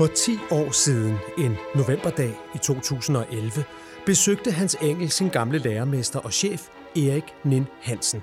For 0.00 0.06
10 0.06 0.38
år 0.50 0.70
siden, 0.70 1.16
en 1.38 1.56
novemberdag 1.74 2.32
i 2.54 2.58
2011, 2.58 3.64
besøgte 4.06 4.50
Hans 4.50 4.76
Engel 4.82 5.10
sin 5.10 5.28
gamle 5.28 5.58
lærermester 5.58 6.18
og 6.18 6.32
chef, 6.32 6.68
Erik 6.96 7.22
Nin 7.44 7.66
Hansen. 7.80 8.20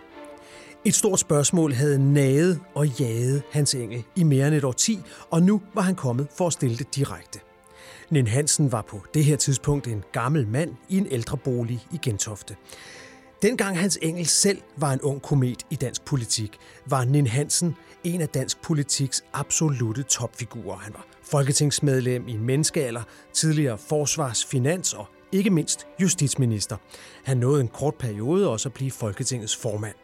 Et 0.85 0.95
stort 0.95 1.19
spørgsmål 1.19 1.73
havde 1.73 2.13
naget 2.13 2.59
og 2.75 2.87
jaget 2.87 3.43
Hans 3.51 3.73
Engel 3.73 4.03
i 4.15 4.23
mere 4.23 4.47
end 4.47 4.55
et 4.55 4.63
årti, 4.63 4.99
og 5.29 5.41
nu 5.41 5.61
var 5.73 5.81
han 5.81 5.95
kommet 5.95 6.27
for 6.37 6.47
at 6.47 6.53
stille 6.53 6.77
det 6.77 6.95
direkte. 6.95 7.39
Nin 8.09 8.27
Hansen 8.27 8.71
var 8.71 8.81
på 8.81 9.01
det 9.13 9.23
her 9.23 9.35
tidspunkt 9.35 9.87
en 9.87 10.03
gammel 10.11 10.47
mand 10.47 10.75
i 10.89 10.97
en 10.97 11.07
ældrebolig 11.11 11.87
i 11.91 11.99
Gentofte. 12.01 12.55
Dengang 13.41 13.79
Hans 13.79 13.99
Engel 14.01 14.25
selv 14.25 14.61
var 14.77 14.93
en 14.93 15.01
ung 15.01 15.21
komet 15.21 15.65
i 15.69 15.75
dansk 15.75 16.05
politik, 16.05 16.57
var 16.85 17.05
Nin 17.05 17.27
Hansen 17.27 17.75
en 18.03 18.21
af 18.21 18.29
dansk 18.29 18.61
politiks 18.61 19.23
absolute 19.33 20.03
topfigurer. 20.03 20.77
Han 20.77 20.93
var 20.93 21.05
folketingsmedlem 21.23 22.27
i 22.27 22.31
en 22.31 22.43
menneskealder, 22.43 23.03
tidligere 23.33 23.77
forsvars-, 23.77 24.45
finans- 24.45 24.93
og 24.93 25.05
ikke 25.31 25.49
mindst 25.49 25.87
justitsminister. 26.01 26.77
Han 27.23 27.37
nåede 27.37 27.61
en 27.61 27.67
kort 27.67 27.95
periode 27.95 28.49
også 28.49 28.69
at 28.69 28.73
blive 28.73 28.91
Folketingets 28.91 29.55
formand. 29.55 29.95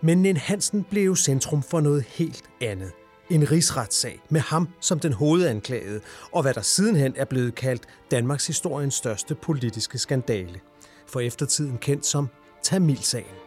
Men 0.00 0.22
Nin 0.22 0.36
Hansen 0.36 0.84
blev 0.90 1.16
centrum 1.16 1.62
for 1.62 1.80
noget 1.80 2.04
helt 2.08 2.44
andet. 2.60 2.92
En 3.30 3.50
rigsretssag 3.50 4.20
med 4.28 4.40
ham 4.40 4.68
som 4.80 5.00
den 5.00 5.12
hovedanklagede, 5.12 6.00
og 6.32 6.42
hvad 6.42 6.54
der 6.54 6.62
sidenhen 6.62 7.14
er 7.16 7.24
blevet 7.24 7.54
kaldt 7.54 7.82
Danmarks 8.10 8.46
historiens 8.46 8.94
største 8.94 9.34
politiske 9.34 9.98
skandale. 9.98 10.60
For 11.06 11.20
eftertiden 11.20 11.78
kendt 11.78 12.06
som 12.06 12.28
Tamilsagen. 12.62 13.42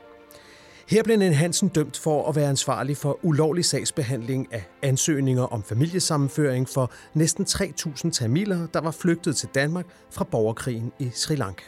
Her 0.89 1.03
blev 1.03 1.17
Nen 1.17 1.33
Hansen 1.33 1.67
dømt 1.67 1.97
for 1.97 2.29
at 2.29 2.35
være 2.35 2.49
ansvarlig 2.49 2.97
for 2.97 3.19
ulovlig 3.23 3.65
sagsbehandling 3.65 4.47
af 4.51 4.63
ansøgninger 4.81 5.43
om 5.43 5.63
familiesammenføring 5.63 6.69
for 6.69 6.91
næsten 7.13 7.45
3.000 7.49 8.11
tamiler, 8.11 8.67
der 8.67 8.81
var 8.81 8.91
flygtet 8.91 9.35
til 9.35 9.49
Danmark 9.55 9.85
fra 10.11 10.23
borgerkrigen 10.23 10.91
i 10.99 11.09
Sri 11.13 11.35
Lanka. 11.35 11.65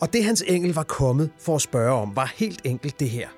Og 0.00 0.12
det 0.12 0.24
hans 0.24 0.44
engel 0.46 0.74
var 0.74 0.82
kommet 0.82 1.30
for 1.38 1.54
at 1.54 1.62
spørge 1.62 1.92
om, 1.92 2.16
var 2.16 2.32
helt 2.36 2.60
enkelt 2.64 3.00
det 3.00 3.10
her. 3.10 3.28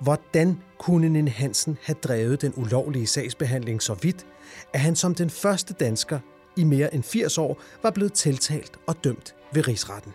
Hvordan 0.00 0.58
kunne 0.78 1.08
Nen 1.08 1.28
Hansen 1.28 1.78
have 1.82 1.96
drevet 2.02 2.42
den 2.42 2.52
ulovlige 2.56 3.06
sagsbehandling 3.06 3.82
så 3.82 3.94
vidt, 3.94 4.26
at 4.72 4.80
han 4.80 4.96
som 4.96 5.14
den 5.14 5.30
første 5.30 5.74
dansker 5.74 6.18
i 6.56 6.64
mere 6.64 6.94
end 6.94 7.02
80 7.02 7.38
år 7.38 7.60
var 7.82 7.90
blevet 7.90 8.12
tiltalt 8.12 8.72
og 8.86 9.04
dømt 9.04 9.34
ved 9.52 9.68
rigsretten? 9.68 10.12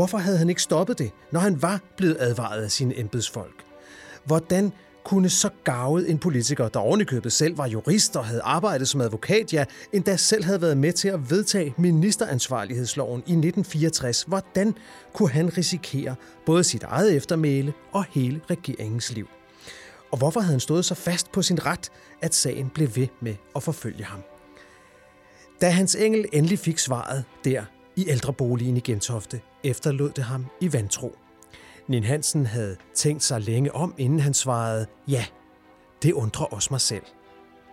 Hvorfor 0.00 0.18
havde 0.18 0.38
han 0.38 0.48
ikke 0.48 0.62
stoppet 0.62 0.98
det, 0.98 1.10
når 1.32 1.40
han 1.40 1.62
var 1.62 1.80
blevet 1.96 2.16
advaret 2.20 2.62
af 2.62 2.70
sine 2.70 2.98
embedsfolk? 2.98 3.64
Hvordan 4.24 4.72
kunne 5.04 5.28
så 5.28 5.50
gavet 5.64 6.10
en 6.10 6.18
politiker, 6.18 6.68
der 6.68 6.80
ovenikøbet 6.80 7.32
selv 7.32 7.58
var 7.58 7.66
jurist 7.66 8.16
og 8.16 8.24
havde 8.24 8.42
arbejdet 8.42 8.88
som 8.88 9.00
advokat, 9.00 9.52
ja, 9.52 9.64
endda 9.92 10.16
selv 10.16 10.44
havde 10.44 10.62
været 10.62 10.76
med 10.76 10.92
til 10.92 11.08
at 11.08 11.30
vedtage 11.30 11.74
ministeransvarlighedsloven 11.78 13.18
i 13.20 13.32
1964, 13.32 14.22
hvordan 14.22 14.74
kunne 15.12 15.30
han 15.30 15.56
risikere 15.58 16.14
både 16.46 16.64
sit 16.64 16.82
eget 16.82 17.16
eftermæle 17.16 17.72
og 17.92 18.04
hele 18.10 18.40
regeringens 18.50 19.12
liv? 19.12 19.28
Og 20.12 20.18
hvorfor 20.18 20.40
havde 20.40 20.52
han 20.52 20.60
stået 20.60 20.84
så 20.84 20.94
fast 20.94 21.32
på 21.32 21.42
sin 21.42 21.66
ret, 21.66 21.90
at 22.22 22.34
sagen 22.34 22.70
blev 22.74 22.88
ved 22.96 23.08
med 23.20 23.34
at 23.56 23.62
forfølge 23.62 24.04
ham? 24.04 24.20
Da 25.60 25.70
hans 25.70 25.94
engel 25.94 26.24
endelig 26.32 26.58
fik 26.58 26.78
svaret 26.78 27.24
der 27.44 27.64
i 27.96 28.08
ældreboligen 28.08 28.76
i 28.76 28.80
Gentofte, 28.80 29.40
efterlod 29.64 30.10
det 30.10 30.24
ham 30.24 30.46
i 30.60 30.72
vantro. 30.72 31.16
Nin 31.88 32.04
Hansen 32.04 32.46
havde 32.46 32.76
tænkt 32.94 33.22
sig 33.22 33.40
længe 33.40 33.74
om, 33.74 33.94
inden 33.98 34.20
han 34.20 34.34
svarede, 34.34 34.86
ja, 35.08 35.24
det 36.02 36.12
undrer 36.12 36.46
også 36.46 36.68
mig 36.70 36.80
selv. 36.80 37.02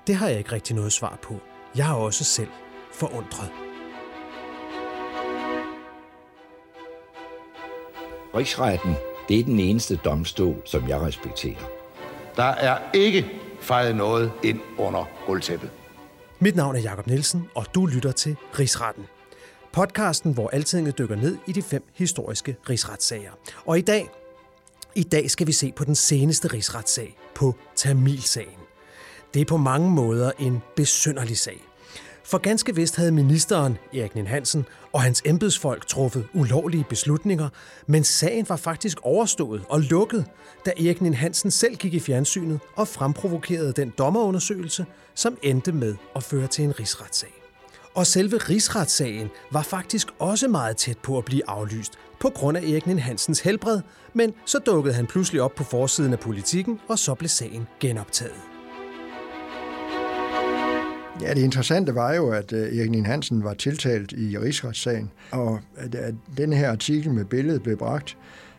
Det 0.08 0.16
har 0.16 0.28
jeg 0.28 0.38
ikke 0.38 0.52
rigtig 0.52 0.76
noget 0.76 0.92
svar 0.92 1.20
på. 1.22 1.36
Jeg 1.76 1.90
er 1.90 1.94
også 1.94 2.24
selv 2.24 2.50
forundret. 2.94 3.52
Rigsretten, 8.36 8.96
det 9.30 9.40
er 9.40 9.44
den 9.44 9.60
eneste 9.60 9.96
domstol, 9.96 10.62
som 10.66 10.88
jeg 10.88 11.02
respekterer. 11.02 11.70
Der 12.36 12.44
er 12.44 12.78
ikke 12.94 13.26
fejret 13.62 13.96
noget 13.96 14.32
ind 14.44 14.60
under 14.78 15.06
gulvtæppet. 15.26 15.70
Mit 16.40 16.56
navn 16.56 16.76
er 16.76 16.80
Jakob 16.80 17.08
Nielsen, 17.08 17.50
og 17.56 17.66
du 17.76 17.86
lytter 17.86 18.12
til 18.12 18.36
Rigsretten. 18.60 19.06
Podcasten, 19.78 20.34
hvor 20.34 20.50
altinget 20.50 20.98
dykker 20.98 21.16
ned 21.16 21.38
i 21.48 21.52
de 21.52 21.62
fem 21.62 21.84
historiske 21.94 22.56
rigsretssager. 22.70 23.32
Og 23.66 23.78
i 23.78 23.82
dag, 23.82 24.10
i 24.96 25.04
dag 25.04 25.32
skal 25.32 25.48
vi 25.48 25.52
se 25.52 25.72
på 25.72 25.84
den 25.84 25.96
seneste 25.96 26.48
rigsretssag, 26.48 27.18
på 27.36 27.56
Tamilsagen. 27.76 28.60
Det 29.34 29.42
er 29.42 29.46
på 29.46 29.58
mange 29.58 29.92
måder 29.92 30.32
en 30.40 30.62
besynderlig 30.76 31.38
sag. 31.38 31.62
For 32.24 32.38
ganske 32.38 32.76
vist 32.76 32.96
havde 32.96 33.12
ministeren, 33.12 33.78
Erik 33.94 34.16
Nien 34.16 34.28
Hansen, 34.28 34.66
og 34.94 35.02
hans 35.02 35.22
embedsfolk 35.26 35.88
truffet 35.88 36.28
ulovlige 36.34 36.86
beslutninger, 36.90 37.50
men 37.88 38.04
sagen 38.04 38.46
var 38.50 38.56
faktisk 38.56 38.98
overstået 39.02 39.64
og 39.70 39.80
lukket, 39.82 40.26
da 40.66 40.72
Erik 40.72 41.02
Nien 41.02 41.14
Hansen 41.14 41.52
selv 41.52 41.76
gik 41.76 41.94
i 41.94 42.00
fjernsynet 42.00 42.60
og 42.76 42.88
fremprovokerede 42.88 43.74
den 43.74 43.94
dommerundersøgelse, 43.98 44.86
som 45.16 45.38
endte 45.44 45.72
med 45.72 45.96
at 46.16 46.24
føre 46.24 46.48
til 46.48 46.64
en 46.64 46.80
rigsretssag. 46.80 47.37
Og 47.98 48.08
selve 48.08 48.38
rigsretssagen 48.38 49.30
var 49.52 49.62
faktisk 49.62 50.08
også 50.20 50.48
meget 50.48 50.78
tæt 50.78 50.98
på 50.98 51.18
at 51.18 51.26
blive 51.26 51.50
aflyst 51.50 51.94
på 52.20 52.30
grund 52.30 52.58
af 52.58 52.62
Erik 52.62 52.88
Nien 52.88 53.00
Hansens 53.00 53.40
helbred, 53.40 53.82
men 54.14 54.34
så 54.46 54.60
dukkede 54.60 54.96
han 54.96 55.08
pludselig 55.08 55.42
op 55.42 55.56
på 55.56 55.64
forsiden 55.64 56.14
af 56.14 56.20
politikken, 56.20 56.80
og 56.88 57.00
så 57.00 57.16
blev 57.16 57.30
sagen 57.30 57.68
genoptaget. 57.80 58.34
Ja, 61.22 61.34
det 61.34 61.42
interessante 61.42 61.96
var 61.96 62.14
jo, 62.14 62.30
at 62.32 62.54
øh, 62.54 62.78
Erik 62.78 62.92
Nien 62.92 63.06
Hansen 63.06 63.44
var 63.44 63.54
tiltalt 63.54 64.12
i 64.12 64.38
rigsretssagen, 64.38 65.12
og 65.32 65.60
at 65.76 65.96
den 66.38 66.54
her 66.54 66.72
artikel 66.72 67.14
med 67.14 67.26
billedet 67.26 67.64
blev 67.64 67.78
bragt 67.78 68.18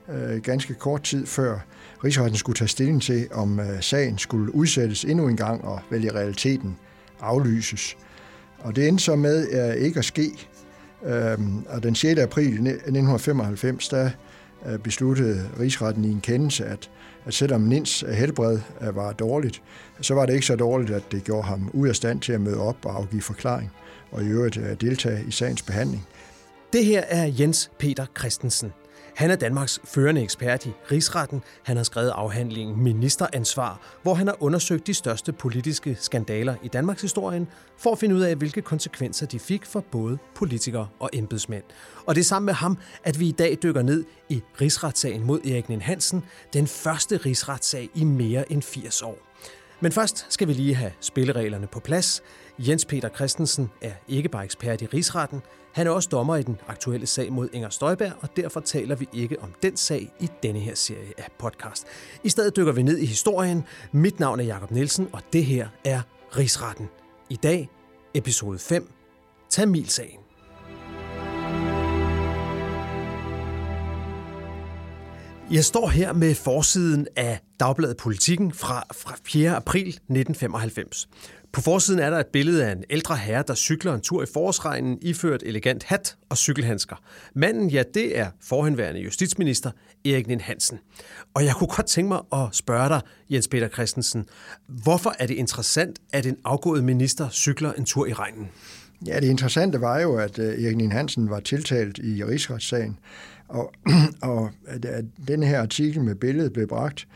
øh, 0.08 0.42
ganske 0.42 0.74
kort 0.74 1.02
tid 1.02 1.26
før 1.26 1.58
rigsretten 2.04 2.36
skulle 2.36 2.56
tage 2.56 2.68
stilling 2.68 3.02
til, 3.02 3.28
om 3.32 3.60
øh, 3.60 3.82
sagen 3.82 4.18
skulle 4.18 4.54
udsættes 4.54 5.04
endnu 5.04 5.28
en 5.28 5.36
gang 5.36 5.64
og 5.64 5.80
vel 5.90 6.04
i 6.04 6.10
realiteten 6.10 6.76
aflyses. 7.20 7.96
Og 8.58 8.76
det 8.76 8.88
endte 8.88 9.04
så 9.04 9.16
med 9.16 9.68
uh, 9.76 9.82
ikke 9.82 9.98
at 9.98 10.04
ske. 10.04 10.30
Uh, 11.02 11.10
og 11.66 11.82
den 11.82 11.94
6. 11.94 12.20
april 12.20 12.46
1995, 12.46 13.88
der 13.88 14.10
uh, 14.66 14.76
besluttede 14.76 15.50
rigsretten 15.60 16.04
i 16.04 16.10
en 16.10 16.20
kendelse, 16.20 16.64
at, 16.64 16.90
at 17.26 17.34
selvom 17.34 17.60
Nins 17.60 18.02
øh, 18.02 18.08
helbred 18.08 18.58
uh, 18.80 18.96
var 18.96 19.12
dårligt, 19.12 19.62
så 20.00 20.14
var 20.14 20.26
det 20.26 20.34
ikke 20.34 20.46
så 20.46 20.56
dårligt, 20.56 20.90
at 20.90 21.02
det 21.12 21.24
gjorde 21.24 21.46
ham 21.46 21.70
ud 21.72 21.88
af 21.88 21.96
stand 21.96 22.20
til 22.20 22.32
at 22.32 22.40
møde 22.40 22.60
op 22.60 22.76
og 22.84 22.96
afgive 22.96 23.22
forklaring, 23.22 23.70
og 24.10 24.22
i 24.22 24.26
øvrigt 24.26 24.56
uh, 24.56 24.64
deltage 24.80 25.24
i 25.28 25.30
sagens 25.30 25.62
behandling. 25.62 26.06
Det 26.72 26.84
her 26.84 27.02
er 27.08 27.32
Jens 27.38 27.70
Peter 27.78 28.06
Christensen. 28.18 28.72
Han 29.18 29.30
er 29.30 29.36
Danmarks 29.36 29.80
førende 29.84 30.22
ekspert 30.22 30.66
i 30.66 30.72
rigsretten. 30.90 31.42
Han 31.62 31.76
har 31.76 31.84
skrevet 31.84 32.10
afhandlingen 32.10 32.82
Ministeransvar, 32.82 33.80
hvor 34.02 34.14
han 34.14 34.26
har 34.26 34.42
undersøgt 34.42 34.86
de 34.86 34.94
største 34.94 35.32
politiske 35.32 35.96
skandaler 36.00 36.54
i 36.62 36.68
Danmarks 36.68 37.02
historien, 37.02 37.48
for 37.78 37.92
at 37.92 37.98
finde 37.98 38.14
ud 38.14 38.20
af, 38.20 38.36
hvilke 38.36 38.62
konsekvenser 38.62 39.26
de 39.26 39.38
fik 39.38 39.66
for 39.66 39.80
både 39.80 40.18
politikere 40.34 40.88
og 40.98 41.10
embedsmænd. 41.12 41.62
Og 42.06 42.14
det 42.14 42.20
er 42.20 42.24
sammen 42.24 42.46
med 42.46 42.54
ham, 42.54 42.78
at 43.04 43.20
vi 43.20 43.28
i 43.28 43.32
dag 43.32 43.58
dykker 43.62 43.82
ned 43.82 44.04
i 44.28 44.42
rigsretssagen 44.60 45.24
mod 45.24 45.40
Erik 45.44 45.68
Nien 45.68 45.82
Hansen, 45.82 46.24
den 46.52 46.66
første 46.66 47.16
rigsretssag 47.16 47.90
i 47.94 48.04
mere 48.04 48.52
end 48.52 48.62
80 48.62 49.02
år. 49.02 49.18
Men 49.80 49.92
først 49.92 50.26
skal 50.28 50.48
vi 50.48 50.52
lige 50.52 50.74
have 50.74 50.92
spillereglerne 51.00 51.66
på 51.66 51.80
plads. 51.80 52.22
Jens 52.58 52.84
Peter 52.84 53.08
Christensen 53.08 53.70
er 53.82 53.92
ikke 54.08 54.28
bare 54.28 54.44
ekspert 54.44 54.82
i 54.82 54.86
rigsretten, 54.86 55.42
han 55.72 55.86
er 55.86 55.90
også 55.90 56.08
dommer 56.08 56.36
i 56.36 56.42
den 56.42 56.58
aktuelle 56.68 57.06
sag 57.06 57.32
mod 57.32 57.48
Inger 57.52 57.68
Støjberg, 57.68 58.12
og 58.20 58.28
derfor 58.36 58.60
taler 58.60 58.96
vi 58.96 59.08
ikke 59.12 59.42
om 59.42 59.54
den 59.62 59.76
sag 59.76 60.12
i 60.20 60.30
denne 60.42 60.60
her 60.60 60.74
serie 60.74 61.12
af 61.18 61.28
podcast. 61.38 61.86
I 62.24 62.28
stedet 62.28 62.56
dykker 62.56 62.72
vi 62.72 62.82
ned 62.82 62.98
i 62.98 63.06
historien. 63.06 63.64
Mit 63.92 64.20
navn 64.20 64.40
er 64.40 64.44
Jakob 64.44 64.70
Nielsen, 64.70 65.08
og 65.12 65.22
det 65.32 65.44
her 65.44 65.68
er 65.84 66.00
Rigsretten. 66.36 66.88
I 67.30 67.36
dag, 67.36 67.70
episode 68.14 68.58
5, 68.58 68.92
Tamilsagen. 69.50 70.20
Jeg 75.50 75.64
står 75.64 75.88
her 75.88 76.12
med 76.12 76.34
forsiden 76.34 77.06
af 77.16 77.40
Dagbladet 77.60 77.96
Politikken 77.96 78.52
fra, 78.52 78.86
fra 78.92 79.16
4. 79.24 79.56
april 79.56 79.88
1995. 79.88 81.08
På 81.52 81.60
forsiden 81.60 82.00
er 82.00 82.10
der 82.10 82.18
et 82.18 82.26
billede 82.26 82.66
af 82.66 82.72
en 82.72 82.84
ældre 82.90 83.16
herre, 83.16 83.44
der 83.46 83.54
cykler 83.54 83.94
en 83.94 84.00
tur 84.00 84.22
i 84.22 84.26
forårsregnen, 84.32 84.98
iført 85.02 85.42
elegant 85.42 85.84
hat 85.84 86.16
og 86.28 86.36
cykelhandsker. 86.36 86.96
Manden, 87.34 87.70
ja, 87.70 87.82
det 87.94 88.18
er 88.18 88.30
forhenværende 88.42 89.00
justitsminister 89.00 89.70
Erik 90.04 90.26
Nien 90.26 90.40
Hansen. 90.40 90.78
Og 91.34 91.44
jeg 91.44 91.54
kunne 91.54 91.68
godt 91.68 91.86
tænke 91.86 92.08
mig 92.08 92.20
at 92.32 92.48
spørge 92.52 92.88
dig, 92.88 93.00
Jens 93.30 93.48
Peter 93.48 93.68
Christensen, 93.68 94.26
hvorfor 94.66 95.14
er 95.18 95.26
det 95.26 95.34
interessant, 95.34 95.98
at 96.12 96.26
en 96.26 96.36
afgået 96.44 96.84
minister 96.84 97.28
cykler 97.28 97.72
en 97.72 97.84
tur 97.84 98.06
i 98.06 98.12
regnen? 98.12 98.48
Ja, 99.06 99.20
det 99.20 99.26
interessante 99.28 99.80
var 99.80 100.00
jo, 100.00 100.16
at 100.16 100.38
øh, 100.38 100.64
Erik 100.64 100.76
Nien 100.76 100.92
Hansen 100.92 101.30
var 101.30 101.40
tiltalt 101.40 101.98
i 101.98 102.24
rigsretssagen, 102.24 102.98
og, 103.48 103.72
og 104.22 104.50
at 104.66 105.04
den 105.28 105.42
her 105.42 105.60
artikel 105.60 106.02
med 106.02 106.14
billedet 106.14 106.52
blev 106.52 106.66
bragt 106.68 107.08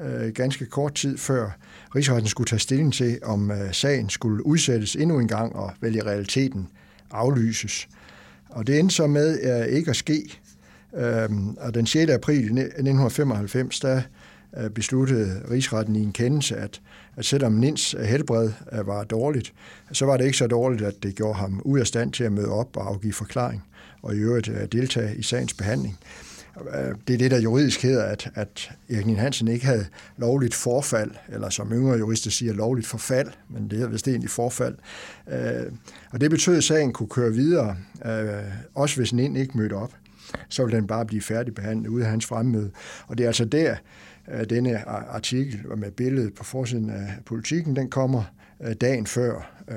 øh, 0.00 0.32
ganske 0.32 0.66
kort 0.66 0.94
tid 0.94 1.18
før 1.18 1.50
rigsretten 1.94 2.28
skulle 2.28 2.48
tage 2.48 2.60
stilling 2.60 2.94
til, 2.94 3.18
om 3.22 3.50
øh, 3.50 3.72
sagen 3.72 4.08
skulle 4.08 4.46
udsættes 4.46 4.96
endnu 4.96 5.18
en 5.18 5.28
gang 5.28 5.56
og 5.56 5.72
vel 5.80 5.96
i 5.96 6.00
realiteten 6.00 6.68
aflyses. 7.10 7.88
Og 8.48 8.66
det 8.66 8.78
endte 8.78 8.94
så 8.94 9.06
med 9.06 9.38
øh, 9.42 9.76
ikke 9.76 9.90
at 9.90 9.96
ske. 9.96 10.40
Øhm, 10.96 11.56
og 11.60 11.74
den 11.74 11.86
6. 11.86 12.10
april 12.10 12.36
1995, 12.36 13.80
der 13.80 14.02
øh, 14.56 14.70
besluttede 14.70 15.42
rigsretten 15.50 15.96
i 15.96 16.02
en 16.02 16.12
kendelse, 16.12 16.56
at, 16.56 16.80
at 17.16 17.24
selvom 17.24 17.52
Nins 17.52 17.96
helbred 18.04 18.50
var 18.84 19.04
dårligt, 19.04 19.52
så 19.92 20.06
var 20.06 20.16
det 20.16 20.24
ikke 20.24 20.38
så 20.38 20.46
dårligt, 20.46 20.82
at 20.82 20.94
det 21.02 21.14
gjorde 21.14 21.38
ham 21.38 21.62
ud 21.64 21.80
af 21.80 21.86
stand 21.86 22.12
til 22.12 22.24
at 22.24 22.32
møde 22.32 22.48
op 22.48 22.76
og 22.76 22.88
afgive 22.88 23.12
forklaring 23.12 23.64
og 24.02 24.14
i 24.14 24.18
øvrigt 24.18 24.50
deltage 24.72 25.16
i 25.16 25.22
sagens 25.22 25.54
behandling. 25.54 25.98
Øh, 26.74 26.94
det 27.08 27.14
er 27.14 27.18
det, 27.18 27.30
der 27.30 27.40
juridisk 27.40 27.82
hedder, 27.82 28.04
at, 28.04 28.30
at 28.34 28.70
Erik 28.90 29.06
Hansen 29.06 29.48
ikke 29.48 29.66
havde 29.66 29.86
lovligt 30.16 30.54
forfald, 30.54 31.10
eller 31.28 31.50
som 31.50 31.72
yngre 31.72 31.98
jurister 31.98 32.30
siger, 32.30 32.52
lovligt 32.52 32.86
forfald, 32.86 33.28
men 33.48 33.70
det 33.70 33.72
hedder 33.72 33.92
vist 33.92 34.08
egentlig 34.08 34.30
forfald. 34.30 34.74
Øh, 35.32 35.72
og 36.10 36.20
det 36.20 36.30
betød, 36.30 36.56
at 36.56 36.64
sagen 36.64 36.92
kunne 36.92 37.08
køre 37.08 37.32
videre, 37.32 37.76
øh, 38.04 38.44
også 38.74 38.96
hvis 38.96 39.12
Nin 39.12 39.36
ikke 39.36 39.58
mødte 39.58 39.74
op. 39.74 39.94
Så 40.48 40.64
ville 40.64 40.78
den 40.78 40.86
bare 40.86 41.06
blive 41.06 41.22
færdigbehandlet 41.22 41.88
ude 41.88 42.04
af 42.04 42.10
hans 42.10 42.26
fremmøde. 42.26 42.70
Og 43.06 43.18
det 43.18 43.24
er 43.24 43.28
altså 43.28 43.44
der, 43.44 43.76
denne 44.50 44.88
artikel 44.88 45.60
med 45.76 45.90
billedet 45.90 46.34
på 46.34 46.44
forsiden 46.44 46.90
af 46.90 47.08
politikken, 47.26 47.76
den 47.76 47.90
kommer 47.90 48.22
dagen 48.80 49.06
før 49.06 49.59
øh, 49.70 49.76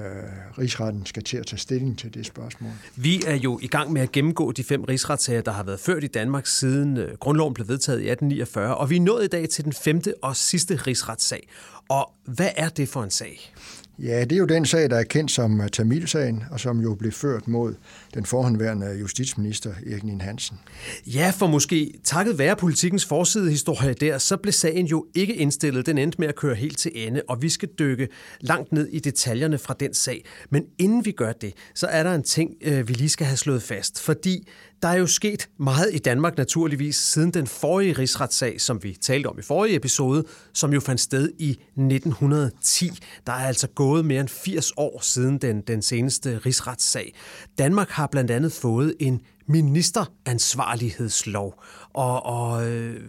rigsretten 0.60 1.06
skal 1.06 1.24
til 1.24 1.38
at 1.38 1.45
tage 1.45 1.60
stilling 1.60 2.00
til 2.00 2.13
det 2.13 2.25
spørgsmål. 2.25 2.72
Vi 2.95 3.24
er 3.28 3.36
jo 3.36 3.60
i 3.62 3.68
gang 3.68 3.92
med 3.92 4.01
at 4.01 4.12
gennemgå 4.12 4.51
de 4.51 4.63
fem 4.63 4.84
rigsretssager, 4.84 5.42
der 5.42 5.51
har 5.51 5.63
været 5.63 5.80
ført 5.80 6.04
i 6.04 6.07
Danmark 6.07 6.48
siden 6.48 6.98
øh, 6.98 7.18
grundloven 7.18 7.54
blev 7.54 7.68
vedtaget 7.68 8.00
i 8.00 8.10
1849, 8.10 8.75
og 8.75 8.90
vi 8.90 8.95
er 8.95 9.01
nået 9.01 9.24
i 9.24 9.28
dag 9.28 9.50
til 9.50 9.63
den 9.63 9.74
femte 9.74 10.13
og 10.22 10.36
sidste 10.36 10.75
rigsretssag. 10.75 11.48
Og 11.90 12.12
hvad 12.25 12.50
er 12.56 12.69
det 12.69 12.90
for 12.90 13.04
en 13.04 13.12
sag? 13.12 13.54
Ja, 14.00 14.22
det 14.22 14.31
er 14.31 14.38
jo 14.38 14.45
den 14.45 14.66
sag, 14.66 14.90
der 14.90 14.98
er 14.98 15.04
kendt 15.04 15.31
som 15.31 15.62
Tamilsagen, 15.72 16.44
og 16.51 16.60
som 16.60 16.80
jo 16.80 16.95
blev 16.95 17.12
ført 17.12 17.48
mod 17.48 17.75
den 18.13 18.25
forhåndværende 18.25 18.98
justitsminister 19.00 19.74
Erik 19.92 20.04
Nien 20.04 20.22
Hansen. 20.22 20.60
Ja, 21.07 21.34
for 21.38 21.48
måske 21.48 21.94
takket 22.04 22.38
være 22.38 22.56
politikens 22.56 23.06
forsidehistorie 23.06 23.94
der, 23.94 24.18
så 24.18 24.38
blev 24.38 24.51
sagen 24.51 24.86
jo 24.86 25.06
ikke 25.16 25.36
indstillet. 25.36 25.86
Den 25.86 25.98
endte 25.98 26.16
med 26.19 26.28
at 26.28 26.36
køre 26.36 26.56
helt 26.56 26.78
til 26.78 26.92
ende, 26.95 27.22
og 27.30 27.42
vi 27.42 27.50
skal 27.50 27.69
dykke 27.80 28.07
langt 28.42 28.72
ned 28.72 28.88
i 28.88 29.00
detaljerne 29.00 29.57
fra 29.57 29.75
den 29.80 29.94
sag. 29.94 30.25
Men 30.50 30.63
inden 30.78 31.06
vi 31.06 31.12
gør 31.12 31.31
det, 31.31 31.54
så 31.75 31.88
er 31.88 32.04
der 32.04 32.16
en 32.16 32.24
ting, 32.24 32.51
øh, 32.62 32.88
vi 32.88 32.94
lige 32.94 33.10
skal 33.10 33.28
have 33.28 33.38
slået 33.38 33.63
fast. 33.63 34.01
Fordi 34.01 34.48
der 34.83 34.89
er 34.89 34.97
jo 34.97 35.07
sket 35.07 35.50
meget 35.59 35.89
i 35.94 35.97
Danmark 35.97 36.38
naturligvis 36.38 36.95
siden 36.95 37.31
den 37.31 37.47
forrige 37.47 37.94
rigsretssag, 37.94 38.62
som 38.62 38.83
vi 38.83 38.97
talte 39.01 39.27
om 39.27 39.39
i 39.39 39.41
forrige 39.41 39.75
episode, 39.75 40.24
som 40.53 40.74
jo 40.74 40.80
fandt 40.80 41.01
sted 41.01 41.31
i 41.39 41.50
1910. 41.50 42.91
Der 43.27 43.33
er 43.33 43.47
altså 43.47 43.68
gået 43.68 44.06
mere 44.06 44.21
end 44.21 44.30
80 44.30 44.71
år 44.77 45.00
siden 45.01 45.38
den, 45.38 45.62
den 45.62 45.81
seneste 45.81 46.38
rigsretssag. 46.38 47.15
Danmark 47.57 47.89
har 47.89 48.07
blandt 48.07 48.31
andet 48.31 48.51
fået 48.51 48.95
en 49.00 49.21
ministeransvarlighedslov. 49.47 51.63
Og, 51.94 52.25
og 52.25 52.71
øh, 52.71 53.01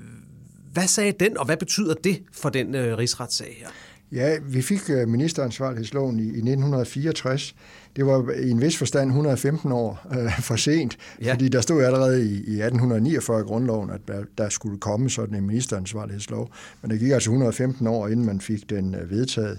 hvad 0.73 0.87
sagde 0.87 1.12
den, 1.21 1.38
og 1.38 1.44
hvad 1.44 1.56
betyder 1.56 1.94
det 1.94 2.23
for 2.32 2.49
den 2.49 2.75
øh, 2.75 2.99
rigsretssag 2.99 3.56
her? 3.61 3.69
Ja, 4.12 4.38
vi 4.43 4.62
fik 4.62 4.91
øh, 4.91 5.09
ministeransvarlighedsloven 5.09 6.21
i, 6.21 6.23
i 6.23 6.26
1964. 6.26 7.55
Det 7.96 8.06
var 8.06 8.31
i 8.31 8.50
en 8.50 8.61
vis 8.61 8.79
forstand 8.79 9.08
115 9.11 9.73
år 9.73 10.06
øh, 10.19 10.41
for 10.41 10.56
sent, 10.56 10.99
ja. 11.23 11.32
fordi 11.32 11.49
der 11.49 11.61
stod 11.61 11.82
allerede 11.82 12.25
i, 12.26 12.32
i 12.32 12.62
1849 12.62 13.41
i 13.41 13.43
grundloven, 13.43 13.91
at 13.91 14.00
der, 14.08 14.25
der 14.38 14.49
skulle 14.49 14.79
komme 14.79 15.11
sådan 15.11 15.35
en 15.35 15.46
ministeransvarlighedslov. 15.46 16.50
Men 16.82 16.91
det 16.91 17.00
gik 17.00 17.11
altså 17.11 17.31
115 17.31 17.87
år, 17.87 18.08
inden 18.08 18.26
man 18.26 18.41
fik 18.41 18.70
den 18.70 18.94
øh, 18.94 19.11
vedtaget. 19.11 19.58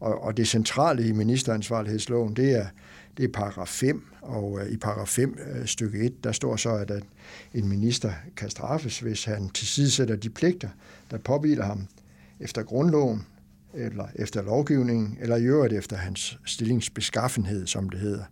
Og, 0.00 0.22
og 0.22 0.36
det 0.36 0.48
centrale 0.48 1.08
i 1.08 1.12
ministeransvarlighedsloven, 1.12 2.36
det 2.36 2.56
er, 2.56 2.66
det 3.16 3.24
er 3.24 3.32
paragraf 3.32 3.68
5, 3.68 4.02
og 4.22 4.60
øh, 4.60 4.72
i 4.72 4.76
paragraf 4.76 5.08
5 5.08 5.38
øh, 5.54 5.66
stykke 5.66 5.98
1, 5.98 6.24
der 6.24 6.32
står 6.32 6.56
så, 6.56 6.70
at, 6.70 6.90
at 6.90 7.02
en 7.54 7.68
minister 7.68 8.12
kan 8.36 8.50
straffes, 8.50 9.00
hvis 9.00 9.24
han 9.24 9.48
tilsidesætter 9.48 10.16
de 10.16 10.30
pligter, 10.30 10.68
der 11.10 11.18
påviler 11.18 11.64
ham 11.64 11.86
efter 12.40 12.62
grundloven, 12.62 13.26
eller 13.74 14.06
efter 14.14 14.42
lovgivningen, 14.42 15.18
eller 15.20 15.36
i 15.36 15.44
øvrigt 15.44 15.72
efter 15.72 15.96
hans 15.96 16.38
stillingsbeskaffenhed, 16.44 17.66
som 17.66 17.88
det 17.88 18.00
hedder. 18.00 18.24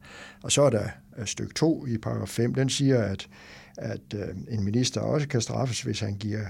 Og 0.43 0.52
så 0.52 0.62
er 0.62 0.70
der 0.70 0.88
styk 1.17 1.26
stykke 1.26 1.55
2 1.55 1.87
i 1.87 1.99
paragraf 1.99 2.29
5, 2.29 2.55
den 2.55 2.69
siger, 2.69 3.02
at, 3.02 3.29
at 3.76 4.00
øh, 4.14 4.29
en 4.49 4.64
minister 4.64 5.00
også 5.00 5.29
kan 5.29 5.40
straffes, 5.40 5.82
hvis 5.82 6.00
han 6.00 6.14
giver 6.14 6.44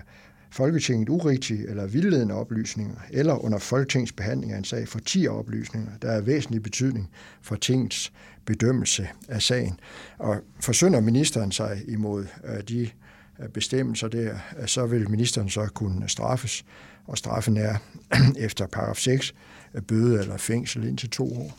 Folketinget 0.51 1.09
urigtige 1.09 1.69
eller 1.69 1.87
vildledende 1.87 2.35
oplysninger, 2.35 2.97
eller 3.11 3.45
under 3.45 3.59
Folketingets 3.59 4.13
behandling 4.13 4.53
af 4.53 4.59
en 4.59 4.65
sag 4.65 4.89
for 4.89 4.99
10 4.99 5.29
oplysninger, 5.29 5.91
der 6.03 6.11
er 6.11 6.21
væsentlig 6.21 6.63
betydning 6.63 7.11
for 7.43 7.57
tingets 7.57 8.13
bedømmelse 8.45 9.09
af 9.29 9.43
sagen. 9.43 9.81
Og 10.19 10.37
forsynder 10.61 11.01
ministeren 11.01 11.53
sig 11.53 11.83
imod 11.89 12.27
øh, 12.45 12.61
de 12.69 12.91
bestemmelser 13.55 14.09
der, 14.09 14.39
så 14.67 14.87
vil 14.87 15.11
ministeren 15.11 15.49
så 15.49 15.69
kunne 15.75 16.09
straffes 16.09 16.65
og 17.09 17.19
straffen 17.19 17.57
er 17.57 17.77
efter 18.47 18.67
paragraf 18.67 18.97
6 18.97 19.35
bøde 19.89 20.21
eller 20.21 20.37
fængsel 20.37 20.85
indtil 20.85 21.11
to 21.11 21.33
år. 21.33 21.59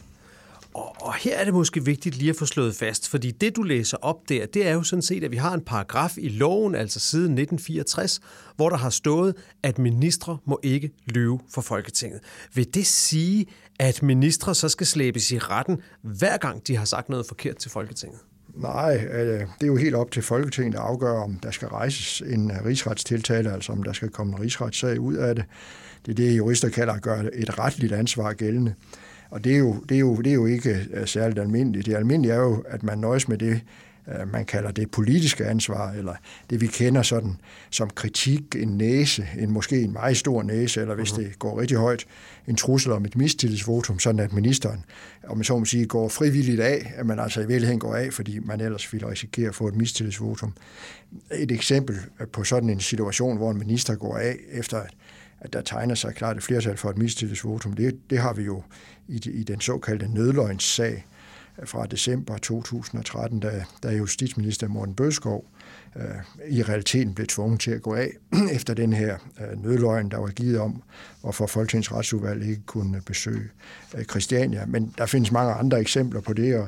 Og, 0.74 0.96
og 1.02 1.16
her 1.16 1.38
er 1.38 1.44
det 1.44 1.54
måske 1.54 1.86
vigtigt 1.86 2.16
lige 2.16 2.30
at 2.30 2.36
få 2.36 2.46
slået 2.46 2.76
fast, 2.76 3.08
fordi 3.08 3.32
det, 3.32 3.56
du 3.56 3.64
læser 3.64 3.98
op 4.02 4.30
der, 4.30 4.46
det 4.46 4.68
er 4.68 4.74
jo 4.74 4.84
sådan 4.84 5.02
set, 5.02 5.24
at 5.24 5.32
vi 5.32 5.38
har 5.38 5.54
en 5.54 5.62
paragraf 5.62 6.18
i 6.18 6.30
loven, 6.30 6.76
altså 6.76 7.00
siden 7.00 7.38
1964, 7.38 8.20
hvor 8.56 8.70
der 8.70 8.78
har 8.78 8.90
stået, 8.90 9.36
at 9.64 9.80
ministre 9.80 10.38
må 10.46 10.60
ikke 10.64 10.92
lyve 11.06 11.40
for 11.50 11.62
Folketinget. 11.62 12.20
Vil 12.54 12.74
det 12.74 12.86
sige, 12.86 13.46
at 13.80 14.04
ministre 14.04 14.56
så 14.56 14.70
skal 14.70 14.88
slæbes 14.88 15.32
i 15.32 15.38
retten, 15.38 15.78
hver 16.02 16.38
gang 16.38 16.68
de 16.68 16.76
har 16.76 16.86
sagt 16.86 17.10
noget 17.10 17.26
forkert 17.26 17.58
til 17.58 17.72
Folketinget? 17.72 18.20
Nej, 18.60 19.06
øh, 19.12 19.40
det 19.40 19.64
er 19.64 19.68
jo 19.68 19.76
helt 19.76 19.96
op 19.96 20.12
til 20.12 20.24
Folketinget 20.24 20.76
at 20.76 20.82
afgøre, 20.82 21.24
om 21.24 21.40
der 21.44 21.52
skal 21.52 21.68
rejses 21.68 22.22
en 22.22 22.52
rigsretstiltale, 22.66 23.54
altså 23.54 23.72
om 23.72 23.84
der 23.84 23.94
skal 23.94 24.10
komme 24.10 24.34
en 24.34 24.42
rigsretssag 24.42 25.00
ud 25.00 25.14
af 25.14 25.36
det. 25.36 25.46
Det 26.06 26.12
er 26.12 26.16
det, 26.16 26.38
jurister 26.38 26.70
kalder 26.70 26.94
at 26.94 27.02
gøre 27.02 27.36
et 27.36 27.60
retligt 27.60 27.94
ansvar 27.94 28.34
gældende. 28.34 28.74
Og 29.30 29.44
det 29.44 29.54
er 29.54 29.58
jo, 29.58 29.76
det 29.90 29.96
er 29.96 30.00
jo, 30.00 30.16
det 30.16 30.28
er 30.28 30.34
jo 30.34 30.46
ikke 30.46 30.88
øh, 30.94 31.08
særligt 31.08 31.40
almindeligt. 31.40 31.86
Det 31.86 31.96
almindelige 31.96 32.34
er 32.34 32.40
jo, 32.40 32.64
at 32.68 32.84
man 32.84 32.98
nøjes 32.98 33.28
med 33.28 33.38
det, 33.38 33.62
man 34.32 34.46
kalder 34.46 34.72
det 34.72 34.92
politiske 34.92 35.46
ansvar, 35.46 35.92
eller 35.92 36.14
det 36.50 36.62
vi 36.62 36.68
kender 36.68 37.02
sådan 37.02 37.36
som 37.70 37.90
kritik, 37.90 38.56
en 38.56 38.68
næse, 38.68 39.28
en 39.40 39.52
måske 39.52 39.82
en 39.82 39.94
meget 39.94 40.18
stor 40.18 40.44
næse, 40.44 40.82
eller 40.82 40.96
hvis 40.96 41.10
uh-huh. 41.10 41.22
det 41.22 41.40
går 41.40 41.62
rigtig 41.62 41.78
højt, 41.78 42.06
en 42.48 42.56
trussel 42.56 42.92
om 42.92 43.06
et 43.06 43.16
mistillidsvotum, 43.16 44.00
sådan 44.00 44.20
at 44.20 44.34
ministeren, 44.34 44.86
om 45.28 45.38
man 45.38 45.44
så 45.44 45.60
må 45.60 45.66
sige, 45.66 45.86
går 45.86 46.10
frivilligt 46.10 46.60
af, 46.60 46.94
at 46.96 47.06
man 47.06 47.20
altså 47.20 47.42
i 47.42 47.48
virkeligheden 47.48 47.80
går 47.80 47.96
af, 47.96 48.14
fordi 48.14 48.40
man 48.40 48.62
ellers 48.62 48.94
ville 48.94 49.10
risikere 49.10 49.48
at 49.48 49.56
få 49.56 49.68
et 49.68 49.76
mistillidsvotum. 49.76 50.54
Et 51.32 51.52
eksempel 51.52 51.98
på 52.34 52.44
sådan 52.44 52.70
en 52.70 52.80
situation, 52.80 53.38
hvor 53.38 53.52
en 53.52 53.58
minister 53.58 53.96
går 53.96 54.18
af 54.18 54.36
efter 54.52 54.82
at 55.42 55.54
der 55.54 55.62
tegner 55.62 55.96
sig 55.96 56.16
klart 56.16 56.38
et 56.38 56.44
flertal 56.44 56.78
for 56.78 56.90
et 56.90 56.98
mistillidsvotum, 56.98 57.74
det, 57.74 58.00
det 58.10 58.18
har 58.18 58.34
vi 58.34 58.44
jo 58.44 58.64
i, 59.08 59.22
i 59.34 59.44
den 59.44 59.62
såkaldte 59.62 60.08
nødløgnssag, 60.08 61.06
fra 61.66 61.86
december 61.86 62.38
2013, 62.38 63.40
da, 63.40 63.66
da 63.84 63.90
justitsminister 63.90 64.68
Morten 64.68 64.96
Bødskov 64.96 65.46
øh, 65.96 66.04
i 66.50 66.64
realiteten 66.64 67.14
blev 67.14 67.28
tvunget 67.28 67.60
til 67.60 67.72
at 67.72 67.82
gå 67.82 67.94
af 67.94 68.12
efter 68.58 68.74
den 68.74 68.94
her 68.94 69.18
øh, 69.40 69.64
nødløgn, 69.64 70.12
der 70.12 70.18
var 70.18 70.28
givet 70.28 70.60
om, 70.60 70.84
hvorfor 71.22 71.48
Folketingets 71.48 71.92
retsudvalg 71.92 72.50
ikke 72.50 72.62
kunne 72.66 73.02
besøge 73.06 73.50
øh, 73.98 74.04
Christiania. 74.04 74.66
Men 74.66 74.94
der 74.98 75.06
findes 75.06 75.32
mange 75.32 75.54
andre 75.54 75.80
eksempler 75.80 76.22
på 76.22 76.34
det, 76.34 76.56
og, 76.56 76.68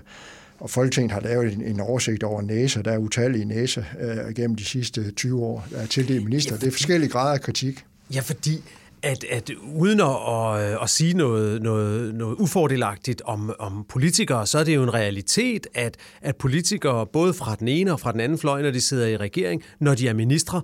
og 0.59 0.69
Folketinget 0.69 1.11
har 1.11 1.21
lavet 1.21 1.53
en, 1.53 1.61
en 1.61 1.79
oversigt 1.79 2.23
over 2.23 2.41
næser. 2.41 2.81
Der 2.81 2.91
er 2.91 2.97
utallige 2.97 3.45
næser 3.45 3.83
øh, 3.99 4.33
gennem 4.35 4.55
de 4.55 4.65
sidste 4.65 5.11
20 5.11 5.43
år, 5.43 5.67
der 5.71 5.77
er 5.77 5.85
tildelt 5.85 6.23
minister. 6.23 6.57
Det 6.57 6.67
er 6.67 6.71
forskellige 6.71 7.09
grader 7.09 7.33
af 7.33 7.41
kritik. 7.41 7.85
Ja, 8.13 8.19
fordi 8.19 8.63
at, 9.03 9.23
at 9.23 9.51
uden 9.75 9.99
at, 9.99 10.07
at, 10.07 10.77
at 10.81 10.89
sige 10.89 11.13
noget, 11.13 11.61
noget, 11.61 12.15
noget 12.15 12.35
ufordelagtigt 12.39 13.21
om, 13.25 13.53
om 13.59 13.85
politikere, 13.89 14.47
så 14.47 14.59
er 14.59 14.63
det 14.63 14.75
jo 14.75 14.83
en 14.83 14.93
realitet, 14.93 15.67
at, 15.73 15.97
at 16.21 16.35
politikere 16.35 17.05
både 17.05 17.33
fra 17.33 17.55
den 17.55 17.67
ene 17.67 17.91
og 17.91 17.99
fra 17.99 18.11
den 18.11 18.19
anden 18.19 18.37
fløj, 18.37 18.61
når 18.61 18.71
de 18.71 18.81
sidder 18.81 19.07
i 19.07 19.17
regering, 19.17 19.63
når 19.79 19.95
de 19.95 20.07
er 20.07 20.13
ministre, 20.13 20.61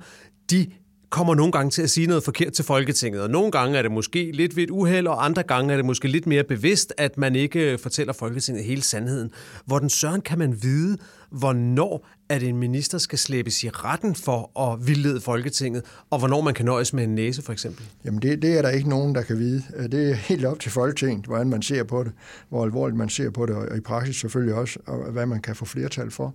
de 0.52 0.68
kommer 1.10 1.36
nogle 1.36 1.52
gange 1.52 1.72
til 1.72 1.82
at 1.82 1.90
sige 1.90 2.08
noget 2.08 2.24
forkert 2.24 2.54
til 2.54 2.66
Folketinget, 2.66 3.22
og 3.22 3.30
nogle 3.30 3.52
gange 3.52 3.78
er 3.78 3.82
det 3.82 3.92
måske 3.92 4.32
lidt 4.32 4.56
ved 4.56 4.64
et 4.64 4.70
uheld, 4.70 5.08
og 5.08 5.26
andre 5.26 5.44
gange 5.44 5.74
er 5.74 5.78
det 5.78 5.86
måske 5.86 6.08
lidt 6.08 6.28
mere 6.28 6.44
bevidst, 6.44 6.94
at 6.98 7.18
man 7.18 7.36
ikke 7.36 7.78
fortæller 7.78 8.14
Folketinget 8.14 8.66
hele 8.66 8.82
sandheden. 8.82 9.32
Hvor 9.66 9.80
den 9.80 9.90
søren 9.90 10.22
kan 10.22 10.40
man 10.40 10.64
vide, 10.64 10.98
hvornår 11.30 12.08
at 12.30 12.44
en 12.44 12.58
minister 12.58 12.98
skal 12.98 13.20
slæbes 13.20 13.64
i 13.64 13.70
retten 13.70 14.16
for 14.16 14.60
at 14.60 14.88
vildlede 14.88 15.22
Folketinget, 15.22 15.84
og 16.10 16.20
hvornår 16.20 16.42
man 16.42 16.54
kan 16.54 16.66
nøjes 16.66 16.94
med 16.94 17.04
en 17.04 17.16
næse, 17.16 17.42
for 17.42 17.54
eksempel? 17.54 17.86
Jamen, 18.06 18.22
det, 18.22 18.42
det 18.42 18.58
er 18.58 18.62
der 18.62 18.70
ikke 18.70 18.90
nogen, 18.90 19.16
der 19.16 19.22
kan 19.22 19.38
vide. 19.40 19.64
Det 19.92 20.10
er 20.10 20.14
helt 20.14 20.46
op 20.46 20.60
til 20.60 20.72
Folketinget, 20.72 21.26
hvordan 21.26 21.50
man 21.50 21.62
ser 21.62 21.84
på 21.84 22.04
det, 22.04 22.12
hvor 22.50 22.64
alvorligt 22.64 22.98
man 22.98 23.10
ser 23.10 23.30
på 23.30 23.46
det, 23.46 23.56
og 23.56 23.78
i 23.78 23.80
praksis 23.80 24.16
selvfølgelig 24.16 24.56
også, 24.56 24.80
og 24.86 25.12
hvad 25.12 25.26
man 25.26 25.42
kan 25.42 25.56
få 25.56 25.66
flertal 25.66 26.12
for. 26.12 26.34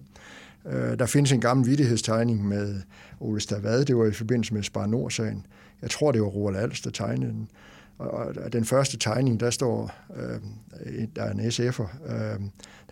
Øh, 0.66 0.98
der 0.98 1.06
findes 1.06 1.32
en 1.32 1.40
gammel 1.40 1.66
vidighedstegning 1.66 2.48
med 2.48 2.80
Ole 3.20 3.40
Stavad, 3.40 3.84
det 3.84 3.96
var 3.96 4.06
i 4.06 4.12
forbindelse 4.12 4.54
med 4.54 4.62
Spar 4.62 4.86
Nord-sagen. 4.86 5.46
Jeg 5.82 5.90
tror, 5.90 6.12
det 6.12 6.22
var 6.22 6.26
Roald 6.28 6.56
Alst, 6.56 6.84
der 6.84 6.90
tegnede 6.90 7.30
den, 7.30 7.48
Og 7.98 8.52
den 8.52 8.64
første 8.64 8.98
tegning, 8.98 9.40
der 9.40 9.50
står, 9.50 9.94
øh, 10.16 10.40
der 11.16 11.22
er 11.22 11.30
en 11.30 11.40
SF'er, 11.40 12.12
øh, 12.12 12.40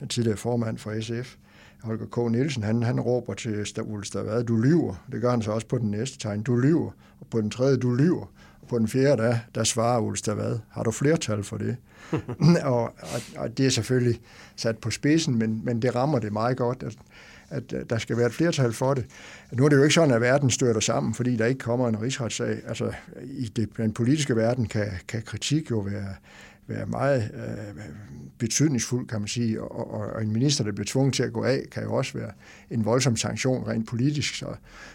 den 0.00 0.09
tidligere 0.09 0.37
formand 0.37 0.78
for 0.78 1.00
SF, 1.00 1.37
Holger 1.83 2.07
K. 2.07 2.33
Nielsen, 2.33 2.63
han, 2.63 2.83
han 2.83 3.01
råber 3.01 3.35
til 3.35 3.67
Ole 3.83 4.05
Stavad, 4.05 4.45
du 4.45 4.57
lyver. 4.57 5.05
Det 5.13 5.21
gør 5.21 5.31
han 5.31 5.43
så 5.43 5.51
også 5.51 5.67
på 5.67 5.79
den 5.79 5.91
næste 5.91 6.19
tegn, 6.19 6.43
du 6.43 6.57
lyver. 6.57 6.91
Og 7.21 7.27
på 7.31 7.41
den 7.41 7.51
tredje, 7.51 7.77
du 7.77 7.95
lyver. 7.95 8.27
Og 8.63 8.69
på 8.69 8.79
den 8.79 8.89
fjerde, 8.89 9.23
der, 9.23 9.39
der 9.55 9.65
svarer 9.65 10.01
Ole 10.01 10.17
Stavad, 10.17 10.59
har 10.71 10.83
du 10.83 10.91
flertal 10.91 11.43
for 11.43 11.57
det? 11.57 11.77
og, 12.63 12.83
og, 12.83 13.21
og 13.37 13.59
det 13.59 13.67
er 13.67 13.71
selvfølgelig 13.71 14.21
sat 14.57 14.79
på 14.79 14.91
spidsen, 14.91 15.39
men, 15.39 15.61
men 15.65 15.83
det 15.83 15.95
rammer 15.95 16.19
det 16.19 16.33
meget 16.33 16.57
godt, 16.57 16.83
at, 16.83 16.97
at 17.51 17.91
der 17.91 17.99
skal 17.99 18.17
være 18.17 18.27
et 18.27 18.33
flertal 18.33 18.73
for 18.73 18.95
det. 18.95 19.05
Nu 19.53 19.65
er 19.65 19.69
det 19.69 19.77
jo 19.77 19.83
ikke 19.83 19.95
sådan, 19.95 20.15
at 20.15 20.21
verden 20.21 20.51
størter 20.51 20.81
sammen, 20.81 21.15
fordi 21.15 21.37
der 21.37 21.47
ikke 21.47 21.59
kommer 21.59 21.89
en 21.89 22.03
rigsretssag. 22.03 22.59
Altså, 22.69 22.93
i 23.23 23.49
det, 23.57 23.69
den 23.77 23.93
politiske 23.93 24.37
verden 24.37 24.67
kan, 24.67 24.87
kan 25.09 25.23
kritik 25.23 25.71
jo 25.71 25.79
være, 25.79 26.15
være 26.71 26.87
meget 26.87 27.31
øh, 27.35 27.83
betydningsfuld, 28.39 29.09
kan 29.09 29.19
man 29.21 29.29
sige, 29.29 29.62
og, 29.62 29.95
og, 29.95 30.00
og 30.00 30.23
en 30.23 30.33
minister, 30.33 30.65
der 30.65 30.73
bliver 30.73 30.87
tvunget 30.87 31.15
til 31.15 31.23
at 31.23 31.33
gå 31.33 31.45
af, 31.45 31.62
kan 31.73 31.83
jo 31.83 31.95
også 31.95 32.19
være 32.19 32.31
en 32.71 32.85
voldsom 32.85 33.17
sanktion 33.17 33.69
rent 33.69 33.89
politisk, 33.89 34.35
så, 34.35 34.47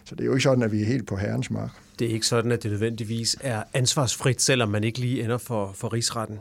så 0.04 0.16
det 0.16 0.22
er 0.22 0.26
jo 0.26 0.32
ikke 0.32 0.44
sådan, 0.44 0.64
at 0.64 0.72
vi 0.72 0.82
er 0.82 0.86
helt 0.86 1.08
på 1.08 1.16
herrens 1.16 1.52
mark. 1.52 1.70
Det 2.00 2.08
er 2.10 2.14
ikke 2.14 2.28
sådan, 2.28 2.52
at 2.52 2.64
det 2.64 2.72
nødvendigvis 2.72 3.38
er 3.42 3.64
ansvarsfrit, 3.74 4.42
selvom 4.42 4.70
man 4.70 4.84
ikke 4.84 5.00
lige 5.00 5.24
ender 5.24 5.38
for, 5.38 5.72
for 5.76 5.94
rigsretten. 5.94 6.40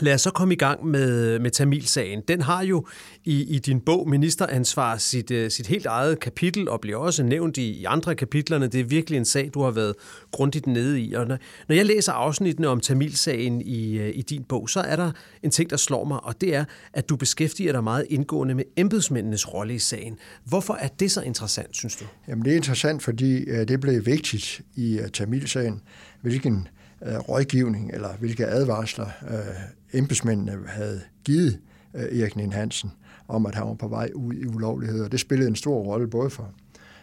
Lad 0.00 0.14
os 0.14 0.20
så 0.20 0.30
komme 0.30 0.54
i 0.54 0.56
gang 0.56 0.86
med, 0.86 1.38
med 1.38 1.50
Tamilsagen. 1.50 2.22
Den 2.28 2.40
har 2.40 2.62
jo 2.62 2.86
i, 3.24 3.54
i 3.54 3.58
din 3.58 3.80
bog 3.80 4.08
Ministeransvar 4.08 4.96
sit, 4.96 5.30
uh, 5.30 5.48
sit 5.48 5.66
helt 5.66 5.86
eget 5.86 6.20
kapitel, 6.20 6.68
og 6.68 6.80
bliver 6.80 6.96
også 6.96 7.22
nævnt 7.22 7.56
i, 7.56 7.70
i 7.70 7.84
andre 7.84 8.14
kapitlerne. 8.14 8.66
Det 8.66 8.80
er 8.80 8.84
virkelig 8.84 9.16
en 9.16 9.24
sag, 9.24 9.50
du 9.54 9.62
har 9.62 9.70
været 9.70 9.94
grundigt 10.32 10.66
nede 10.66 11.00
i. 11.00 11.12
Og 11.12 11.26
når, 11.26 11.38
når 11.68 11.76
jeg 11.76 11.86
læser 11.86 12.12
afsnittene 12.12 12.68
om 12.68 12.80
Tamilsagen 12.80 13.60
i, 13.60 13.98
uh, 13.98 14.08
i 14.08 14.22
din 14.22 14.44
bog, 14.44 14.68
så 14.68 14.80
er 14.80 14.96
der 14.96 15.12
en 15.42 15.50
ting, 15.50 15.70
der 15.70 15.76
slår 15.76 16.04
mig, 16.04 16.24
og 16.24 16.40
det 16.40 16.54
er, 16.54 16.64
at 16.92 17.08
du 17.08 17.16
beskæftiger 17.16 17.72
dig 17.72 17.84
meget 17.84 18.06
indgående 18.10 18.54
med 18.54 18.64
embedsmændenes 18.76 19.54
rolle 19.54 19.74
i 19.74 19.78
sagen. 19.78 20.18
Hvorfor 20.44 20.74
er 20.74 20.88
det 20.88 21.10
så 21.10 21.20
interessant, 21.20 21.76
synes 21.76 21.96
du? 21.96 22.04
Jamen 22.28 22.44
det 22.44 22.52
er 22.52 22.56
interessant, 22.56 23.02
fordi 23.02 23.50
uh, 23.50 23.56
det 23.56 23.80
blev 23.80 24.06
vigtigt 24.06 24.60
i 24.74 24.98
uh, 25.00 25.06
Tamilsagen, 25.12 25.80
hvilken 26.22 26.68
øh, 27.02 27.18
rådgivning 27.18 27.90
eller 27.94 28.16
hvilke 28.16 28.46
advarsler 28.46 29.06
øh, 29.30 29.98
embedsmændene 29.98 30.58
havde 30.66 31.00
givet 31.24 31.60
øh, 31.94 32.20
Erik 32.20 32.36
Nien 32.36 32.52
Hansen 32.52 32.92
om, 33.28 33.46
at 33.46 33.54
han 33.54 33.66
var 33.66 33.74
på 33.74 33.88
vej 33.88 34.10
ud 34.14 34.34
i 34.34 34.46
ulovligheder. 34.46 35.08
Det 35.08 35.20
spillede 35.20 35.48
en 35.48 35.56
stor 35.56 35.82
rolle 35.82 36.08
både 36.08 36.30
for, 36.30 36.52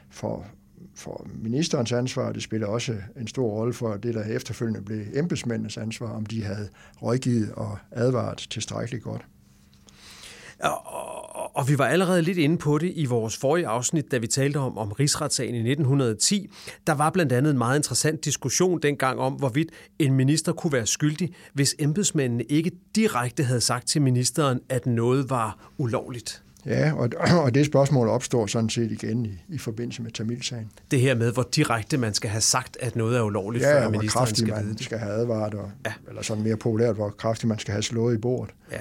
for, 0.10 0.46
for 0.96 1.28
ministerens 1.36 1.92
ansvar, 1.92 2.24
og 2.24 2.36
det 2.36 2.44
spillede 2.44 2.72
også 2.72 2.96
en 3.18 3.28
stor 3.28 3.50
rolle 3.50 3.74
for 3.74 3.98
det, 3.98 4.14
der 4.14 4.24
efterfølgende 4.24 4.82
blev 4.82 5.06
embedsmændenes 5.14 5.78
ansvar, 5.78 6.08
om 6.08 6.26
de 6.26 6.44
havde 6.44 6.70
rådgivet 7.02 7.52
og 7.52 7.78
advaret 7.92 8.48
tilstrækkeligt 8.50 9.04
godt. 9.04 9.26
Og, 10.60 11.33
og 11.54 11.70
vi 11.70 11.78
var 11.78 11.86
allerede 11.86 12.22
lidt 12.22 12.38
inde 12.38 12.58
på 12.58 12.78
det 12.78 12.92
i 12.96 13.06
vores 13.06 13.38
forrige 13.38 13.68
afsnit, 13.68 14.12
da 14.12 14.18
vi 14.18 14.28
talte 14.28 14.58
om, 14.58 14.78
om 14.78 14.92
rigsretssagen 14.92 15.56
i 15.56 15.72
1910. 15.72 16.52
Der 16.88 16.94
var 16.94 17.10
blandt 17.10 17.32
andet 17.32 17.52
en 17.52 17.58
meget 17.58 17.78
interessant 17.78 18.26
diskussion 18.26 18.80
dengang 18.82 19.20
om, 19.20 19.34
hvorvidt 19.34 19.70
en 20.00 20.14
minister 20.14 20.52
kunne 20.52 20.74
være 20.74 20.86
skyldig, 20.86 21.34
hvis 21.54 21.76
embedsmændene 21.80 22.44
ikke 22.44 22.72
direkte 22.96 23.44
havde 23.44 23.62
sagt 23.62 23.88
til 23.88 24.02
ministeren, 24.02 24.60
at 24.70 24.86
noget 24.86 25.30
var 25.30 25.72
ulovligt. 25.78 26.44
Ja, 26.66 26.94
og, 26.94 27.10
og 27.44 27.56
det 27.56 27.66
spørgsmål 27.66 28.08
opstår 28.08 28.48
sådan 28.48 28.70
set 28.70 28.92
igen 28.92 29.26
i, 29.26 29.44
i 29.50 29.58
forbindelse 29.58 30.02
med 30.02 30.12
Tamilsagen. 30.12 30.72
Det 30.92 31.00
her 31.02 31.16
med, 31.16 31.32
hvor 31.34 31.50
direkte 31.56 31.98
man 31.98 32.14
skal 32.14 32.30
have 32.30 32.42
sagt, 32.42 32.78
at 32.80 32.96
noget 32.96 33.18
er 33.18 33.22
ulovligt, 33.22 33.64
ja, 33.64 33.74
før 33.74 33.90
ministeren 33.90 34.36
skal 34.36 34.48
man 34.48 34.64
vide 34.64 34.74
det. 34.74 34.84
skal 34.84 34.98
have 34.98 35.12
advaret, 35.12 35.54
og, 35.54 35.72
ja. 35.86 35.94
eller 36.10 36.22
sådan 36.22 36.44
mere 36.44 36.58
populært, 36.58 36.96
hvor 36.96 37.10
kraftigt 37.10 37.48
man 37.48 37.60
skal 37.60 37.72
have 37.72 37.84
slået 37.84 38.16
i 38.16 38.18
bordet. 38.18 38.54
Ja. 38.72 38.78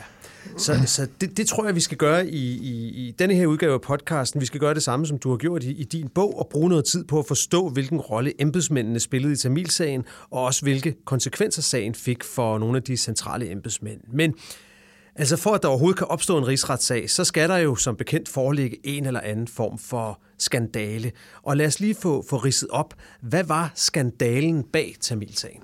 Så, 0.57 0.75
så 0.87 1.07
det, 1.21 1.37
det 1.37 1.47
tror 1.47 1.65
jeg, 1.65 1.75
vi 1.75 1.81
skal 1.81 1.97
gøre 1.97 2.29
i, 2.29 2.59
i, 2.59 2.89
i 2.89 3.15
denne 3.19 3.35
her 3.35 3.47
udgave 3.47 3.75
af 3.75 3.81
podcasten. 3.81 4.41
Vi 4.41 4.47
skal 4.47 4.61
gøre 4.61 4.75
det 4.75 4.83
samme, 4.83 5.07
som 5.07 5.19
du 5.19 5.31
har 5.31 5.37
gjort 5.37 5.65
i, 5.65 5.71
i 5.71 5.85
din 5.85 6.09
bog, 6.09 6.39
og 6.39 6.49
bruge 6.51 6.69
noget 6.69 6.85
tid 6.85 7.05
på 7.05 7.19
at 7.19 7.27
forstå, 7.27 7.69
hvilken 7.69 8.01
rolle 8.01 8.33
embedsmændene 8.41 9.01
spillede 9.01 9.33
i 9.33 9.37
Tamilsagen, 9.37 10.05
og 10.31 10.45
også 10.45 10.63
hvilke 10.63 10.95
konsekvenser 11.05 11.63
sagen 11.63 11.95
fik 11.95 12.25
for 12.25 12.59
nogle 12.59 12.77
af 12.77 12.83
de 12.83 12.97
centrale 12.97 13.51
embedsmænd. 13.51 14.01
Men 14.13 14.35
altså 15.17 15.37
for 15.37 15.55
at 15.55 15.63
der 15.63 15.69
overhovedet 15.69 15.99
kan 15.99 16.07
opstå 16.07 16.39
en 16.39 16.49
rigsretssag, 16.49 17.11
så 17.11 17.25
skal 17.25 17.49
der 17.49 17.57
jo 17.57 17.75
som 17.75 17.97
bekendt 17.97 18.29
foreligge 18.29 18.79
en 18.85 19.07
eller 19.07 19.21
anden 19.21 19.49
form 19.49 19.79
for 19.79 20.21
skandale. 20.39 21.13
Og 21.43 21.57
lad 21.57 21.67
os 21.67 21.81
lige 21.81 21.95
få, 21.95 22.25
få 22.29 22.37
ridset 22.37 22.69
op. 22.69 22.95
Hvad 23.21 23.45
var 23.45 23.73
skandalen 23.75 24.63
bag 24.63 24.97
Tamilsagen? 25.01 25.63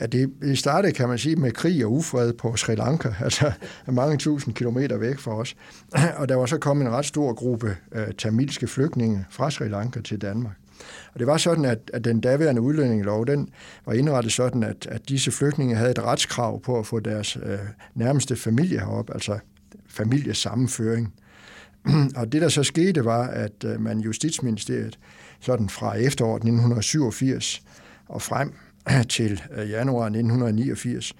Ja, 0.00 0.06
det 0.06 0.58
startede, 0.58 0.92
kan 0.92 1.08
man 1.08 1.18
sige, 1.18 1.36
med 1.36 1.52
krig 1.52 1.84
og 1.84 1.92
ufred 1.92 2.32
på 2.32 2.56
Sri 2.56 2.74
Lanka, 2.74 3.08
altså 3.24 3.52
mange 3.86 4.16
tusind 4.16 4.54
kilometer 4.54 4.96
væk 4.96 5.18
fra 5.18 5.34
os. 5.34 5.56
Og 6.18 6.28
der 6.28 6.34
var 6.34 6.46
så 6.46 6.58
kommet 6.58 6.86
en 6.86 6.92
ret 6.92 7.06
stor 7.06 7.34
gruppe 7.34 7.76
øh, 7.92 8.06
tamilske 8.18 8.66
flygtninge 8.66 9.26
fra 9.30 9.50
Sri 9.50 9.68
Lanka 9.68 10.00
til 10.00 10.20
Danmark. 10.20 10.56
Og 11.12 11.18
det 11.18 11.26
var 11.26 11.36
sådan, 11.36 11.64
at, 11.64 11.90
at 11.92 12.04
den 12.04 12.20
daværende 12.20 12.60
udlændingelov, 12.60 13.26
den 13.26 13.48
var 13.86 13.92
indrettet 13.92 14.32
sådan, 14.32 14.62
at, 14.62 14.86
at 14.90 15.08
disse 15.08 15.30
flygtninge 15.30 15.76
havde 15.76 15.90
et 15.90 16.04
retskrav 16.04 16.60
på 16.60 16.78
at 16.78 16.86
få 16.86 17.00
deres 17.00 17.38
øh, 17.42 17.58
nærmeste 17.94 18.36
familie 18.36 18.78
herop, 18.78 19.10
altså 19.14 19.38
familiesammenføring. 19.88 21.14
Og 22.16 22.32
det, 22.32 22.42
der 22.42 22.48
så 22.48 22.62
skete, 22.62 23.04
var, 23.04 23.26
at 23.26 23.64
øh, 23.64 23.80
man 23.80 24.00
Justitsministeriet 24.00 24.98
sådan 25.40 25.68
fra 25.68 25.96
efteråret 25.96 26.36
1987 26.36 27.62
og 28.08 28.22
frem 28.22 28.52
til 29.08 29.42
øh, 29.56 29.70
januar 29.70 30.04
1989 30.04 31.14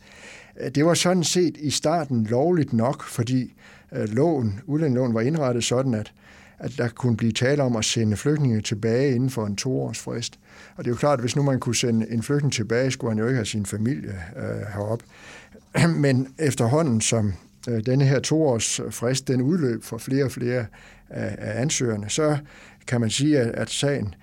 Det 0.76 0.86
var 0.86 0.94
sådan 0.94 1.24
set 1.24 1.58
i 1.58 1.70
starten 1.70 2.24
lovligt 2.24 2.74
nok, 2.74 3.04
fordi 3.04 3.54
øh, 3.92 4.10
loven, 4.10 4.60
udlændingeloven 4.66 5.14
var 5.14 5.22
indrettet 5.22 5.64
sådan, 5.64 5.94
at 5.94 6.14
at 6.60 6.72
der 6.78 6.88
kunne 6.88 7.18
blive 7.18 7.32
tale 7.32 7.64
om 7.64 7.76
at 7.76 7.86
sende 7.86 8.18
flygtninge 8.18 8.62
tilbage 8.62 9.16
inden 9.16 9.30
for 9.30 9.46
en 9.46 9.56
toårsfrist. 9.56 10.40
Og 10.76 10.86
det 10.86 10.90
er 10.90 10.94
jo 10.94 10.98
klart, 10.98 11.20
at 11.20 11.24
hvis 11.24 11.36
nu 11.36 11.44
man 11.44 11.60
kunne 11.60 11.76
sende 11.76 12.10
en 12.10 12.24
flygtning 12.24 12.54
tilbage, 12.54 12.92
skulle 12.92 13.12
han 13.12 13.20
jo 13.20 13.26
ikke 13.26 13.36
have 13.36 13.46
sin 13.46 13.66
familie 13.66 14.16
øh, 14.38 14.74
herop. 14.74 15.04
Men 16.06 16.28
efterhånden, 16.40 17.02
som 17.02 17.34
øh, 17.70 17.86
denne 17.86 18.06
her 18.06 18.20
toårsfrist, 18.20 19.30
øh, 19.30 19.34
den 19.34 19.42
udløb 19.42 19.84
for 19.84 19.98
flere 19.98 20.24
og 20.24 20.32
flere 20.32 20.66
af, 21.10 21.62
ansøgerne, 21.62 22.10
så 22.10 22.38
kan 22.88 23.02
man 23.02 23.10
sige, 23.10 23.40
at, 23.40 23.70
sagen 23.70 24.16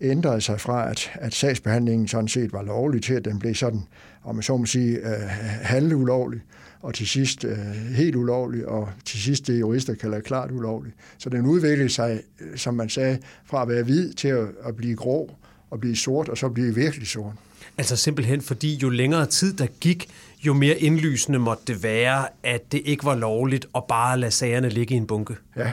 ændrede 0.00 0.40
sig 0.40 0.60
fra, 0.60 0.90
at, 0.90 1.10
at 1.14 1.34
sagsbehandlingen 1.34 2.08
sådan 2.08 2.28
set 2.28 2.52
var 2.52 2.62
lovlig, 2.62 3.02
til 3.02 3.14
at 3.14 3.24
den 3.24 3.38
blev 3.38 3.54
sådan, 3.54 3.82
om 4.24 4.34
man 4.34 4.42
så 4.42 4.56
må 4.56 4.66
sige, 4.66 4.96
øh, 4.96 5.28
halvulovlig 5.62 6.40
og 6.82 6.94
til 6.94 7.08
sidst 7.08 7.44
øh, 7.44 7.58
helt 7.94 8.16
ulovlig, 8.16 8.68
og 8.68 8.88
til 9.04 9.20
sidst 9.20 9.46
det 9.46 9.60
jurister 9.60 9.94
kalder 9.94 10.20
klart 10.20 10.50
ulovlig. 10.50 10.92
Så 11.18 11.30
den 11.30 11.46
udviklede 11.46 11.88
sig, 11.88 12.20
øh, 12.40 12.56
som 12.56 12.74
man 12.74 12.88
sagde, 12.88 13.18
fra 13.44 13.62
at 13.62 13.68
være 13.68 13.82
hvid 13.82 14.12
til 14.12 14.28
at, 14.28 14.46
at 14.64 14.76
blive 14.76 14.96
grå, 14.96 15.30
og 15.70 15.80
blive 15.80 15.96
sort, 15.96 16.28
og 16.28 16.38
så 16.38 16.48
blive 16.48 16.74
virkelig 16.74 17.06
sort. 17.06 17.32
Altså 17.78 17.96
simpelthen 17.96 18.40
fordi 18.40 18.76
jo 18.76 18.88
længere 18.88 19.26
tid 19.26 19.52
der 19.52 19.66
gik, 19.80 20.08
jo 20.46 20.54
mere 20.54 20.78
indlysende 20.78 21.38
måtte 21.38 21.62
det 21.66 21.82
være, 21.82 22.26
at 22.42 22.72
det 22.72 22.82
ikke 22.84 23.04
var 23.04 23.14
lovligt 23.14 23.66
at 23.74 23.82
bare 23.88 24.18
lade 24.18 24.30
sagerne 24.30 24.68
ligge 24.68 24.94
i 24.94 24.96
en 24.96 25.06
bunke. 25.06 25.36
Ja. 25.56 25.72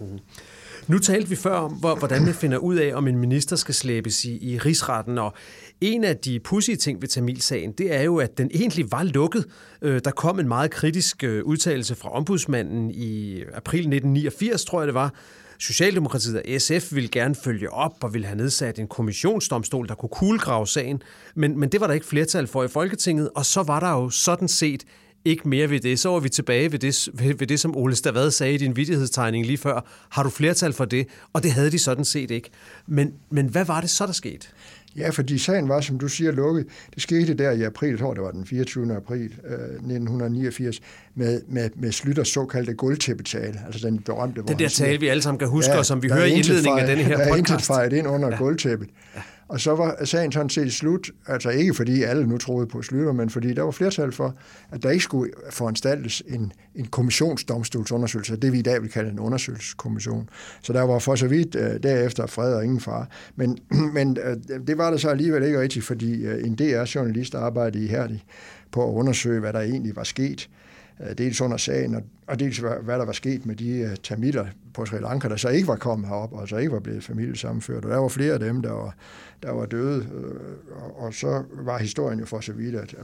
Mm. 0.00 0.18
Nu 0.86 0.98
talte 0.98 1.28
vi 1.28 1.36
før 1.36 1.56
om, 1.56 1.72
hvordan 1.72 2.26
vi 2.26 2.32
finder 2.32 2.58
ud 2.58 2.76
af, 2.76 2.94
om 2.94 3.08
en 3.08 3.18
minister 3.18 3.56
skal 3.56 3.74
slæbes 3.74 4.24
i, 4.24 4.52
i 4.52 4.58
rigsretten, 4.58 5.18
og 5.18 5.34
en 5.80 6.04
af 6.04 6.16
de 6.16 6.40
pudsige 6.40 6.76
ting 6.76 7.00
ved 7.00 7.08
Tamilsagen, 7.08 7.72
det 7.72 7.94
er 7.94 8.02
jo, 8.02 8.16
at 8.16 8.38
den 8.38 8.50
egentlig 8.54 8.92
var 8.92 9.02
lukket. 9.02 9.46
Øh, 9.82 10.00
der 10.04 10.10
kom 10.10 10.40
en 10.40 10.48
meget 10.48 10.70
kritisk 10.70 11.24
øh, 11.24 11.44
udtalelse 11.44 11.94
fra 11.94 12.10
ombudsmanden 12.10 12.90
i 12.90 13.42
april 13.54 13.78
1989, 13.78 14.64
tror 14.64 14.80
jeg 14.80 14.86
det 14.86 14.94
var. 14.94 15.14
Socialdemokratiet 15.60 16.36
og 16.36 16.60
SF 16.60 16.94
ville 16.94 17.08
gerne 17.08 17.34
følge 17.34 17.72
op 17.72 18.04
og 18.04 18.14
ville 18.14 18.26
have 18.26 18.36
nedsat 18.36 18.78
en 18.78 18.88
kommissionsdomstol, 18.88 19.88
der 19.88 19.94
kunne 19.94 20.08
kuglegrave 20.08 20.66
sagen, 20.66 21.02
men, 21.34 21.58
men 21.58 21.68
det 21.68 21.80
var 21.80 21.86
der 21.86 21.94
ikke 21.94 22.06
flertal 22.06 22.46
for 22.46 22.64
i 22.64 22.68
Folketinget, 22.68 23.30
og 23.34 23.46
så 23.46 23.62
var 23.62 23.80
der 23.80 23.90
jo 23.90 24.10
sådan 24.10 24.48
set 24.48 24.84
ikke 25.24 25.48
mere 25.48 25.70
ved 25.70 25.80
det. 25.80 25.98
Så 25.98 26.08
var 26.08 26.20
vi 26.20 26.28
tilbage 26.28 26.72
ved 26.72 26.78
det, 26.78 27.08
ved 27.40 27.46
det 27.46 27.60
som 27.60 27.76
Ole 27.76 27.96
Stavad 27.96 28.30
sagde 28.30 28.54
i 28.54 28.56
din 28.56 28.76
vidighedstegning 28.76 29.46
lige 29.46 29.58
før. 29.58 29.86
Har 30.10 30.22
du 30.22 30.30
flertal 30.30 30.72
for 30.72 30.84
det? 30.84 31.06
Og 31.32 31.42
det 31.42 31.52
havde 31.52 31.70
de 31.70 31.78
sådan 31.78 32.04
set 32.04 32.30
ikke. 32.30 32.50
Men, 32.86 33.12
men 33.30 33.46
hvad 33.46 33.64
var 33.64 33.80
det 33.80 33.90
så, 33.90 34.06
der 34.06 34.12
skete? 34.12 34.46
Ja, 34.96 35.10
fordi 35.10 35.38
sagen 35.38 35.68
var, 35.68 35.80
som 35.80 35.98
du 35.98 36.08
siger, 36.08 36.32
lukket. 36.32 36.66
Det 36.94 37.02
skete 37.02 37.34
der 37.34 37.50
i 37.50 37.62
april, 37.62 37.90
jeg 37.90 37.98
tror 37.98 38.14
det 38.14 38.22
var 38.22 38.30
den 38.30 38.46
24. 38.46 38.96
april 38.96 39.34
øh, 39.44 39.54
1989, 39.54 40.80
med, 41.14 41.42
med, 41.48 41.70
med 41.76 41.92
Slytters 41.92 42.28
såkaldte 42.28 42.74
guldtæppetale, 42.74 43.60
altså 43.66 43.86
den 43.86 43.98
berømte... 43.98 44.42
Den 44.48 44.58
der 44.58 44.68
tale, 44.68 45.00
vi 45.00 45.08
alle 45.08 45.22
sammen 45.22 45.38
kan 45.38 45.48
huske, 45.48 45.72
ja, 45.72 45.78
og 45.78 45.86
som 45.86 46.02
vi 46.02 46.08
hører 46.08 46.24
i 46.24 46.30
indledningen 46.30 46.78
af 46.80 46.86
den 46.86 46.98
her 46.98 47.04
podcast. 47.04 47.28
Der 47.28 47.32
er 47.32 47.36
intet 47.36 47.62
fejret 47.62 47.92
ind 47.92 48.08
under 48.08 48.28
ja. 48.28 48.36
guldtæppet. 48.36 48.88
Ja. 49.16 49.20
Og 49.50 49.60
så 49.60 49.74
var 49.74 50.04
sagen 50.04 50.32
sådan 50.32 50.48
set 50.48 50.72
slut, 50.72 51.10
altså 51.26 51.50
ikke 51.50 51.74
fordi 51.74 52.02
alle 52.02 52.26
nu 52.26 52.38
troede 52.38 52.66
på 52.66 52.82
Slytter, 52.82 53.12
men 53.12 53.30
fordi 53.30 53.54
der 53.54 53.62
var 53.62 53.70
flertal 53.70 54.12
for, 54.12 54.34
at 54.70 54.82
der 54.82 54.90
ikke 54.90 55.04
skulle 55.04 55.30
foranstaltes 55.50 56.22
en, 56.28 56.52
en 56.74 56.86
kommissionsdomstolsundersøgelse, 56.86 58.36
det 58.36 58.52
vi 58.52 58.58
i 58.58 58.62
dag 58.62 58.82
vil 58.82 58.90
kalde 58.90 59.10
en 59.10 59.18
undersøgelseskommission. 59.18 60.28
Så 60.62 60.72
der 60.72 60.82
var 60.82 60.98
for 60.98 61.14
så 61.14 61.28
vidt 61.28 61.54
uh, 61.54 61.62
derefter 61.82 62.26
fred 62.26 62.54
og 62.54 62.64
ingen 62.64 62.80
far. 62.80 63.08
Men, 63.36 63.58
men 63.96 64.18
uh, 64.18 64.60
det 64.66 64.78
var 64.78 64.90
der 64.90 64.96
så 64.96 65.08
alligevel 65.08 65.42
ikke 65.42 65.60
rigtigt, 65.60 65.84
fordi 65.84 66.26
uh, 66.26 66.46
en 66.46 66.54
DR-journalist 66.54 67.34
arbejdede 67.34 67.84
ihærdigt 67.84 68.24
på 68.72 68.90
at 68.90 68.94
undersøge, 68.94 69.40
hvad 69.40 69.52
der 69.52 69.60
egentlig 69.60 69.96
var 69.96 70.04
sket 70.04 70.48
dels 71.18 71.40
under 71.40 71.56
sagen, 71.56 72.04
og 72.26 72.40
dels 72.40 72.58
hvad 72.58 72.98
der 72.98 73.04
var 73.04 73.12
sket 73.12 73.46
med 73.46 73.56
de 73.56 73.96
tamiler 74.02 74.46
på 74.74 74.84
Sri 74.84 74.98
Lanka, 74.98 75.28
der 75.28 75.36
så 75.36 75.48
ikke 75.48 75.68
var 75.68 75.76
kommet 75.76 76.08
herop, 76.08 76.32
og 76.32 76.48
så 76.48 76.56
ikke 76.56 76.72
var 76.72 76.80
blevet 76.80 77.04
familiesammenført. 77.04 77.84
Og 77.84 77.90
der 77.90 77.96
var 77.96 78.08
flere 78.08 78.32
af 78.32 78.40
dem, 78.40 78.62
der 78.62 78.72
var, 78.72 78.94
der 79.42 79.50
var 79.50 79.66
døde, 79.66 80.06
øh, 80.14 81.04
og 81.04 81.14
så 81.14 81.44
var 81.52 81.78
historien 81.78 82.18
jo 82.18 82.26
for 82.26 82.40
så 82.40 82.52
vidt, 82.52 82.74
at 82.74 82.94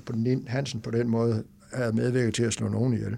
Hansen 0.47 0.81
på 0.81 0.91
den 0.91 1.09
måde 1.09 1.45
havde 1.73 1.93
medvirket 1.93 2.35
til 2.35 2.43
at 2.43 2.53
slå 2.53 2.69
nogen 2.69 2.93
ihjel. 2.93 3.17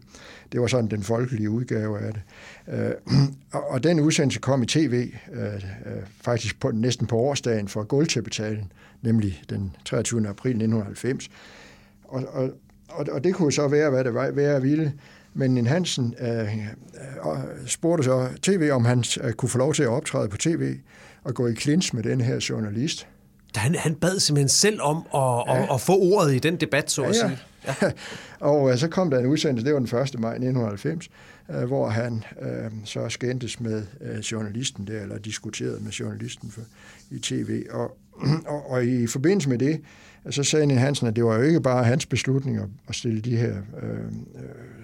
Det 0.53 0.61
var 0.61 0.67
sådan 0.67 0.91
den 0.91 1.03
folkelige 1.03 1.51
udgave 1.51 1.99
af 1.99 2.13
det. 2.13 2.23
Øh, 2.75 2.93
og 3.73 3.83
den 3.83 4.01
udsendelse 4.01 4.41
kom 4.41 4.63
i 4.63 4.67
tv, 4.67 5.11
øh, 5.33 5.63
faktisk 6.21 6.61
på, 6.61 6.71
næsten 6.71 7.07
på 7.07 7.17
årsdagen 7.17 7.69
for 7.69 7.85
guldtæppetalen, 7.85 8.73
nemlig 9.03 9.43
den 9.51 9.77
23. 9.85 10.29
april 10.29 10.51
1990. 10.51 11.29
Og, 12.05 12.25
og, 12.33 12.51
og, 12.89 13.07
og 13.13 13.25
det 13.25 13.35
kunne 13.35 13.53
så 13.53 13.69
være, 13.69 13.91
hvad 13.91 14.05
det 14.05 14.15
var, 14.15 14.31
være 14.31 14.63
ville. 14.63 14.93
Men 15.35 15.59
en 15.59 15.67
Hansen 15.67 16.15
øh, 16.21 16.29
øh, 16.31 16.67
spurgte 17.67 18.05
så 18.05 18.29
tv, 18.43 18.71
om 18.73 18.85
han 18.85 19.05
øh, 19.23 19.33
kunne 19.33 19.49
få 19.49 19.59
lov 19.59 19.75
til 19.75 19.83
at 19.83 19.89
optræde 19.89 20.29
på 20.29 20.37
tv 20.37 20.75
og 21.29 21.35
gå 21.35 21.47
i 21.47 21.53
klins 21.53 21.93
med 21.93 22.03
den 22.03 22.21
her 22.21 22.47
journalist. 22.49 23.07
Han, 23.55 23.75
han 23.75 23.95
bad 23.95 24.21
simpelthen 24.21 24.49
selv 24.49 24.81
om 24.83 24.97
at, 24.97 25.45
ja. 25.47 25.63
at, 25.63 25.69
at 25.75 25.81
få 25.81 25.99
ordet 25.99 26.35
i 26.35 26.39
den 26.39 26.57
debat, 26.57 26.91
så 26.91 27.03
ja, 27.03 27.09
at 27.09 27.15
sige. 27.15 27.39
Ja. 27.67 27.91
og 28.51 28.71
øh, 28.71 28.79
så 28.79 28.89
kom 28.89 29.11
der 29.11 29.19
en 29.19 29.27
udsendelse, 29.27 29.67
det 29.67 29.75
var 29.75 29.81
den 29.81 29.99
1. 29.99 30.21
maj 30.21 30.31
1990, 30.31 31.09
øh, 31.51 31.65
hvor 31.65 31.89
han 31.89 32.25
øh, 32.43 32.71
så 32.85 33.09
skændtes 33.09 33.61
med 33.61 33.83
øh, 34.01 34.19
journalisten 34.19 34.87
der, 34.87 35.03
eller 35.03 35.19
diskuterede 35.19 35.81
med 35.85 35.91
journalisten 35.91 36.51
for, 36.51 36.61
i 37.11 37.19
tv. 37.19 37.63
Og, 37.71 37.97
og, 38.47 38.71
og 38.71 38.85
i 38.85 39.07
forbindelse 39.07 39.49
med 39.49 39.59
det, 39.59 39.81
så 40.31 40.43
sagde 40.43 40.67
Niel 40.67 40.79
Hansen, 40.79 41.07
at 41.07 41.17
det 41.17 41.25
var 41.25 41.37
jo 41.37 41.43
ikke 41.43 41.61
bare 41.61 41.85
hans 41.85 42.07
beslutning 42.07 42.59
at 42.89 42.95
stille 42.95 43.21
de 43.21 43.37
her 43.37 43.57
øh, 43.83 43.99
øh, 43.99 44.09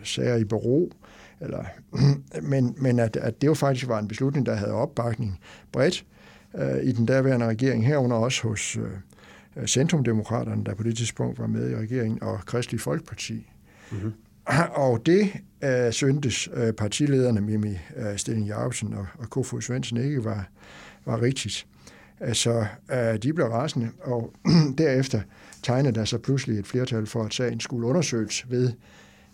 sager 0.05 0.37
i 0.37 0.45
bero, 0.45 0.93
eller, 1.41 1.65
men, 2.53 2.75
men 2.79 2.99
at, 2.99 3.17
at 3.17 3.41
det 3.41 3.47
jo 3.47 3.55
faktisk 3.55 3.89
var 3.89 3.99
en 3.99 4.09
beslutning, 4.09 4.47
der 4.47 4.55
havde 4.55 4.73
opbakning 4.73 5.41
bredt 5.73 6.05
øh, 6.09 6.15
i 6.83 6.93
den 6.93 7.07
daværende 7.07 7.47
regering, 7.47 7.87
herunder 7.87 8.17
også 8.17 8.49
hos 8.49 8.77
øh, 9.57 9.67
Centrumdemokraterne, 9.67 10.65
der 10.65 10.75
på 10.75 10.83
det 10.83 10.97
tidspunkt 10.97 11.39
var 11.39 11.47
med 11.47 11.71
i 11.71 11.77
regeringen, 11.77 12.23
og 12.23 12.41
Kristelig 12.47 12.81
Folkeparti. 12.81 13.51
Mm-hmm. 13.93 14.13
Og 14.75 15.07
det 15.07 15.33
øh, 15.65 15.93
syntes 15.93 16.49
øh, 16.55 16.73
partilederne 16.73 17.41
Mimi 17.41 17.79
øh, 17.97 18.17
Sten 18.17 18.45
Jacobsen 18.45 18.95
og, 18.95 19.07
og 19.19 19.31
Kofod 19.31 19.61
Svendsen 19.61 19.97
ikke 19.97 20.25
var, 20.25 20.49
var 21.05 21.23
rigtigt. 21.23 21.67
Altså, 22.21 22.67
øh, 22.93 23.19
de 23.23 23.33
blev 23.33 23.47
rasende, 23.47 23.91
og 24.03 24.33
derefter 24.79 25.21
tegnede 25.63 25.95
der 25.95 26.05
så 26.05 26.19
pludselig 26.19 26.59
et 26.59 26.67
flertal 26.67 27.07
for, 27.07 27.23
at 27.23 27.35
sagen 27.35 27.61
skulle 27.61 27.87
undersøges 27.87 28.51
ved 28.51 28.73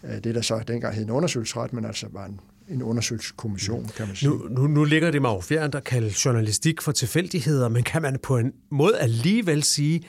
øh, 0.05 0.25
det, 0.25 0.35
der 0.35 0.41
så 0.41 0.63
dengang 0.69 0.95
hed 0.95 1.05
en 1.05 1.11
undersøgelsesret, 1.11 1.73
men 1.73 1.85
altså 1.85 2.07
var 2.13 2.27
en, 2.27 2.41
en 2.71 2.83
undersøgelseskommission, 2.83 3.91
kan 3.97 4.07
man 4.07 4.17
sige. 4.17 4.29
Nu, 4.29 4.49
nu, 4.49 4.67
nu 4.67 4.85
ligger 4.85 5.11
det 5.11 5.23
mig 5.23 5.29
jo 5.29 5.41
fjernt 5.41 5.75
at 5.75 5.85
kalde 5.85 6.13
journalistik 6.25 6.83
for 6.83 6.93
tilfældigheder, 6.93 7.69
men 7.69 7.83
kan 7.83 8.03
man 8.03 8.19
på 8.23 8.37
en 8.37 8.53
måde 8.71 8.99
alligevel 8.99 9.63
sige, 9.63 10.03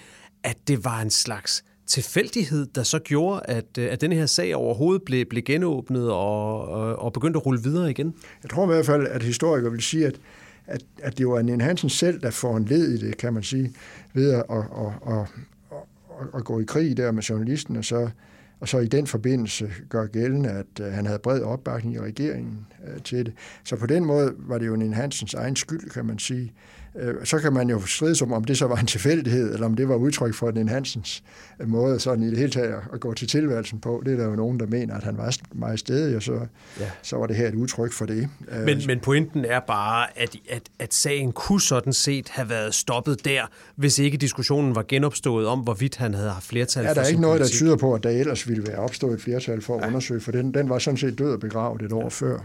at 0.44 0.58
det 0.68 0.86
var 0.86 1.02
en 1.02 1.10
slags 1.10 1.64
tilfældighed, 1.88 2.66
der 2.76 2.84
så 2.84 3.00
gjorde, 3.00 3.42
at, 3.46 3.78
øh, 3.80 3.92
at 3.92 4.02
denne 4.02 4.16
her 4.16 4.26
sag 4.26 4.56
overhovedet 4.56 5.04
blev, 5.04 5.26
blev 5.30 5.44
genåbnet 5.44 6.12
og, 6.12 6.68
og, 6.68 6.96
og 6.96 7.14
begyndte 7.14 7.38
at 7.38 7.46
rulle 7.46 7.64
videre 7.64 7.92
igen? 7.92 8.14
Jeg 8.44 8.50
tror 8.50 8.64
i 8.64 8.68
hvert 8.68 8.86
fald, 8.86 9.08
at 9.08 9.24
historikere 9.24 9.72
vil 9.72 9.82
sige, 9.82 10.08
at 10.08 10.20
at, 10.68 10.84
at 11.02 11.18
det 11.18 11.28
var 11.28 11.40
en 11.40 11.62
Hansen 11.62 11.90
selv, 11.90 12.22
der 12.22 12.32
får 12.32 12.58
en 12.58 12.66
led 12.66 12.92
i 12.92 13.08
det, 13.08 13.18
kan 13.18 13.34
man 13.34 13.44
sige, 13.44 13.74
ved 14.14 14.32
at, 14.32 14.44
at, 14.50 14.58
at, 14.58 15.14
at, 15.14 15.28
at, 16.22 16.28
at 16.34 16.44
gå 16.44 16.60
i 16.60 16.64
krig 16.64 16.98
der 16.98 17.12
med 17.12 17.24
journalisten, 17.24 17.76
og 17.76 17.86
så, 17.86 18.10
og 18.62 18.68
så 18.68 18.80
i 18.80 18.88
den 18.88 19.08
forbindelse 19.08 19.72
gør 19.90 20.06
gældende, 20.06 20.50
at 20.50 20.66
øh, 20.82 20.94
han 20.94 21.06
havde 21.06 21.20
bred 21.20 21.42
opbakning 21.42 21.96
i 21.96 22.00
regeringen 22.00 22.68
øh, 22.88 23.02
til 23.02 23.26
det. 23.26 23.34
Så 23.64 23.76
på 23.76 23.86
den 23.86 24.06
måde 24.06 24.34
var 24.38 24.58
det 24.58 24.68
jo 24.68 24.74
en 24.74 24.94
Hansens 24.94 25.34
egen 25.34 25.56
skyld, 25.56 25.90
kan 25.90 26.06
man 26.06 26.20
sige, 26.20 26.54
så 27.24 27.40
kan 27.40 27.54
man 27.54 27.70
jo 27.70 27.82
stride 27.86 28.24
om, 28.24 28.34
om 28.34 28.44
det 28.44 28.58
så 28.58 28.68
var 28.68 28.76
en 28.76 28.86
tilfældighed, 28.86 29.54
eller 29.54 29.66
om 29.66 29.76
det 29.76 29.90
var 29.90 29.96
udtryk 29.96 30.34
for 30.34 30.52
den 30.52 30.70
Hansens 30.70 31.24
øh, 31.60 31.70
måde 31.70 32.00
sådan 32.00 32.24
i 32.24 32.30
det 32.30 32.38
hele 32.38 32.52
taget 32.52 32.76
at 32.94 33.00
gå 33.00 33.14
til 33.14 33.28
tilværelsen 33.28 33.80
på. 33.80 34.02
Det 34.06 34.14
er 34.14 34.18
der 34.18 34.26
jo 34.26 34.36
nogen, 34.36 34.60
der 34.60 34.66
mener, 34.66 34.96
at 34.96 35.04
han 35.04 35.18
var 35.18 35.38
meget 35.54 35.80
stedig, 35.80 36.16
og 36.16 36.24
så, 36.24 36.40
ja. 36.80 36.86
så 37.02 37.18
var 37.18 37.28
det 37.28 37.36
her 37.36 37.48
et 37.48 37.56
udtryk 37.56 37.92
for 37.92 38.06
det. 38.06 38.30
Øh, 38.52 38.66
men, 38.66 38.82
men 38.88 39.00
pointen 39.00 39.46
er 39.46 39.60
bare, 39.60 40.20
at, 40.20 40.36
at, 40.50 40.62
at 40.80 40.94
sagen 40.94 41.32
kunne 41.32 41.62
sådan 41.62 41.94
set 41.94 42.30
have 42.30 42.50
været 42.50 42.74
stoppet 42.74 43.26
der, 43.26 43.42
hvis 43.76 44.00
ikke 44.00 44.18
diskussionen 44.18 44.76
var 44.76 44.86
genopstået 44.88 45.48
om, 45.48 45.60
hvorvidt 45.60 45.96
han 45.96 46.14
havde 46.14 46.30
haft 46.30 46.48
flertal 46.48 46.86
ja, 46.86 46.94
der 46.94 47.02
er 47.02 47.08
ikke 47.08 47.22
noget, 47.22 47.40
politik. 47.40 47.60
der 47.60 47.66
tyder 47.66 47.76
på, 47.76 47.94
at 47.94 48.04
der 48.04 48.10
ellers 48.10 48.50
ville 48.50 48.68
være 48.68 48.78
opstået 48.78 49.14
et 49.14 49.22
flertal 49.22 49.62
for 49.62 49.76
at 49.76 49.82
ja. 49.82 49.88
undersøge, 49.88 50.22
for 50.22 50.32
den, 50.32 50.54
den 50.54 50.70
var 50.70 50.80
sådan 50.80 50.98
set 50.98 51.20
død 51.20 51.34
og 51.34 51.40
begravet 51.40 51.82
et 51.82 51.92
år 51.92 52.02
ja. 52.02 52.08
før. 52.08 52.40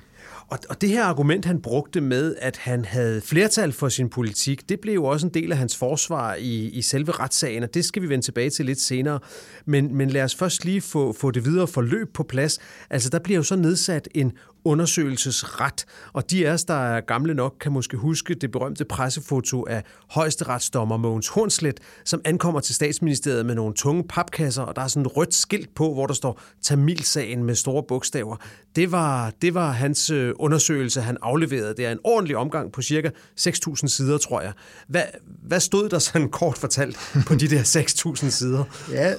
Og, 0.48 0.58
og 0.68 0.80
det 0.80 0.88
her 0.88 1.04
argument, 1.04 1.44
han 1.44 1.60
brugte 1.62 2.00
med, 2.00 2.36
at 2.38 2.56
han 2.56 2.84
havde 2.84 3.20
flertal 3.20 3.72
for 3.72 3.88
sin 3.88 4.08
politik, 4.08 4.68
det 4.68 4.80
blev 4.80 4.94
jo 4.94 5.04
også 5.04 5.26
en 5.26 5.34
del 5.34 5.52
af 5.52 5.58
hans 5.58 5.76
forsvar 5.76 6.34
i, 6.34 6.68
i 6.68 6.82
selve 6.82 7.12
retssagen, 7.12 7.62
og 7.62 7.74
det 7.74 7.84
skal 7.84 8.02
vi 8.02 8.08
vende 8.08 8.24
tilbage 8.24 8.50
til 8.50 8.66
lidt 8.66 8.80
senere. 8.80 9.18
Men, 9.64 9.94
men 9.94 10.10
lad 10.10 10.22
os 10.22 10.34
først 10.34 10.64
lige 10.64 10.80
få, 10.80 11.12
få 11.12 11.30
det 11.30 11.44
videre 11.44 11.66
forløb 11.66 12.12
på 12.14 12.22
plads. 12.22 12.58
Altså, 12.90 13.10
der 13.10 13.18
bliver 13.18 13.36
jo 13.36 13.42
så 13.42 13.56
nedsat 13.56 14.08
en 14.14 14.32
undersøgelsesret. 14.66 15.84
Og 16.12 16.30
de 16.30 16.48
af 16.48 16.52
os, 16.52 16.64
der 16.64 16.74
er 16.74 17.00
gamle 17.00 17.34
nok, 17.34 17.54
kan 17.60 17.72
måske 17.72 17.96
huske 17.96 18.34
det 18.34 18.50
berømte 18.50 18.84
pressefoto 18.84 19.66
af 19.68 19.82
højesteretsdommer 20.10 20.96
Mogens 20.96 21.28
Hornslet, 21.28 21.80
som 22.04 22.20
ankommer 22.24 22.60
til 22.60 22.74
statsministeriet 22.74 23.46
med 23.46 23.54
nogle 23.54 23.74
tunge 23.74 24.04
papkasser, 24.08 24.62
og 24.62 24.76
der 24.76 24.82
er 24.82 24.86
sådan 24.86 25.06
et 25.06 25.16
rødt 25.16 25.34
skilt 25.34 25.74
på, 25.74 25.94
hvor 25.94 26.06
der 26.06 26.14
står 26.14 26.40
Tamilsagen 26.62 27.44
med 27.44 27.54
store 27.54 27.82
bogstaver. 27.88 28.36
Det 28.76 28.92
var, 28.92 29.32
det 29.42 29.54
var 29.54 29.70
hans 29.70 30.10
øh, 30.10 30.32
undersøgelse, 30.38 31.00
han 31.00 31.16
afleverede. 31.22 31.74
Det 31.76 31.86
er 31.86 31.92
en 31.92 31.98
ordentlig 32.04 32.36
omgang 32.36 32.72
på 32.72 32.82
cirka 32.82 33.10
6.000 33.40 33.86
sider, 33.86 34.18
tror 34.18 34.40
jeg. 34.40 34.52
Hvad, 34.88 35.02
hvad 35.42 35.60
stod 35.60 35.88
der 35.88 35.98
sådan 35.98 36.28
kort 36.28 36.58
fortalt 36.58 36.96
på 37.26 37.34
de 37.34 37.48
der 37.48 37.62
6.000 37.62 38.30
sider? 38.30 38.64
Ja, 38.90 39.14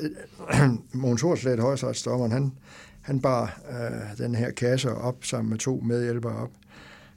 Mogens 0.93 1.21
Hornslet, 1.21 1.60
højesteretsdommeren, 1.60 2.31
han, 2.31 2.51
han 3.08 3.20
bar 3.20 3.62
øh, 3.70 4.17
den 4.17 4.36
her 4.36 4.52
kasse 4.52 4.91
op 4.91 5.26
sammen 5.26 5.50
med 5.50 5.58
to 5.58 5.82
medhjælpere 5.86 6.36
op, 6.36 6.52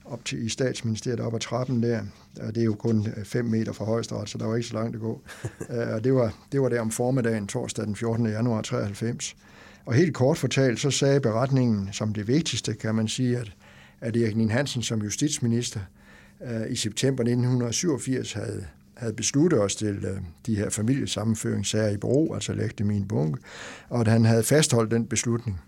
op 0.04 0.24
til 0.24 0.46
i 0.46 0.48
statsministeriet 0.48 1.20
op 1.20 1.34
ad 1.34 1.40
trappen 1.40 1.82
der. 1.82 2.02
Og 2.40 2.54
det 2.54 2.60
er 2.60 2.64
jo 2.64 2.74
kun 2.74 3.06
5 3.24 3.46
øh, 3.46 3.50
meter 3.50 3.72
fra 3.72 3.84
højesteret, 3.84 4.28
så 4.28 4.38
der 4.38 4.46
var 4.46 4.56
ikke 4.56 4.68
så 4.68 4.74
langt 4.74 4.94
at 4.96 5.00
gå. 5.00 5.20
øh, 5.70 5.94
og 5.94 6.04
det 6.04 6.14
var, 6.14 6.34
det 6.52 6.62
var 6.62 6.68
der 6.68 6.80
om 6.80 6.90
formiddagen, 6.90 7.46
torsdag 7.46 7.86
den 7.86 7.96
14. 7.96 8.26
januar 8.26 8.62
93. 8.62 9.36
Og 9.86 9.94
helt 9.94 10.14
kort 10.14 10.38
fortalt, 10.38 10.80
så 10.80 10.90
sagde 10.90 11.20
beretningen 11.20 11.88
som 11.92 12.14
det 12.14 12.28
vigtigste, 12.28 12.74
kan 12.74 12.94
man 12.94 13.08
sige, 13.08 13.38
at, 13.38 13.52
at 14.00 14.16
Erik 14.16 14.36
Nien 14.36 14.50
Hansen 14.50 14.82
som 14.82 15.02
justitsminister 15.02 15.80
øh, 16.42 16.70
i 16.70 16.76
september 16.76 17.22
1987 17.22 18.32
havde 18.32 18.66
havde 18.96 19.12
besluttet 19.12 19.60
os 19.60 19.74
til 19.74 20.04
øh, 20.04 20.20
de 20.46 20.56
her 20.56 20.70
familiesammenføringssager 20.70 21.88
i 21.88 21.96
Bro, 21.96 22.34
altså 22.34 22.52
lægte 22.52 22.84
min 22.84 23.08
bunke, 23.08 23.40
og 23.88 24.00
at 24.00 24.08
han 24.08 24.24
havde 24.24 24.42
fastholdt 24.42 24.90
den 24.90 25.06
beslutning. 25.06 25.60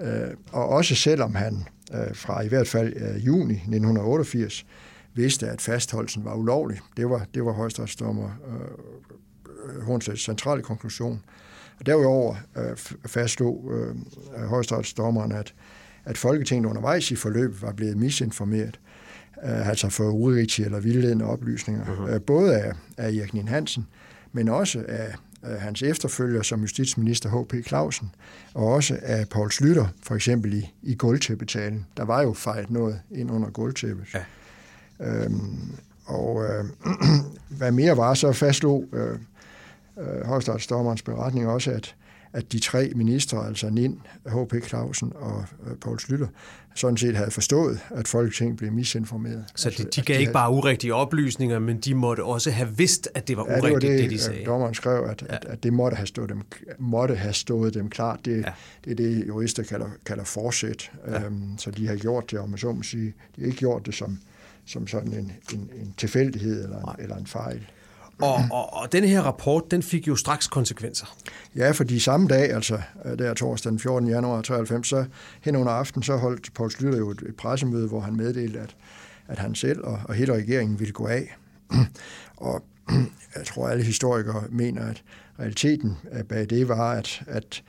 Øh, 0.00 0.30
og 0.52 0.68
også 0.68 0.94
selvom 0.94 1.34
han 1.34 1.64
øh, 1.94 2.14
fra 2.14 2.42
i 2.42 2.48
hvert 2.48 2.68
fald 2.68 2.92
øh, 2.96 3.26
juni 3.26 3.54
1988 3.54 4.66
vidste, 5.14 5.48
at 5.48 5.60
fastholdelsen 5.60 6.24
var 6.24 6.34
ulovlig. 6.34 6.80
Det 6.96 7.10
var, 7.10 7.26
det 7.34 7.44
var 7.44 7.52
højstrætsdommer 7.52 8.30
øh, 8.48 9.82
Hornsets 9.82 10.24
centrale 10.24 10.62
konklusion. 10.62 11.22
Og 11.80 11.86
derudover 11.86 12.36
øh, 12.56 12.76
fastslog 13.06 13.72
øh, 13.72 13.96
højstrætsdommeren, 14.48 15.32
at, 15.32 15.54
at 16.04 16.18
Folketinget 16.18 16.68
undervejs 16.68 17.10
i 17.10 17.16
forløbet 17.16 17.62
var 17.62 17.72
blevet 17.72 17.96
misinformeret, 17.96 18.80
øh, 19.44 19.68
altså 19.68 19.88
for 19.88 20.10
urigtige 20.10 20.66
eller 20.66 20.80
vildledende 20.80 21.24
oplysninger, 21.24 21.84
uh-huh. 21.84 22.14
øh, 22.14 22.20
både 22.20 22.56
af, 22.56 22.72
af 22.96 23.08
Erik 23.08 23.34
Nien 23.34 23.48
Hansen, 23.48 23.86
men 24.32 24.48
også 24.48 24.84
af 24.88 25.14
hans 25.42 25.82
efterfølger 25.82 26.42
som 26.42 26.60
justitsminister 26.60 27.30
H.P. 27.30 27.66
Clausen, 27.66 28.10
og 28.54 28.66
også 28.66 28.98
af 29.02 29.28
Paul 29.28 29.52
Slytter, 29.52 29.86
for 30.02 30.14
eksempel 30.14 30.54
i, 30.54 30.72
i 30.82 30.94
gulvtæppetalen. 30.94 31.86
Der 31.96 32.04
var 32.04 32.22
jo 32.22 32.32
fejret 32.32 32.70
noget 32.70 33.00
ind 33.10 33.30
under 33.30 33.50
gulvtæppet. 33.50 34.06
Ja. 34.14 34.24
Øhm, 35.00 35.72
og 36.04 36.44
øh, 36.44 36.64
hvad 37.58 37.72
mere 37.72 37.96
var, 37.96 38.14
så 38.14 38.32
fastslog 38.32 38.84
øh, 38.92 39.18
øh, 39.98 40.26
højstatsdommerens 40.26 41.02
beretning 41.02 41.48
også, 41.48 41.70
at, 41.70 41.94
at 42.32 42.52
de 42.52 42.58
tre 42.58 42.92
ministre, 42.94 43.46
altså 43.46 43.70
Nind, 43.70 43.96
H.P. 44.26 44.68
Clausen 44.68 45.12
og 45.14 45.44
øh, 45.66 45.76
Poul 45.80 46.00
Slytter, 46.00 46.26
sådan 46.74 46.96
set 46.96 47.16
havde 47.16 47.30
forstået, 47.30 47.80
at 47.90 48.08
Folketinget 48.08 48.56
blev 48.56 48.72
misinformeret. 48.72 49.44
Så 49.56 49.68
altså, 49.68 49.82
de, 49.82 49.88
de 49.88 50.02
gav 50.02 50.14
ikke 50.14 50.26
havde, 50.26 50.32
bare 50.32 50.50
urigtige 50.50 50.94
oplysninger, 50.94 51.58
men 51.58 51.80
de 51.80 51.94
måtte 51.94 52.24
også 52.24 52.50
have 52.50 52.76
vidst, 52.76 53.08
at 53.14 53.28
det 53.28 53.36
var 53.36 53.46
ja, 53.48 53.60
urigtigt, 53.60 53.82
det, 53.82 53.90
var 53.90 53.96
det, 53.96 54.02
det 54.02 54.10
de 54.10 54.18
sagde. 54.18 54.44
Dommeren 54.44 54.74
skrev, 54.74 55.06
at, 55.10 55.22
ja. 55.22 55.34
at, 55.34 55.44
at 55.44 55.62
det 55.62 55.72
måtte 55.72 55.94
have, 55.94 56.06
stået 56.06 56.28
dem, 56.28 56.42
måtte 56.78 57.14
have 57.14 57.32
stået 57.32 57.74
dem 57.74 57.90
klart. 57.90 58.24
Det, 58.24 58.36
ja. 58.36 58.52
det 58.84 58.90
er 58.90 58.94
det, 58.94 59.26
jurister 59.26 59.62
kalder, 59.62 59.88
kalder 60.06 60.24
forsæt. 60.24 60.90
Ja. 61.06 61.24
Øhm, 61.24 61.58
så 61.58 61.70
de 61.70 61.86
har 61.86 61.96
gjort 61.96 62.30
det, 62.30 62.38
om 62.38 62.48
man 62.48 62.58
så 62.58 62.72
må 62.72 62.82
sige. 62.82 63.14
De 63.36 63.40
har 63.40 63.46
ikke 63.46 63.58
gjort 63.58 63.86
det 63.86 63.94
som, 63.94 64.18
som 64.64 64.86
sådan 64.86 65.12
en, 65.12 65.32
en, 65.52 65.70
en 65.80 65.94
tilfældighed 65.96 66.64
eller, 66.64 66.96
eller 66.98 67.16
en 67.16 67.26
fejl. 67.26 67.66
Og, 68.22 68.44
og, 68.50 68.72
og 68.72 68.92
den 68.92 69.04
her 69.04 69.22
rapport, 69.22 69.70
den 69.70 69.82
fik 69.82 70.08
jo 70.08 70.16
straks 70.16 70.46
konsekvenser. 70.46 71.06
Ja, 71.56 71.70
fordi 71.70 71.98
samme 71.98 72.28
dag, 72.28 72.52
altså 72.52 72.80
øh, 73.04 73.18
der 73.18 73.34
torsdag 73.34 73.70
den 73.70 73.78
14. 73.78 74.08
januar 74.08 74.42
93, 74.42 74.88
så 74.88 75.04
hen 75.40 75.56
under 75.56 75.72
aften, 75.72 76.02
så 76.02 76.16
holdt 76.16 76.54
Poul 76.54 76.70
Slytter 76.70 76.98
jo 76.98 77.10
et, 77.10 77.22
et 77.28 77.36
pressemøde, 77.36 77.88
hvor 77.88 78.00
han 78.00 78.16
meddelte, 78.16 78.60
at, 78.60 78.76
at 79.28 79.38
han 79.38 79.54
selv 79.54 79.84
og, 79.84 80.00
og 80.04 80.14
hele 80.14 80.34
regeringen 80.34 80.80
ville 80.80 80.92
gå 80.92 81.06
af. 81.06 81.36
og 82.36 82.62
jeg 83.36 83.46
tror, 83.46 83.68
alle 83.68 83.84
historikere 83.84 84.44
mener, 84.50 84.82
at 84.82 85.02
realiteten 85.38 85.96
øh, 86.12 86.24
bag 86.24 86.50
det 86.50 86.68
var, 86.68 86.92
at, 86.92 87.22
at 87.26 87.62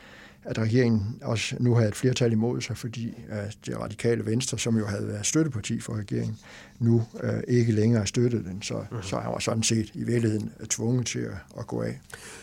at 0.50 0.60
regeringen 0.60 1.16
også 1.22 1.56
nu 1.60 1.76
havde 1.76 1.90
et 1.90 1.96
flertal 1.96 2.32
imod 2.32 2.62
sig, 2.62 2.78
fordi 2.78 3.14
at 3.30 3.58
det 3.66 3.80
radikale 3.80 4.26
venstre, 4.26 4.60
som 4.60 4.78
jo 4.78 4.86
havde 4.86 5.08
været 5.08 5.26
støtteparti 5.26 5.80
for 5.80 5.94
regeringen, 5.94 6.38
nu 6.80 7.06
øh, 7.24 7.44
ikke 7.48 7.72
længere 7.72 8.08
støttede 8.08 8.44
den. 8.44 8.62
Så, 8.62 8.74
mm-hmm. 8.74 9.04
så 9.04 9.20
han 9.20 9.32
var 9.32 9.40
sådan 9.40 9.64
set 9.64 9.92
i 9.94 10.04
virkeligheden 10.04 10.52
tvunget 10.70 11.08
til 11.08 11.20
at, 11.20 11.36
at 11.60 11.68
gå 11.68 11.82
af. 11.82 12.00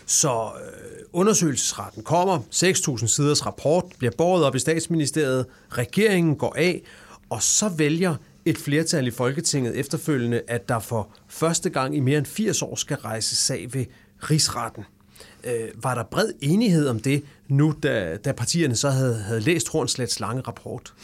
Så 0.06 0.30
øh, 0.30 1.02
undersøgelsesretten 1.12 2.02
kommer, 2.02 2.38
6.000 2.38 3.06
siders 3.06 3.46
rapport 3.46 3.84
bliver 3.98 4.12
båret 4.18 4.44
op 4.44 4.54
i 4.54 4.58
statsministeriet, 4.58 5.46
regeringen 5.70 6.36
går 6.36 6.54
af, 6.58 6.82
og 7.30 7.42
så 7.42 7.68
vælger 7.68 8.16
et 8.44 8.58
flertal 8.58 9.06
i 9.06 9.10
Folketinget 9.10 9.76
efterfølgende, 9.76 10.42
at 10.48 10.68
der 10.68 10.78
for 10.78 11.08
første 11.28 11.70
gang 11.70 11.96
i 11.96 12.00
mere 12.00 12.18
end 12.18 12.26
80 12.26 12.62
år 12.62 12.74
skal 12.74 12.96
rejse 12.96 13.36
sag 13.36 13.74
ved 13.74 13.84
rigsretten. 14.18 14.84
Øh, 15.46 15.68
var 15.82 15.94
der 15.94 16.04
bred 16.10 16.32
enighed 16.40 16.88
om 16.88 17.00
det, 17.00 17.22
nu 17.48 17.74
da, 17.82 18.16
da 18.16 18.32
partierne 18.32 18.76
så 18.76 18.90
havde, 18.90 19.14
havde 19.14 19.40
læst 19.40 19.68
Hornslets 19.68 20.20
lange 20.20 20.40
rapport? 20.40 20.94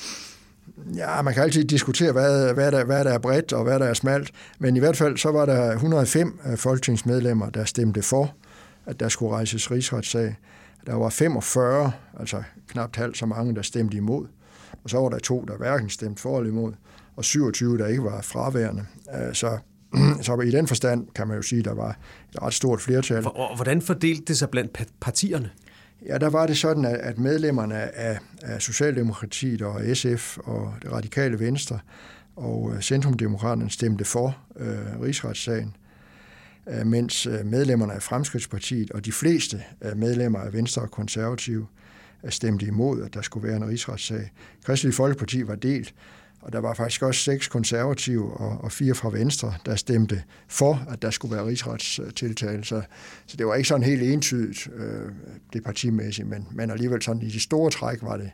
Ja, 0.96 1.22
man 1.22 1.34
kan 1.34 1.42
altid 1.42 1.64
diskutere, 1.64 2.12
hvad, 2.12 2.54
hvad, 2.54 2.72
der, 2.72 2.84
hvad 2.84 3.04
der 3.04 3.10
er 3.12 3.18
bredt 3.18 3.52
og 3.52 3.64
hvad 3.64 3.78
der 3.78 3.86
er 3.86 3.94
smalt, 3.94 4.32
men 4.58 4.76
i 4.76 4.78
hvert 4.78 4.96
fald 4.96 5.16
så 5.16 5.30
var 5.30 5.46
der 5.46 5.72
105 5.72 6.40
øh, 6.46 6.56
folketingsmedlemmer, 6.56 7.50
der 7.50 7.64
stemte 7.64 8.02
for, 8.02 8.34
at 8.86 9.00
der 9.00 9.08
skulle 9.08 9.32
rejses 9.32 9.70
rigsretssag. 9.70 10.36
Der 10.86 10.94
var 10.94 11.08
45, 11.08 11.92
altså 12.20 12.42
knap 12.68 12.96
halvt 12.96 13.18
så 13.18 13.26
mange, 13.26 13.54
der 13.54 13.62
stemte 13.62 13.96
imod, 13.96 14.26
og 14.84 14.90
så 14.90 14.98
var 14.98 15.08
der 15.08 15.18
to, 15.18 15.44
der 15.48 15.56
hverken 15.56 15.90
stemte 15.90 16.22
for 16.22 16.38
eller 16.38 16.50
imod, 16.50 16.72
og 17.16 17.24
27, 17.24 17.78
der 17.78 17.86
ikke 17.86 18.04
var 18.04 18.20
fraværende. 18.22 18.84
Øh, 19.14 19.34
så 19.34 19.58
så 20.20 20.40
i 20.40 20.50
den 20.50 20.66
forstand 20.66 21.06
kan 21.14 21.28
man 21.28 21.36
jo 21.36 21.42
sige, 21.42 21.58
at 21.58 21.64
der 21.64 21.74
var 21.74 21.98
et 22.34 22.42
ret 22.42 22.54
stort 22.54 22.80
flertal. 22.80 23.26
Og 23.26 23.56
hvordan 23.56 23.82
fordelte 23.82 24.24
det 24.24 24.38
sig 24.38 24.50
blandt 24.50 24.78
partierne? 25.00 25.50
Ja, 26.06 26.18
der 26.18 26.30
var 26.30 26.46
det 26.46 26.56
sådan, 26.56 26.84
at 26.84 27.18
medlemmerne 27.18 27.96
af, 27.96 28.18
af 28.42 28.62
Socialdemokratiet 28.62 29.62
og 29.62 29.80
SF 29.94 30.38
og 30.38 30.74
det 30.82 30.92
radikale 30.92 31.40
Venstre 31.40 31.78
og 32.36 32.72
Centrumdemokraterne 32.80 33.70
stemte 33.70 34.04
for 34.04 34.36
øh, 34.56 35.00
rigsretssagen, 35.02 35.76
øh, 36.68 36.86
mens 36.86 37.28
medlemmerne 37.44 37.92
af 37.92 38.02
Fremskridtspartiet 38.02 38.90
og 38.90 39.04
de 39.04 39.12
fleste 39.12 39.62
medlemmer 39.96 40.38
af 40.38 40.52
Venstre 40.52 40.82
og 40.82 40.90
Konservative 40.90 41.66
stemte 42.28 42.66
imod, 42.66 43.02
at 43.02 43.14
der 43.14 43.22
skulle 43.22 43.48
være 43.48 43.56
en 43.56 43.68
rigsretssag. 43.68 44.30
Kristelig 44.64 44.94
Folkeparti 44.94 45.46
var 45.46 45.54
delt, 45.54 45.94
og 46.42 46.52
der 46.52 46.58
var 46.58 46.74
faktisk 46.74 47.02
også 47.02 47.20
seks 47.20 47.48
konservative 47.48 48.32
og, 48.32 48.58
og 48.64 48.72
fire 48.72 48.94
fra 48.94 49.10
Venstre, 49.10 49.54
der 49.66 49.76
stemte 49.76 50.22
for, 50.48 50.86
at 50.88 51.02
der 51.02 51.10
skulle 51.10 51.36
være 51.36 51.46
rigsretstiltale. 51.46 52.64
Så, 52.64 52.82
så 53.26 53.36
det 53.36 53.46
var 53.46 53.54
ikke 53.54 53.68
sådan 53.68 53.82
helt 53.82 54.02
entydigt, 54.02 54.68
øh, 54.76 55.10
det 55.52 55.64
partimæssigt, 55.64 56.28
men, 56.28 56.48
men 56.50 56.70
alligevel 56.70 57.02
sådan 57.02 57.22
i 57.22 57.30
de 57.30 57.40
store 57.40 57.70
træk 57.70 58.02
var 58.02 58.16
det, 58.16 58.30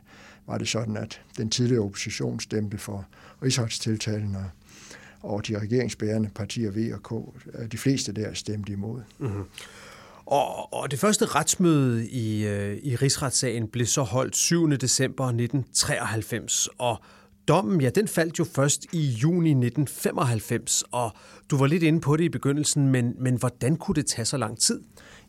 var 0.47 0.57
det 0.57 0.67
sådan, 0.67 0.97
at 0.97 1.21
den 1.37 1.49
tidligere 1.49 1.83
opposition 1.83 2.39
stemte 2.39 2.77
for 2.77 3.05
rigsretstiltalen, 3.43 4.35
og, 4.35 4.45
og 5.21 5.47
de 5.47 5.59
regeringsbærende 5.59 6.29
partier 6.35 6.71
V 6.71 6.93
og 6.93 7.03
K, 7.03 7.11
øh, 7.59 7.71
de 7.71 7.77
fleste 7.77 8.11
der 8.11 8.33
stemte 8.33 8.73
imod. 8.73 9.01
Mm-hmm. 9.19 9.43
Og, 10.25 10.73
og 10.73 10.91
det 10.91 10.99
første 10.99 11.25
retsmøde 11.25 12.09
i, 12.09 12.45
øh, 12.47 12.77
i 12.83 12.95
rigsretssagen 12.95 13.67
blev 13.67 13.85
så 13.85 14.01
holdt 14.01 14.35
7. 14.35 14.69
december 14.71 15.25
1993, 15.25 16.67
og 16.77 17.01
Dommen, 17.49 17.81
ja, 17.81 17.89
den 17.89 18.07
faldt 18.07 18.39
jo 18.39 18.43
først 18.43 18.85
i 18.93 18.99
juni 18.99 19.49
1995, 19.49 20.83
og 20.91 21.11
du 21.51 21.57
var 21.57 21.67
lidt 21.67 21.83
inde 21.83 22.01
på 22.01 22.17
det 22.17 22.23
i 22.23 22.29
begyndelsen, 22.29 22.87
men, 22.87 23.15
men 23.19 23.35
hvordan 23.35 23.75
kunne 23.75 23.95
det 23.95 24.05
tage 24.05 24.25
så 24.25 24.37
lang 24.37 24.59
tid? 24.59 24.81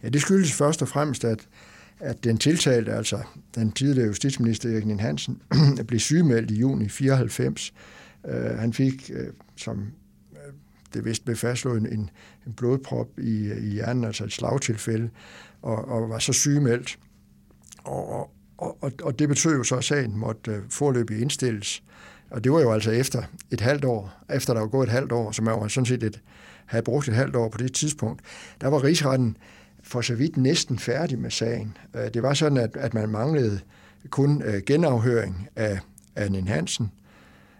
Ja, 0.02 0.08
det 0.08 0.20
skyldes 0.20 0.52
først 0.52 0.82
og 0.82 0.88
fremmest, 0.88 1.24
at, 1.24 1.48
at 1.98 2.24
den 2.24 2.38
tiltalte, 2.38 2.92
altså 2.92 3.18
den 3.54 3.72
tidligere 3.72 4.06
justitsminister 4.06 4.70
Erik 4.70 4.86
Nien 4.86 5.00
Hansen, 5.00 5.42
blev 5.88 6.00
sygemeldt 6.00 6.50
i 6.50 6.54
juni 6.54 6.88
94. 6.88 7.72
Uh, 8.24 8.34
øh, 8.34 8.58
han 8.58 8.72
fik, 8.72 9.10
uh, 9.14 9.26
som 9.56 9.78
øh, 10.32 10.52
det 10.94 11.04
vist 11.04 11.24
blev 11.24 11.36
fastslået, 11.36 11.82
en, 11.82 12.10
en 12.46 12.52
blodprop 12.56 13.08
i, 13.18 13.52
i 13.52 13.70
hjernen, 13.70 14.04
altså 14.04 14.24
et 14.24 14.32
slagtilfælde, 14.32 15.10
og, 15.62 15.88
og 15.88 16.08
var 16.08 16.18
så 16.18 16.32
sygemeldt. 16.32 16.98
Og, 17.84 18.12
og, 18.12 18.30
og, 18.60 18.92
og 19.02 19.18
det 19.18 19.28
betød 19.28 19.56
jo 19.56 19.64
så, 19.64 19.76
at 19.76 19.84
sagen 19.84 20.18
måtte 20.18 20.50
øh, 20.50 20.62
forløbig 20.70 21.20
indstilles. 21.20 21.82
Og 22.30 22.44
det 22.44 22.52
var 22.52 22.60
jo 22.60 22.72
altså 22.72 22.90
efter 22.90 23.22
et 23.50 23.60
halvt 23.60 23.84
år, 23.84 24.12
efter 24.30 24.54
der 24.54 24.60
var 24.60 24.68
gået 24.68 24.86
et 24.86 24.92
halvt 24.92 25.12
år, 25.12 25.32
som 25.32 25.44
man 25.44 25.70
sådan 25.70 25.86
set 25.86 26.02
et, 26.02 26.20
havde 26.66 26.82
brugt 26.82 27.08
et 27.08 27.14
halvt 27.14 27.36
år 27.36 27.48
på 27.48 27.58
det 27.58 27.72
tidspunkt, 27.72 28.22
der 28.60 28.68
var 28.68 28.84
rigsretten 28.84 29.36
for 29.82 30.00
så 30.00 30.14
vidt 30.14 30.36
næsten 30.36 30.78
færdig 30.78 31.18
med 31.18 31.30
sagen. 31.30 31.76
Øh, 31.96 32.14
det 32.14 32.22
var 32.22 32.34
sådan, 32.34 32.58
at, 32.58 32.76
at 32.76 32.94
man 32.94 33.08
manglede 33.08 33.60
kun 34.10 34.42
øh, 34.42 34.62
genafhøring 34.66 35.48
af, 35.56 35.80
af 36.16 36.32
Nin 36.32 36.48
Hansen, 36.48 36.90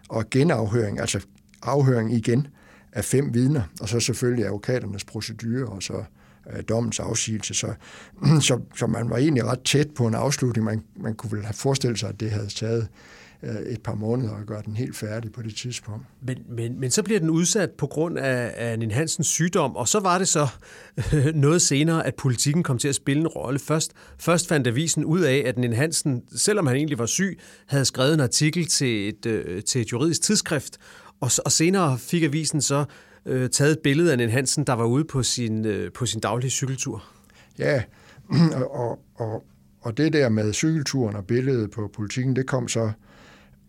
og 0.09 0.29
genafhøring, 0.29 0.99
altså 0.99 1.25
afhøring 1.61 2.13
igen 2.13 2.47
af 2.93 3.05
fem 3.05 3.33
vidner, 3.33 3.61
og 3.81 3.89
så 3.89 3.99
selvfølgelig 3.99 4.45
advokaternes 4.45 5.03
procedure, 5.03 5.65
og 5.65 5.83
så 5.83 6.03
øh, 6.53 6.63
dommens 6.69 6.99
afsigelse. 6.99 7.53
Så, 7.53 7.73
så, 8.47 8.59
så 8.75 8.87
man 8.87 9.09
var 9.09 9.17
egentlig 9.17 9.45
ret 9.45 9.61
tæt 9.65 9.87
på 9.95 10.07
en 10.07 10.15
afslutning. 10.15 10.65
Man, 10.65 10.83
man 10.95 11.15
kunne 11.15 11.31
vel 11.31 11.45
have 11.45 11.53
forestillet 11.53 11.99
sig, 11.99 12.09
at 12.09 12.19
det 12.19 12.31
havde 12.31 12.47
taget 12.47 12.87
Øh, 13.43 13.73
et 13.73 13.81
par 13.83 13.95
måneder 13.95 14.35
at 14.35 14.47
gøre 14.47 14.61
den 14.65 14.75
helt 14.75 14.95
færdig 14.95 15.31
på 15.31 15.41
det 15.41 15.55
tidspunkt. 15.55 16.05
Men, 16.21 16.37
men, 16.49 16.79
men 16.79 16.91
så 16.91 17.03
bliver 17.03 17.19
den 17.19 17.29
udsat 17.29 17.69
på 17.69 17.87
grund 17.87 18.17
af, 18.17 18.53
af 18.55 18.79
Nin 18.79 18.91
Hansens 18.91 19.27
sygdom, 19.27 19.75
og 19.75 19.87
så 19.87 19.99
var 19.99 20.17
det 20.17 20.27
så 20.27 20.47
øh, 21.13 21.35
noget 21.45 21.61
senere, 21.61 22.07
at 22.07 22.15
politikken 22.15 22.63
kom 22.63 22.77
til 22.77 22.87
at 22.87 22.95
spille 22.95 23.21
en 23.21 23.27
rolle. 23.27 23.59
Først, 23.59 23.91
først 24.19 24.47
fandt 24.47 24.67
avisen 24.67 25.05
ud 25.05 25.19
af, 25.19 25.43
at 25.45 25.57
Nin 25.57 25.73
Hansen, 25.73 26.21
selvom 26.35 26.67
han 26.67 26.75
egentlig 26.75 26.99
var 26.99 27.05
syg, 27.05 27.39
havde 27.67 27.85
skrevet 27.85 28.13
en 28.13 28.19
artikel 28.19 28.65
til 28.65 29.09
et, 29.09 29.25
øh, 29.25 29.63
til 29.63 29.81
et 29.81 29.91
juridisk 29.91 30.21
tidsskrift, 30.21 30.77
og, 31.21 31.31
og 31.45 31.51
senere 31.51 31.97
fik 31.97 32.23
avisen 32.23 32.61
så 32.61 32.85
øh, 33.25 33.49
taget 33.49 33.71
et 33.71 33.79
billede 33.79 34.11
af 34.11 34.17
Nin 34.17 34.29
Hansen, 34.29 34.63
der 34.63 34.73
var 34.73 34.85
ude 34.85 35.05
på 35.05 35.23
sin, 35.23 35.65
øh, 35.65 35.91
på 35.91 36.05
sin 36.05 36.19
daglige 36.19 36.51
cykeltur. 36.51 37.03
Ja, 37.59 37.83
og, 38.71 38.99
og, 39.15 39.43
og 39.81 39.97
det 39.97 40.13
der 40.13 40.29
med 40.29 40.53
cykelturen 40.53 41.15
og 41.15 41.25
billedet 41.25 41.71
på 41.71 41.91
politikken, 41.93 42.35
det 42.35 42.47
kom 42.47 42.67
så 42.67 42.91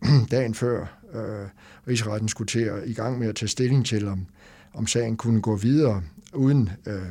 dagen 0.31 0.53
før 0.53 0.99
øh, 1.13 1.47
rigsretten 1.87 2.29
skulle 2.29 2.47
til 2.47 2.59
at 2.59 2.87
i 2.87 2.93
gang 2.93 3.19
med 3.19 3.27
at 3.27 3.35
tage 3.35 3.49
stilling 3.49 3.85
til, 3.85 4.07
om, 4.07 4.25
om 4.73 4.87
sagen 4.87 5.17
kunne 5.17 5.41
gå 5.41 5.55
videre 5.55 6.03
uden 6.33 6.69
øh, 6.85 7.07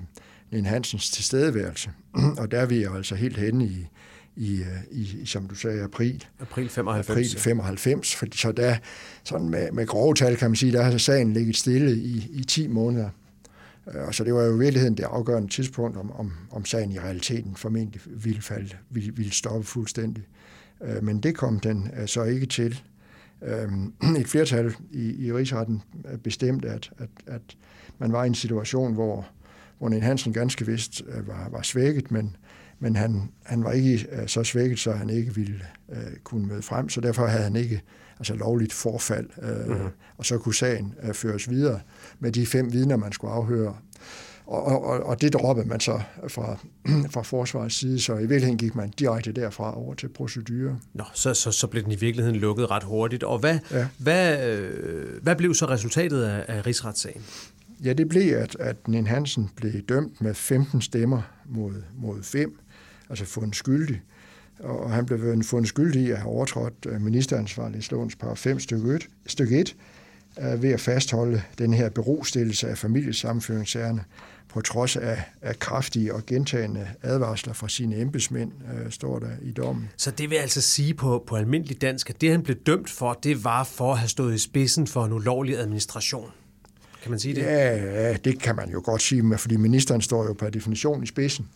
en 0.52 0.66
Hansens 0.66 1.10
tilstedeværelse. 1.10 1.90
og 2.38 2.50
der 2.50 2.60
er 2.60 2.66
vi 2.66 2.82
jo 2.82 2.94
altså 2.94 3.14
helt 3.14 3.36
henne 3.36 3.64
i, 3.64 3.88
i, 4.36 4.60
øh, 4.60 4.66
i, 4.90 5.26
som 5.26 5.48
du 5.48 5.54
sagde, 5.54 5.82
april. 5.82 6.24
April 6.40 6.68
95. 6.68 7.10
April 7.10 7.40
95, 7.40 8.16
for, 8.16 8.26
så 8.32 8.52
der, 8.52 8.76
sådan 9.24 9.48
med, 9.48 9.72
med 9.72 9.86
grove 9.86 10.14
tal 10.14 10.36
kan 10.36 10.50
man 10.50 10.56
sige, 10.56 10.72
der 10.72 10.82
har 10.82 10.98
sagen 10.98 11.32
ligget 11.32 11.56
stille 11.56 11.96
i, 11.96 12.30
i 12.32 12.44
10 12.44 12.66
måneder. 12.66 13.08
Øh, 13.94 14.06
og 14.06 14.14
så 14.14 14.24
det 14.24 14.34
var 14.34 14.42
jo 14.42 14.54
i 14.54 14.58
virkeligheden 14.58 14.96
det 14.96 15.04
afgørende 15.04 15.48
tidspunkt, 15.48 15.96
om, 15.96 16.12
om, 16.12 16.32
om 16.50 16.64
sagen 16.64 16.92
i 16.92 16.98
realiteten 16.98 17.56
formentlig 17.56 18.00
ville, 18.06 18.42
falde, 18.42 18.76
ville, 18.90 19.16
ville 19.16 19.32
stoppe 19.32 19.66
fuldstændig. 19.66 20.24
Øh, 20.82 21.04
men 21.04 21.20
det 21.20 21.36
kom 21.36 21.60
den 21.60 21.90
så 22.06 22.22
ikke 22.22 22.46
til. 22.46 22.80
Et 24.18 24.28
flertal 24.28 24.74
i, 24.90 25.26
i 25.26 25.32
rigsretten 25.32 25.82
bestemte, 26.24 26.68
at, 26.68 26.90
at, 26.98 27.08
at 27.26 27.42
man 27.98 28.12
var 28.12 28.24
i 28.24 28.26
en 28.26 28.34
situation, 28.34 28.94
hvor, 28.94 29.26
hvor 29.78 29.88
Nen 29.88 30.02
Hansen 30.02 30.32
ganske 30.32 30.66
vist 30.66 31.02
var, 31.26 31.48
var 31.50 31.62
svækket, 31.62 32.10
men, 32.10 32.36
men 32.82 32.96
han, 32.96 33.28
han 33.42 33.64
var 33.64 33.72
ikke 33.72 34.06
øh, 34.12 34.28
så 34.28 34.44
svækket, 34.44 34.78
så 34.78 34.92
han 34.92 35.10
ikke 35.10 35.34
ville 35.34 35.60
øh, 35.92 36.16
kunne 36.24 36.46
møde 36.46 36.62
frem, 36.62 36.88
så 36.88 37.00
derfor 37.00 37.26
havde 37.26 37.42
han 37.42 37.56
ikke 37.56 37.82
altså 38.18 38.34
lovligt 38.34 38.72
forfald, 38.72 39.26
øh, 39.42 39.68
mm-hmm. 39.68 39.88
og 40.16 40.26
så 40.26 40.38
kunne 40.38 40.54
sagen 40.54 40.94
øh, 41.02 41.14
føres 41.14 41.50
videre 41.50 41.80
med 42.18 42.32
de 42.32 42.46
fem 42.46 42.72
vidner, 42.72 42.96
man 42.96 43.12
skulle 43.12 43.32
afhøre. 43.32 43.76
Og, 44.46 44.64
og, 44.64 45.06
og 45.06 45.20
det 45.20 45.32
droppede 45.32 45.68
man 45.68 45.80
så 45.80 46.00
fra, 46.28 46.56
fra 47.14 47.22
forsvarets 47.22 47.78
side, 47.78 48.00
så 48.00 48.12
i 48.12 48.18
virkeligheden 48.18 48.58
gik 48.58 48.74
man 48.74 48.90
direkte 48.98 49.32
derfra 49.32 49.78
over 49.78 49.94
til 49.94 50.08
procedure. 50.08 50.78
Nå, 50.94 51.04
så, 51.14 51.34
så, 51.34 51.52
så 51.52 51.66
blev 51.66 51.82
den 51.82 51.92
i 51.92 51.96
virkeligheden 51.96 52.40
lukket 52.40 52.70
ret 52.70 52.82
hurtigt. 52.82 53.22
Og 53.22 53.38
hvad, 53.38 53.58
ja. 53.70 53.86
hvad, 53.98 54.48
øh, 54.48 55.22
hvad 55.22 55.36
blev 55.36 55.54
så 55.54 55.66
resultatet 55.66 56.22
af, 56.22 56.44
af 56.48 56.66
rigsretssagen? 56.66 57.22
Ja, 57.84 57.92
det 57.92 58.08
blev, 58.08 58.36
at, 58.36 58.56
at 58.60 58.88
Nin 58.88 59.06
Hansen 59.06 59.50
blev 59.56 59.72
dømt 59.80 60.20
med 60.20 60.34
15 60.34 60.80
stemmer 60.80 61.22
mod, 61.46 61.74
mod 61.96 62.22
5, 62.22 62.58
altså 63.10 63.24
fundet 63.24 63.56
skyldig. 63.56 64.02
Og 64.60 64.90
han 64.90 65.06
blev 65.06 65.42
fundet 65.44 65.68
skyldig 65.68 66.02
i 66.02 66.10
at 66.10 66.18
have 66.18 66.28
overtrådt 66.28 66.86
øh, 66.86 67.00
ministeransvarlighedslovens 67.00 68.16
par 68.16 68.34
5 68.34 68.60
stykke 68.60 68.94
1, 68.94 69.08
stykke 69.26 69.60
1 69.60 69.76
øh, 70.38 70.62
ved 70.62 70.70
at 70.70 70.80
fastholde 70.80 71.42
den 71.58 71.74
her 71.74 71.88
berostillelse 71.88 72.68
af 72.68 72.78
familiesammenføringssagerne 72.78 74.04
på 74.48 74.60
trods 74.60 74.96
af, 74.96 75.24
af 75.42 75.58
kraftige 75.58 76.14
og 76.14 76.26
gentagende 76.26 76.88
advarsler 77.02 77.52
fra 77.52 77.68
sine 77.68 78.00
embedsmænd, 78.00 78.52
øh, 78.74 78.90
står 78.90 79.18
der 79.18 79.30
i 79.42 79.52
dommen. 79.52 79.90
Så 79.96 80.10
det 80.10 80.30
vil 80.30 80.36
altså 80.36 80.60
sige 80.60 80.94
på, 80.94 81.24
på 81.26 81.36
almindelig 81.36 81.80
dansk, 81.80 82.10
at 82.10 82.20
det 82.20 82.30
han 82.30 82.42
blev 82.42 82.56
dømt 82.56 82.90
for, 82.90 83.12
det 83.12 83.44
var 83.44 83.64
for 83.64 83.92
at 83.92 83.98
have 83.98 84.08
stået 84.08 84.34
i 84.34 84.38
spidsen 84.38 84.86
for 84.86 85.04
en 85.04 85.12
ulovlig 85.12 85.58
administration. 85.58 86.30
Kan 87.02 87.10
man 87.10 87.20
sige 87.20 87.34
det? 87.34 87.42
Ja, 87.42 87.76
ja 87.76 88.16
det 88.16 88.38
kan 88.38 88.56
man 88.56 88.70
jo 88.70 88.82
godt 88.84 89.02
sige, 89.02 89.38
fordi 89.38 89.56
ministeren 89.56 90.00
står 90.00 90.24
jo 90.24 90.32
per 90.32 90.50
definition 90.50 91.02
i 91.02 91.06
spidsen 91.06 91.48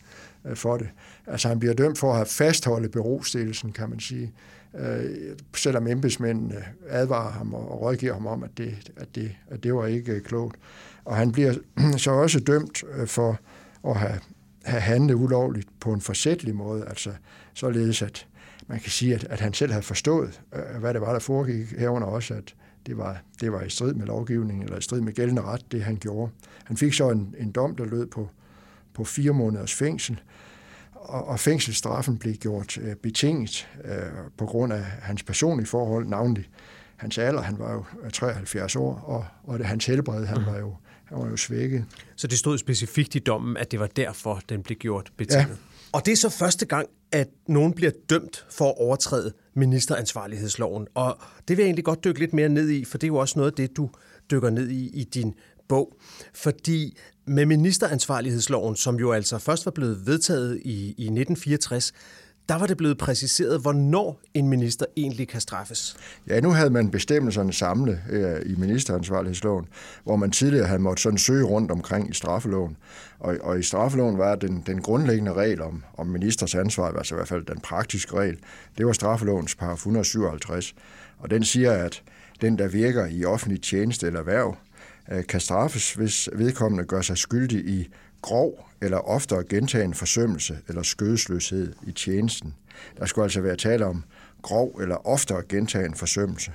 øh, 0.44 0.56
for 0.56 0.76
det. 0.76 0.88
Altså 1.26 1.48
han 1.48 1.58
bliver 1.58 1.74
dømt 1.74 1.98
for 1.98 2.10
at 2.10 2.16
have 2.16 2.26
fastholdt 2.26 2.92
berostillelsen, 2.92 3.72
kan 3.72 3.90
man 3.90 4.00
sige. 4.00 4.32
Øh, 4.78 5.36
selvom 5.54 5.86
embedsmændene 5.86 6.64
advarer 6.88 7.30
ham 7.30 7.54
og 7.54 7.80
rådgiver 7.80 8.12
ham 8.12 8.26
om, 8.26 8.42
at 8.42 8.50
det, 8.56 8.92
at 8.96 9.14
det, 9.14 9.32
at 9.48 9.62
det 9.62 9.74
var 9.74 9.86
ikke 9.86 10.12
øh, 10.12 10.20
klogt. 10.20 10.56
Og 11.04 11.16
han 11.16 11.32
bliver 11.32 11.54
så 11.96 12.10
også 12.10 12.40
dømt 12.40 12.84
øh, 12.96 13.06
for 13.06 13.40
at 13.86 13.96
have, 13.96 14.20
have 14.64 14.80
handlet 14.80 15.14
ulovligt 15.14 15.68
på 15.80 15.92
en 15.92 16.00
forsætlig 16.00 16.54
måde, 16.54 16.84
altså 16.86 17.10
således 17.54 18.02
at 18.02 18.26
man 18.66 18.80
kan 18.80 18.90
sige, 18.90 19.14
at, 19.14 19.24
at 19.24 19.40
han 19.40 19.52
selv 19.52 19.72
havde 19.72 19.82
forstået, 19.82 20.40
øh, 20.54 20.80
hvad 20.80 20.94
det 20.94 21.00
var, 21.00 21.12
der 21.12 21.18
foregik 21.18 21.72
herunder 21.78 22.08
også, 22.08 22.34
at 22.34 22.54
det 22.86 22.96
var, 22.96 23.22
det 23.40 23.52
var 23.52 23.62
i 23.62 23.70
strid 23.70 23.94
med 23.94 24.06
lovgivningen, 24.06 24.64
eller 24.64 24.78
i 24.78 24.82
strid 24.82 25.00
med 25.00 25.12
gældende 25.12 25.42
ret, 25.42 25.72
det 25.72 25.84
han 25.84 25.96
gjorde. 25.96 26.32
Han 26.64 26.76
fik 26.76 26.92
så 26.92 27.10
en, 27.10 27.34
en 27.38 27.50
dom, 27.50 27.76
der 27.76 27.84
lød 27.84 28.06
på, 28.06 28.28
på 28.94 29.04
fire 29.04 29.32
måneders 29.32 29.74
fængsel, 29.74 30.20
og, 31.09 31.29
og 31.29 31.40
fængselsstraffen 31.40 32.19
blev 32.19 32.35
gjort 32.35 32.79
øh, 32.79 32.95
betinget 32.95 33.69
øh, 33.85 33.92
på 34.38 34.47
grund 34.47 34.73
af 34.73 34.83
hans 34.83 35.23
personlige 35.23 35.66
forhold, 35.66 36.07
navnlig 36.07 36.49
hans 36.97 37.19
alder, 37.19 37.42
han 37.42 37.59
var 37.59 37.73
jo 37.73 37.85
73 38.12 38.77
år, 38.77 38.95
og, 38.95 39.27
og 39.45 39.59
det, 39.59 39.66
hans 39.66 39.87
helbred, 39.87 40.27
han 40.27 40.47
var 40.47 40.59
jo, 40.59 40.77
han 41.05 41.19
var 41.19 41.29
jo 41.29 41.37
svækket. 41.37 41.85
Så 42.16 42.27
det 42.27 42.38
stod 42.38 42.59
specifikt 42.59 43.14
i 43.14 43.19
dommen, 43.19 43.57
at 43.57 43.71
det 43.71 43.81
var 43.81 43.87
derfor, 43.87 44.40
den 44.49 44.62
blev 44.62 44.77
gjort 44.77 45.12
betinget? 45.16 45.49
Ja. 45.49 45.55
Og 45.92 46.07
det 46.07 46.12
er 46.12 46.16
så 46.16 46.29
første 46.29 46.66
gang, 46.66 46.88
at 47.12 47.29
nogen 47.49 47.73
bliver 47.73 47.92
dømt 48.11 48.47
for 48.51 48.64
at 48.64 48.75
overtræde 48.79 49.33
ministeransvarlighedsloven. 49.55 50.87
Og 50.95 51.19
det 51.49 51.57
vil 51.57 51.62
jeg 51.62 51.66
egentlig 51.66 51.85
godt 51.85 52.05
dykke 52.05 52.21
lidt 52.21 52.33
mere 52.33 52.49
ned 52.49 52.71
i, 52.71 52.85
for 52.85 52.99
det 52.99 53.05
er 53.05 53.09
jo 53.09 53.16
også 53.16 53.38
noget 53.38 53.51
af 53.51 53.57
det, 53.57 53.77
du 53.77 53.90
dykker 54.31 54.51
ned 54.51 54.69
i 54.69 55.01
i 55.01 55.05
din 55.05 55.35
bog. 55.68 55.96
Fordi 56.35 56.96
med 57.26 57.46
ministeransvarlighedsloven, 57.46 58.76
som 58.76 58.96
jo 58.96 59.12
altså 59.12 59.38
først 59.38 59.66
var 59.66 59.72
blevet 59.72 60.07
vedtaget 60.07 60.61
i, 60.64 60.87
i 60.87 61.05
1964, 61.05 61.92
der 62.48 62.55
var 62.55 62.66
det 62.66 62.76
blevet 62.76 62.98
præciseret, 62.98 63.61
hvornår 63.61 64.20
en 64.35 64.48
minister 64.48 64.87
egentlig 64.96 65.29
kan 65.29 65.40
straffes. 65.40 65.96
Ja, 66.29 66.40
nu 66.40 66.50
havde 66.50 66.70
man 66.70 66.90
bestemmelserne 66.90 67.52
samlet 67.52 68.00
øh, 68.11 68.40
i 68.46 68.55
ministeransvarlighedsloven, 68.55 69.66
hvor 70.05 70.16
man 70.16 70.31
tidligere 70.31 70.66
havde 70.66 70.79
måttet 70.79 71.02
sådan 71.02 71.18
søge 71.18 71.44
rundt 71.44 71.70
omkring 71.70 72.11
i 72.11 72.14
straffeloven. 72.14 72.76
Og, 73.18 73.37
og 73.40 73.59
i 73.59 73.62
straffeloven 73.62 74.18
var 74.18 74.35
den, 74.35 74.62
den 74.66 74.83
grundlæggende 74.83 75.33
regel 75.33 75.62
om, 75.62 75.85
om 75.96 76.07
ministers 76.07 76.55
ansvar, 76.55 76.92
altså 76.92 77.14
i 77.14 77.16
hvert 77.16 77.29
fald 77.29 77.46
den 77.46 77.61
praktiske 77.61 78.16
regel, 78.16 78.38
det 78.79 78.87
var 78.87 78.92
straffelovens 78.92 79.55
paragraf 79.55 79.76
157. 79.76 80.74
Og 81.18 81.31
den 81.31 81.44
siger, 81.44 81.72
at 81.72 82.02
den, 82.40 82.59
der 82.59 82.68
virker 82.68 83.07
i 83.07 83.24
offentlig 83.24 83.62
tjeneste 83.62 84.07
eller 84.07 84.20
erhverv, 84.20 84.57
kan 85.29 85.40
straffes, 85.40 85.95
hvis 85.95 86.29
vedkommende 86.33 86.85
gør 86.85 87.01
sig 87.01 87.19
skyldig 87.19 87.59
i 87.59 87.88
grov 88.23 88.69
eller 88.83 88.99
oftere 88.99 89.45
gentagen 89.49 89.95
forsømmelse 89.95 90.59
eller 90.69 90.83
skødesløshed 90.83 91.73
i 91.87 91.92
tjenesten. 91.92 92.55
Der 92.99 93.07
skulle 93.07 93.23
altså 93.23 93.40
være 93.40 93.57
tale 93.57 93.87
om 93.87 94.05
grov 94.42 94.79
eller 94.83 95.07
oftere 95.07 95.42
gentagen 95.49 95.95
forsømmelse. 95.95 96.53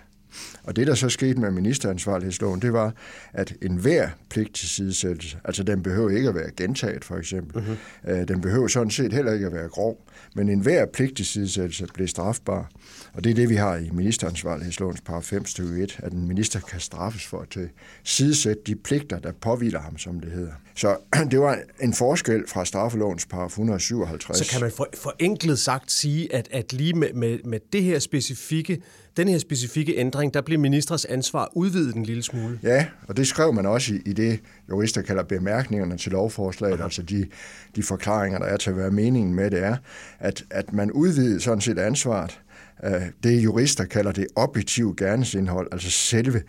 Og 0.64 0.76
det, 0.76 0.88
der 0.88 0.96
så 0.96 1.10
skete 1.10 1.40
med 1.40 1.52
ministeransvarlighedsloven, 1.52 2.62
det 2.62 2.74
var, 2.74 2.94
at 3.34 3.54
enhver 3.62 4.10
pligt 4.30 4.56
til 4.56 4.70
sidesættelse, 4.70 5.38
altså 5.44 5.64
den 5.64 5.84
behøver 5.84 6.10
ikke 6.10 6.30
at 6.30 6.36
være 6.36 6.52
gentaget 6.58 7.06
for 7.06 7.18
eksempel, 7.18 7.64
uh-huh. 7.64 8.12
den 8.24 8.42
behøver 8.42 8.68
sådan 8.68 8.92
set 8.92 9.14
heller 9.14 9.34
ikke 9.34 9.46
at 9.46 9.54
være 9.54 9.70
grov, 9.70 10.06
men 10.36 10.50
enhver 10.50 10.86
pligt 10.86 11.16
til 11.18 11.26
sidesættelse 11.26 11.88
blev 11.94 12.08
strafbar. 12.08 12.70
Og 13.14 13.24
det 13.24 13.30
er 13.30 13.34
det, 13.34 13.50
vi 13.50 13.56
har 13.56 13.76
i 13.76 13.90
ministeransvarlighedslovens 13.94 15.02
paragraf 15.02 15.24
5 15.24 15.46
stykke 15.46 15.84
1, 15.84 16.00
at 16.04 16.14
en 16.14 16.28
minister 16.28 16.60
kan 16.60 16.80
straffes 16.80 17.26
for 17.26 17.40
at 17.40 17.58
sidesætte 18.04 18.62
de 18.68 18.76
pligter, 18.76 19.20
der 19.20 19.32
påviler 19.32 19.80
ham, 19.80 19.98
som 19.98 20.20
det 20.20 20.32
hedder. 20.32 20.54
Så 20.76 20.98
det 21.32 21.40
var 21.40 21.60
en 21.82 21.94
forskel 21.94 22.44
fra 22.48 22.66
straffelovens 22.66 23.26
paragraf 23.26 23.50
157. 23.50 24.38
Så 24.38 24.52
kan 24.52 24.62
man 24.62 24.72
for, 24.72 24.88
forenklet 24.94 25.60
sagt 25.60 25.92
sige, 25.92 26.36
at, 26.36 26.48
at 26.52 26.74
lige 26.74 26.94
med, 26.94 27.14
med, 27.14 27.40
med 27.46 27.60
det 27.74 27.84
her 27.84 28.00
specifikke, 28.00 28.82
den 29.18 29.28
her 29.28 29.38
specifikke 29.38 29.98
ændring, 29.98 30.34
der 30.34 30.42
blev 30.42 30.60
ministers 30.60 31.06
ansvar 31.06 31.50
udvidet 31.54 31.96
en 31.96 32.04
lille 32.04 32.24
smule? 32.24 32.60
Ja, 32.64 32.86
og 33.08 33.18
det 33.18 33.28
skrev 33.28 33.54
man 33.54 33.66
også 33.66 33.94
i, 33.94 34.02
i 34.06 34.14
det, 34.14 34.40
jurister 34.72 35.02
kalder 35.02 35.24
bemærkningerne 35.24 35.98
til 35.98 36.12
lovforslaget, 36.12 36.82
altså 36.82 37.02
de, 37.02 37.28
de 37.76 37.84
forklaringer, 37.84 38.40
der 38.40 38.46
er 38.46 38.58
til, 38.58 38.74
hvad 38.74 38.92
meningen 38.92 39.36
med 39.36 39.52
det 39.52 39.64
er, 39.64 39.78
at, 40.20 40.44
at 40.50 40.74
man 40.74 40.92
udvidede 40.92 41.40
sådan 41.40 41.62
set 41.62 41.80
ansvaret. 41.80 42.42
Øh, 42.84 43.02
det 43.24 43.44
jurister 43.44 43.86
kalder 43.86 44.12
det 44.12 44.28
objektiv 44.36 44.96
gerningsindhold, 44.96 45.68
altså 45.72 45.92
selve 45.92 46.42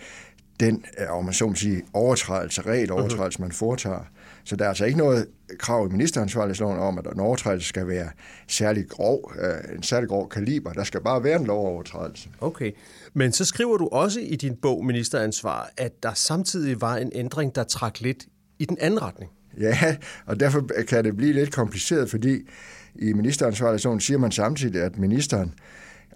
den, 0.60 0.84
øh, 0.98 1.16
om 1.16 1.24
man 1.24 1.34
så 1.34 1.46
må 1.46 1.54
sige, 1.54 1.82
overtrædelse, 1.92 2.62
regelovertrædelse, 2.62 3.40
man 3.40 3.52
foretager. 3.52 4.04
Så 4.44 4.56
der 4.56 4.64
er 4.64 4.68
altså 4.68 4.84
ikke 4.84 4.98
noget 4.98 5.26
krav 5.58 5.86
i 5.86 5.92
ministeransvarlighedsloven 5.92 6.78
om, 6.78 6.98
at 6.98 7.06
en 7.14 7.20
overtrædelse 7.20 7.68
skal 7.68 7.88
være 7.88 8.10
særlig 8.48 8.88
grov, 8.88 9.32
øh, 9.40 9.76
en 9.76 9.82
særlig 9.82 10.08
grov 10.08 10.28
kaliber. 10.28 10.72
Der 10.72 10.84
skal 10.84 11.00
bare 11.00 11.24
være 11.24 11.40
en 11.40 11.46
lovovertrædelse. 11.46 12.28
Okay, 12.40 12.72
men 13.14 13.32
så 13.32 13.44
skriver 13.44 13.76
du 13.76 13.88
også 13.88 14.20
i 14.20 14.36
din 14.36 14.56
bog 14.56 14.84
Ministeransvar, 14.84 15.70
at 15.76 16.02
der 16.02 16.12
samtidig 16.14 16.80
var 16.80 16.96
en 16.96 17.10
ændring, 17.14 17.54
der 17.54 17.64
trak 17.64 18.00
lidt 18.00 18.26
i 18.58 18.64
den 18.64 18.78
anden 18.80 19.02
retning. 19.02 19.30
Ja, 19.60 19.96
og 20.26 20.40
derfor 20.40 20.68
kan 20.88 21.04
det 21.04 21.16
blive 21.16 21.32
lidt 21.32 21.52
kompliceret, 21.52 22.10
fordi 22.10 22.48
i 22.94 23.12
ministeransvarlighedsloven 23.12 24.00
siger 24.00 24.18
man 24.18 24.32
samtidig, 24.32 24.82
at 24.82 24.98
ministeren 24.98 25.54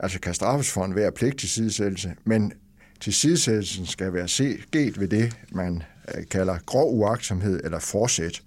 altså 0.00 0.20
kan 0.20 0.34
straffes 0.34 0.72
for 0.72 0.84
en 0.84 0.92
hver 0.92 1.10
pligt 1.10 1.38
til 1.38 1.48
sidesættelse, 1.48 2.14
men 2.24 2.52
Tilsidesættelsen 3.00 3.86
skal 3.86 4.12
være 4.12 4.28
sket 4.28 5.00
ved 5.00 5.08
det, 5.08 5.36
man 5.52 5.82
kalder 6.30 6.58
grov 6.66 6.94
uagtsomhed 6.94 7.60
eller 7.64 7.78
forsæt. 7.78 8.42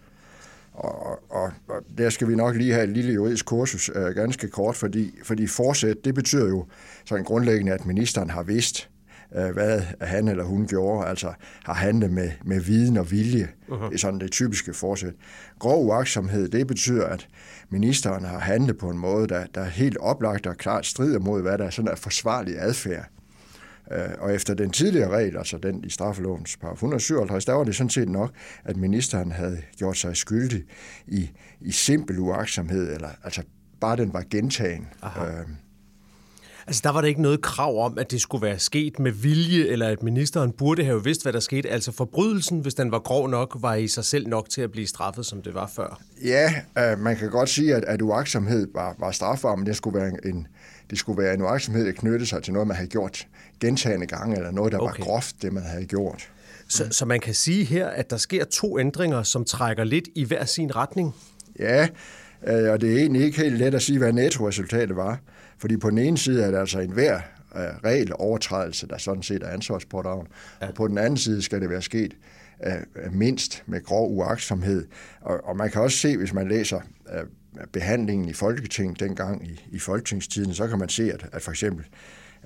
Og, 0.74 1.32
og, 1.32 1.52
og 1.68 1.84
der 1.98 2.10
skal 2.10 2.28
vi 2.28 2.36
nok 2.36 2.56
lige 2.56 2.74
have 2.74 2.84
et 2.84 2.90
lille 2.90 3.14
juridisk 3.14 3.46
kursus 3.46 3.92
øh, 3.96 4.16
ganske 4.16 4.48
kort, 4.48 4.76
fordi, 4.76 5.16
fordi 5.24 5.48
forsæt, 5.48 5.98
det 6.06 6.16
betyder 6.16 6.48
jo 6.48 6.66
sådan 7.06 7.24
grundlæggende, 7.24 7.74
at 7.74 7.86
ministeren 7.86 8.30
har 8.30 8.44
vidst, 8.44 8.90
øh, 9.36 9.50
hvad 9.50 9.82
han 10.02 10.28
eller 10.28 10.44
hun 10.44 10.68
gjorde, 10.68 11.08
altså 11.08 11.34
har 11.64 11.74
handlet 11.74 12.12
med, 12.12 12.32
med 12.46 12.62
viden 12.62 12.98
og 12.98 13.12
vilje. 13.12 13.50
Uh-huh. 13.68 13.86
Det 13.86 13.94
er 13.94 13.98
sådan 13.98 14.20
det 14.20 14.32
typiske 14.32 14.74
forsæt. 14.74 15.14
Grov 15.60 15.86
uagtsomhed, 15.86 16.50
det 16.50 16.68
betyder, 16.68 17.06
at 17.06 17.28
ministeren 17.70 18.26
har 18.26 18.40
handlet 18.40 18.78
på 18.78 18.90
en 18.90 18.98
måde, 18.98 19.28
der, 19.28 19.46
der 19.56 19.64
helt 19.64 19.98
oplagt 19.98 20.48
og 20.48 20.58
klart 20.58 20.86
strider 20.86 21.20
mod, 21.20 21.42
hvad 21.42 21.58
der 21.58 21.70
sådan 21.70 21.92
er 21.92 21.96
forsvarlig 21.96 22.56
adfærd. 22.58 23.06
Øh, 23.92 24.10
og 24.20 24.36
efter 24.36 24.54
den 24.54 24.70
tidligere 24.70 25.10
regel, 25.10 25.38
altså 25.38 25.58
den 25.58 25.84
i 25.84 25.90
straffelovens 25.90 26.58
par 26.58 26.72
157, 26.72 27.46
der 27.46 27.54
var 27.54 27.64
det 27.64 27.76
sådan 27.76 27.90
set 27.90 28.10
nok, 28.10 28.32
at 28.64 28.78
ministeren 28.78 29.32
havde 29.32 29.62
gjort 29.78 29.98
sig 29.98 30.18
skyldig 30.18 30.64
i, 31.08 31.30
i 31.62 31.72
simpel 31.72 32.20
uaksomhed, 32.20 32.94
eller 32.94 33.10
altså 33.24 33.42
bare 33.82 33.98
den 33.98 34.14
var 34.14 34.24
gentagen. 34.30 34.88
Aha. 35.02 35.26
Øh, 35.26 35.48
Altså 36.70 36.82
der 36.84 36.90
var 36.90 37.02
der 37.02 37.08
ikke 37.08 37.22
noget 37.22 37.42
krav 37.42 37.86
om, 37.86 37.98
at 37.98 38.12
det 38.12 38.22
skulle 38.22 38.42
være 38.42 38.60
sket 38.60 39.00
med 39.00 39.12
vilje, 39.12 39.66
eller 39.66 39.88
at 39.88 40.04
ministeren 40.04 40.52
burde 40.52 40.84
have 40.84 41.04
vidst, 41.04 41.24
hvad 41.24 41.34
der 41.34 41.40
skete. 41.40 41.70
Altså 41.70 41.92
forbrydelsen, 41.92 42.60
hvis 42.60 42.74
den 42.74 42.92
var 42.92 43.00
grov 43.00 43.30
nok, 43.30 43.58
var 43.60 43.76
i 43.76 43.88
sig 43.88 44.06
selv 44.06 44.28
nok 44.28 44.50
til 44.50 44.62
at 44.62 44.72
blive 44.72 44.88
straffet, 44.88 45.26
som 45.26 45.42
det 45.42 45.54
var 45.54 45.72
før. 45.76 46.02
Ja, 46.24 46.54
øh, 46.78 47.00
man 47.00 47.18
kan 47.18 47.30
godt 47.30 47.50
sige, 47.50 47.76
at, 47.76 47.84
at 47.84 48.02
uaksomhed 48.02 48.68
var, 48.74 48.96
var 49.00 49.12
strafbar, 49.12 49.56
men 49.56 49.66
det 49.66 49.76
skulle 49.76 50.00
være 50.00 50.12
en, 50.26 50.48
det 50.90 50.98
skulle 50.98 51.24
være 51.24 51.34
en 51.34 51.42
uaksomhed, 51.42 51.86
der 51.86 51.92
knyttede 51.92 52.26
sig 52.26 52.44
til 52.44 52.54
noget, 52.54 52.68
man 52.68 52.78
havde 52.78 52.90
gjort 52.90 53.28
gentagende 53.60 54.08
gange, 54.08 54.36
eller 54.38 54.52
noget, 54.52 54.72
der 54.72 54.80
okay. 54.80 55.00
var 55.00 55.06
groft, 55.06 55.36
det 55.42 55.54
man 55.54 55.64
havde 55.64 55.86
gjort. 55.86 56.32
Så, 56.68 56.84
mm. 56.84 56.92
så 56.92 57.06
man 57.06 57.20
kan 57.20 57.34
sige 57.34 57.64
her, 57.64 57.88
at 57.88 58.10
der 58.10 58.18
sker 58.18 58.46
to 58.46 58.80
ændringer, 58.80 59.24
som 59.24 59.46
trækker 59.46 59.84
lidt 59.84 60.08
i 60.16 60.26
hver 60.26 60.46
sin 60.46 60.76
retning? 60.76 61.16
Ja, 61.60 61.88
Øh, 62.48 62.72
og 62.72 62.82
det 62.82 62.94
er 62.94 62.98
egentlig 62.98 63.24
ikke 63.24 63.42
helt 63.42 63.58
let 63.58 63.76
at 63.76 63.82
sige, 63.82 63.98
hvad 63.98 64.14
nettoresultatet 64.14 64.96
var. 64.96 65.20
Fordi 65.58 65.78
på 65.78 65.90
den 65.90 65.98
ene 65.98 66.18
side 66.18 66.44
er 66.44 66.52
det 66.52 66.58
altså 66.58 66.80
en 66.80 66.92
hver 66.92 67.16
øh, 67.56 67.62
regelovertrædelse, 67.62 68.88
der 68.88 68.98
sådan 68.98 69.24
set 69.24 69.44
er 69.44 69.50
ansvarspådragen. 69.50 70.28
Ja. 70.62 70.68
Og 70.68 70.74
på 70.74 70.88
den 70.88 70.98
anden 70.98 71.18
side 71.18 71.42
skal 71.42 71.62
det 71.62 71.70
være 71.70 71.82
sket 71.82 72.14
uh, 72.68 73.14
mindst 73.14 73.64
med 73.66 73.84
grov 73.84 74.12
uaksomhed. 74.12 74.88
Og, 75.22 75.40
og 75.44 75.58
man 75.58 75.72
kan 75.72 75.82
også 75.82 75.98
se, 75.98 76.18
hvis 76.18 76.34
man 76.34 76.48
læser 76.48 76.82
uh, 77.06 77.28
behandlingen 77.72 78.30
i 78.30 78.34
Folketinget 78.34 79.00
dengang 79.00 79.48
i, 79.48 79.66
i 79.72 79.80
folketingstiden, 79.80 80.54
så 80.54 80.68
kan 80.68 80.80
man 80.80 80.90
se, 80.90 81.14
at, 81.14 81.26
at 81.32 81.42
for 81.42 81.52
eksempel 81.52 81.86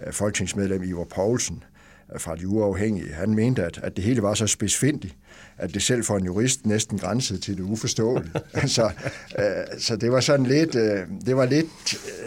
øh, 0.06 0.14
folketingsmedlem 0.14 0.84
Ivor 0.84 1.08
Poulsen 1.16 1.64
øh, 2.14 2.20
fra 2.20 2.36
de 2.36 2.48
uafhængige, 2.48 3.14
han 3.14 3.36
mente, 3.36 3.64
at, 3.64 3.78
at 3.78 3.96
det 3.96 4.04
hele 4.04 4.22
var 4.22 4.34
så 4.34 4.48
spidsfindigt, 4.48 5.16
at 5.58 5.74
det 5.74 5.84
selv 5.84 6.04
for 6.04 6.18
en 6.18 6.26
jurist 6.26 6.66
næsten 6.66 6.98
grænsede 6.98 7.40
til 7.40 7.58
det 7.58 7.64
uforståelige. 7.64 8.32
så, 8.76 8.92
øh, 9.40 9.46
så 9.80 9.96
det 9.96 10.12
var 10.12 10.20
sådan 10.20 10.46
lidt, 10.46 10.76
øh, 10.76 11.00
det 11.26 11.36
var 11.36 11.46
lidt, 11.46 11.68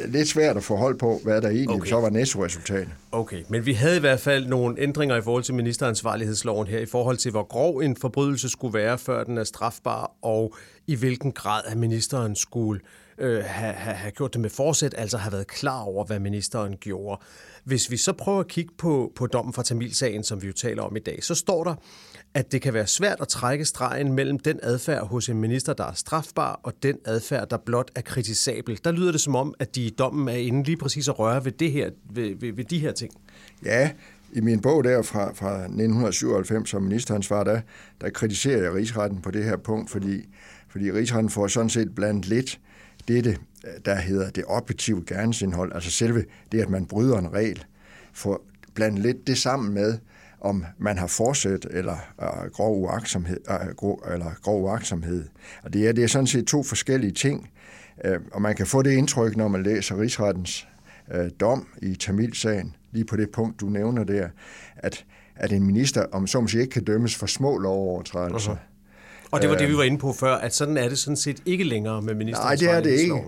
øh, 0.02 0.12
lidt 0.12 0.28
svært 0.28 0.56
at 0.56 0.64
få 0.64 0.76
hold 0.76 0.98
på, 0.98 1.20
hvad 1.24 1.42
der 1.42 1.48
egentlig 1.48 1.76
okay. 1.76 1.88
så 1.88 2.00
var 2.00 2.10
nettoresultatet. 2.10 2.88
Okay, 3.12 3.42
men 3.48 3.66
vi 3.66 3.72
havde 3.72 3.96
i 3.96 4.00
hvert 4.00 4.20
fald 4.20 4.46
nogle 4.46 4.80
ændringer 4.80 5.16
i 5.16 5.22
forhold 5.22 5.42
til 5.42 5.54
ministeransvarlighedsloven 5.54 6.66
her, 6.66 6.78
i 6.78 6.86
forhold 6.86 7.16
til, 7.16 7.30
hvor 7.30 7.42
grov 7.42 7.78
en 7.78 7.96
forbrydelse 7.96 8.48
skulle 8.48 8.74
være, 8.74 8.98
før 8.98 9.24
den 9.24 9.38
er 9.38 9.44
strafbar, 9.44 10.12
og 10.22 10.54
i 10.86 10.94
hvilken 10.94 11.32
grad 11.32 11.62
at 11.66 11.76
ministeren 11.76 12.36
skulle 12.36 12.80
øh, 12.80 13.05
øh, 13.18 13.44
have, 13.44 13.72
have 13.72 14.10
gjort 14.10 14.32
det 14.32 14.40
med 14.40 14.50
forsæt, 14.50 14.94
altså 14.98 15.18
have 15.18 15.32
været 15.32 15.46
klar 15.46 15.80
over, 15.80 16.04
hvad 16.04 16.18
ministeren 16.18 16.76
gjorde. 16.76 17.22
Hvis 17.64 17.90
vi 17.90 17.96
så 17.96 18.12
prøver 18.12 18.40
at 18.40 18.48
kigge 18.48 18.74
på, 18.78 19.12
på 19.14 19.26
dommen 19.26 19.52
fra 19.52 19.62
Tamilsagen, 19.62 20.24
som 20.24 20.42
vi 20.42 20.46
jo 20.46 20.52
taler 20.52 20.82
om 20.82 20.96
i 20.96 21.00
dag, 21.00 21.24
så 21.24 21.34
står 21.34 21.64
der, 21.64 21.74
at 22.34 22.52
det 22.52 22.62
kan 22.62 22.74
være 22.74 22.86
svært 22.86 23.20
at 23.20 23.28
trække 23.28 23.64
stregen 23.64 24.12
mellem 24.12 24.38
den 24.38 24.60
adfærd 24.62 25.06
hos 25.06 25.28
en 25.28 25.40
minister, 25.40 25.72
der 25.72 25.84
er 25.84 25.92
strafbar, 25.92 26.60
og 26.62 26.72
den 26.82 26.98
adfærd, 27.04 27.48
der 27.48 27.56
blot 27.56 27.90
er 27.94 28.00
kritisabel. 28.00 28.80
Der 28.84 28.92
lyder 28.92 29.12
det 29.12 29.20
som 29.20 29.36
om, 29.36 29.54
at 29.58 29.74
de 29.74 29.82
i 29.82 29.90
dommen 29.90 30.28
er 30.28 30.38
inde 30.38 30.62
lige 30.62 30.76
præcis 30.76 31.08
at 31.08 31.18
røre 31.18 31.44
ved, 31.44 31.52
det 31.52 31.72
her, 31.72 31.90
ved, 32.10 32.34
ved, 32.40 32.52
ved 32.52 32.64
de 32.64 32.78
her 32.78 32.92
ting. 32.92 33.12
Ja, 33.64 33.90
i 34.32 34.40
min 34.40 34.60
bog 34.60 34.84
der 34.84 35.02
fra, 35.02 35.32
fra 35.32 35.54
1997 35.54 36.70
som 36.70 36.82
ministeransvar, 36.82 37.44
der, 37.44 37.60
der 38.00 38.10
kritiserer 38.10 38.62
jeg 38.62 38.74
rigsretten 38.74 39.22
på 39.22 39.30
det 39.30 39.44
her 39.44 39.56
punkt, 39.56 39.90
fordi, 39.90 40.28
fordi 40.68 40.92
rigsretten 40.92 41.30
får 41.30 41.46
sådan 41.46 41.70
set 41.70 41.94
blandt 41.94 42.28
lidt 42.28 42.60
dette, 43.08 43.36
der 43.84 43.94
hedder 43.94 44.30
det 44.30 44.44
objektive 44.46 45.04
gerningsindhold, 45.06 45.72
altså 45.74 45.90
selve 45.90 46.24
det, 46.52 46.60
at 46.60 46.70
man 46.70 46.86
bryder 46.86 47.18
en 47.18 47.32
regel, 47.32 47.64
for 48.12 48.42
blandt 48.74 48.98
lidt 48.98 49.26
det 49.26 49.38
sammen 49.38 49.74
med, 49.74 49.98
om 50.40 50.64
man 50.78 50.98
har 50.98 51.06
forsæt 51.06 51.66
eller 51.70 51.96
øh, 52.22 52.50
grov 52.52 52.82
uaksomhed, 52.82 53.40
Øh, 53.50 53.74
grov, 53.76 54.02
eller 54.12 54.30
grov 54.42 54.62
uaksomhed. 54.62 55.24
Og 55.62 55.72
det 55.72 55.88
er, 55.88 55.92
det 55.92 56.04
er 56.04 56.08
sådan 56.08 56.26
set 56.26 56.46
to 56.46 56.62
forskellige 56.62 57.12
ting, 57.12 57.50
øh, 58.04 58.20
og 58.32 58.42
man 58.42 58.56
kan 58.56 58.66
få 58.66 58.82
det 58.82 58.90
indtryk, 58.90 59.36
når 59.36 59.48
man 59.48 59.62
læser 59.62 60.00
rigsrettens 60.00 60.68
øh, 61.14 61.30
dom 61.40 61.68
i 61.82 61.94
Tamilsagen, 61.94 62.76
lige 62.92 63.04
på 63.04 63.16
det 63.16 63.30
punkt, 63.30 63.60
du 63.60 63.66
nævner 63.66 64.04
der, 64.04 64.28
at, 64.76 65.04
at 65.36 65.52
en 65.52 65.66
minister, 65.66 66.04
om 66.12 66.26
så 66.26 66.40
måske 66.40 66.60
ikke 66.60 66.72
kan 66.72 66.84
dømmes 66.84 67.16
for 67.16 67.26
små 67.26 67.58
lovovertrædelser, 67.58 68.54
uh-huh 68.54 68.75
og 69.36 69.42
det 69.42 69.50
var 69.50 69.56
det, 69.56 69.68
vi 69.68 69.76
var 69.76 69.82
inde 69.82 69.98
på 69.98 70.12
før, 70.12 70.34
at 70.34 70.54
sådan 70.54 70.76
er 70.76 70.88
det 70.88 70.98
sådan 70.98 71.16
set 71.16 71.42
ikke 71.46 71.64
længere 71.64 72.02
med 72.02 72.14
ministerens 72.14 72.62
Nej, 72.62 72.72
det 72.72 72.78
er 72.78 72.82
det 72.82 73.00
ikke. 73.00 73.22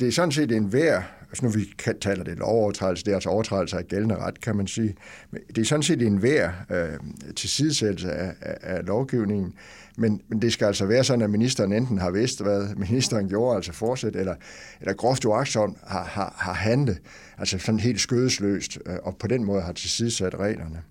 Det 0.00 0.08
er 0.08 0.12
sådan 0.12 0.32
set 0.32 0.52
en 0.52 0.72
værd, 0.72 1.02
altså 1.30 1.44
nu 1.44 1.50
vi 1.50 1.66
taler 2.00 2.24
det 2.24 2.38
lovovertrædelse, 2.38 3.04
det 3.04 3.10
er 3.10 3.14
altså 3.14 3.28
overtrædelse 3.28 3.76
af 3.76 3.88
gældende 3.88 4.16
ret, 4.16 4.40
kan 4.40 4.56
man 4.56 4.66
sige. 4.66 4.94
Men 5.30 5.40
det 5.48 5.58
er 5.58 5.64
sådan 5.64 5.82
set 5.82 6.02
en 6.02 6.22
værd 6.22 6.52
øh, 6.70 6.88
tilsidesættelse 7.36 8.12
af, 8.12 8.32
af, 8.40 8.56
af 8.62 8.86
lovgivningen, 8.86 9.54
men, 9.96 10.20
men 10.28 10.42
det 10.42 10.52
skal 10.52 10.66
altså 10.66 10.86
være 10.86 11.04
sådan, 11.04 11.22
at 11.22 11.30
ministeren 11.30 11.72
enten 11.72 11.98
har 11.98 12.10
vidst, 12.10 12.42
hvad 12.42 12.74
ministeren 12.76 13.28
gjorde, 13.28 13.56
altså 13.56 13.72
fortsæt, 13.72 14.16
eller, 14.16 14.34
eller 14.80 14.94
groft 14.94 15.24
uagtsomt 15.24 15.78
har, 15.86 16.04
har, 16.04 16.34
har 16.38 16.54
handlet, 16.54 16.98
altså 17.38 17.58
sådan 17.58 17.80
helt 17.80 18.00
skødesløst, 18.00 18.78
øh, 18.86 18.96
og 19.02 19.16
på 19.16 19.26
den 19.26 19.44
måde 19.44 19.62
har 19.62 19.72
tilsidesat 19.72 20.34
reglerne. 20.34 20.82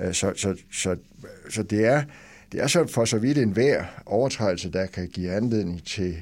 Øh, 0.00 0.14
så, 0.14 0.32
så, 0.36 0.56
så, 0.72 0.96
så 1.50 1.62
det 1.62 1.84
er 1.84 2.02
det 2.54 2.62
er 2.62 2.66
så 2.66 2.86
for 2.86 3.04
så 3.04 3.18
vidt 3.18 3.38
en 3.38 3.50
hver 3.50 3.84
overtrædelse, 4.06 4.72
der 4.72 4.86
kan 4.86 5.08
give 5.08 5.32
anledning 5.32 5.84
til 5.84 6.16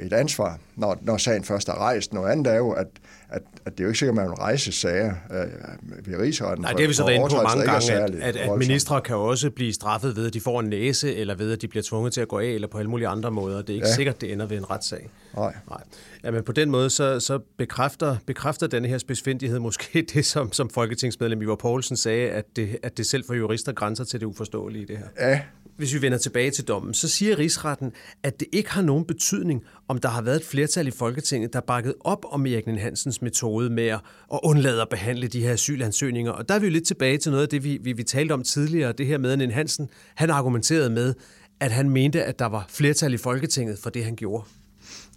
et 0.00 0.12
ansvar, 0.12 0.58
når, 0.76 0.98
når 1.02 1.16
sagen 1.16 1.44
først 1.44 1.68
er 1.68 1.74
rejst. 1.74 2.12
Noget 2.12 2.32
andet 2.32 2.46
er 2.46 2.56
jo, 2.56 2.70
at, 2.70 2.86
at, 3.28 3.42
at 3.66 3.72
det 3.72 3.80
er 3.80 3.84
jo 3.84 3.88
ikke 3.88 3.98
sikkert, 3.98 4.18
at 4.18 4.22
man 4.22 4.30
vil 4.30 4.34
rejse 4.34 4.72
sager 4.72 5.14
øh, 5.30 6.06
ved 6.06 6.18
rigsretten. 6.18 6.62
Nej, 6.62 6.72
det 6.72 6.80
har 6.80 6.88
vi 6.88 6.94
så 6.94 7.04
været 7.04 7.14
inde 7.14 7.28
på 7.30 7.42
mange 7.42 7.64
gange, 7.64 7.92
at, 7.92 8.14
at, 8.14 8.36
at 8.36 8.58
ministre 8.58 9.00
kan 9.00 9.16
også 9.16 9.50
blive 9.50 9.72
straffet 9.72 10.16
ved, 10.16 10.26
at 10.26 10.34
de 10.34 10.40
får 10.40 10.60
en 10.60 10.68
næse, 10.68 11.14
eller 11.14 11.34
ved, 11.34 11.52
at 11.52 11.62
de 11.62 11.68
bliver 11.68 11.82
tvunget 11.82 12.12
til 12.12 12.20
at 12.20 12.28
gå 12.28 12.38
af, 12.38 12.46
eller 12.46 12.68
på 12.68 12.78
alle 12.78 12.90
mulige 12.90 13.08
andre 13.08 13.30
måder. 13.30 13.62
Det 13.62 13.70
er 13.70 13.74
ikke 13.74 13.88
ja. 13.88 13.94
sikkert, 13.94 14.20
det 14.20 14.32
ender 14.32 14.46
ved 14.46 14.56
en 14.56 14.70
retssag. 14.70 15.10
Nej. 15.36 15.54
Nej. 15.68 15.80
Ja, 16.24 16.30
men 16.30 16.42
på 16.42 16.52
den 16.52 16.70
måde, 16.70 16.90
så, 16.90 17.20
så 17.20 17.38
bekræfter, 17.58 18.16
bekræfter 18.26 18.66
denne 18.66 18.88
her 18.88 18.98
spidsfindighed 18.98 19.58
måske 19.58 20.02
det, 20.14 20.26
som, 20.26 20.52
som 20.52 20.70
folketingsmedlem 20.70 21.42
Ivar 21.42 21.54
Poulsen 21.54 21.96
sagde, 21.96 22.30
at 22.30 22.56
det, 22.56 22.78
at 22.82 22.96
det 22.96 23.06
selv 23.06 23.24
for 23.26 23.34
jurister 23.34 23.72
grænser 23.72 24.04
til 24.04 24.20
det 24.20 24.26
uforståelige, 24.26 24.86
det 24.86 24.98
her. 24.98 25.28
Ja, 25.28 25.40
hvis 25.76 25.94
vi 25.94 26.02
vender 26.02 26.18
tilbage 26.18 26.50
til 26.50 26.64
dommen, 26.64 26.94
så 26.94 27.08
siger 27.08 27.38
rigsretten, 27.38 27.92
at 28.22 28.40
det 28.40 28.48
ikke 28.52 28.70
har 28.70 28.82
nogen 28.82 29.04
betydning, 29.04 29.62
om 29.88 29.98
der 29.98 30.08
har 30.08 30.22
været 30.22 30.36
et 30.36 30.44
flertal 30.44 30.86
i 30.86 30.90
Folketinget, 30.90 31.52
der 31.52 31.60
bakket 31.60 31.94
op 32.00 32.24
om 32.30 32.46
Erik 32.46 32.66
Hansens 32.66 33.22
metode 33.22 33.70
med 33.70 33.86
at 33.86 34.00
undlade 34.42 34.82
at 34.82 34.88
behandle 34.88 35.26
de 35.26 35.42
her 35.42 35.52
asylansøgninger. 35.52 36.32
Og 36.32 36.48
der 36.48 36.54
er 36.54 36.58
vi 36.58 36.66
jo 36.66 36.72
lidt 36.72 36.86
tilbage 36.86 37.18
til 37.18 37.30
noget 37.30 37.42
af 37.42 37.48
det, 37.48 37.64
vi, 37.64 37.78
vi, 37.82 37.92
vi 37.92 38.02
talte 38.02 38.32
om 38.32 38.42
tidligere, 38.42 38.92
det 38.92 39.06
her 39.06 39.18
med, 39.18 39.42
at 39.42 39.52
Hansen, 39.52 39.88
han 40.14 40.30
argumenterede 40.30 40.90
med, 40.90 41.14
at 41.60 41.70
han 41.70 41.90
mente, 41.90 42.24
at 42.24 42.38
der 42.38 42.46
var 42.46 42.66
flertal 42.68 43.14
i 43.14 43.16
Folketinget 43.16 43.78
for 43.78 43.90
det, 43.90 44.04
han 44.04 44.16
gjorde. 44.16 44.44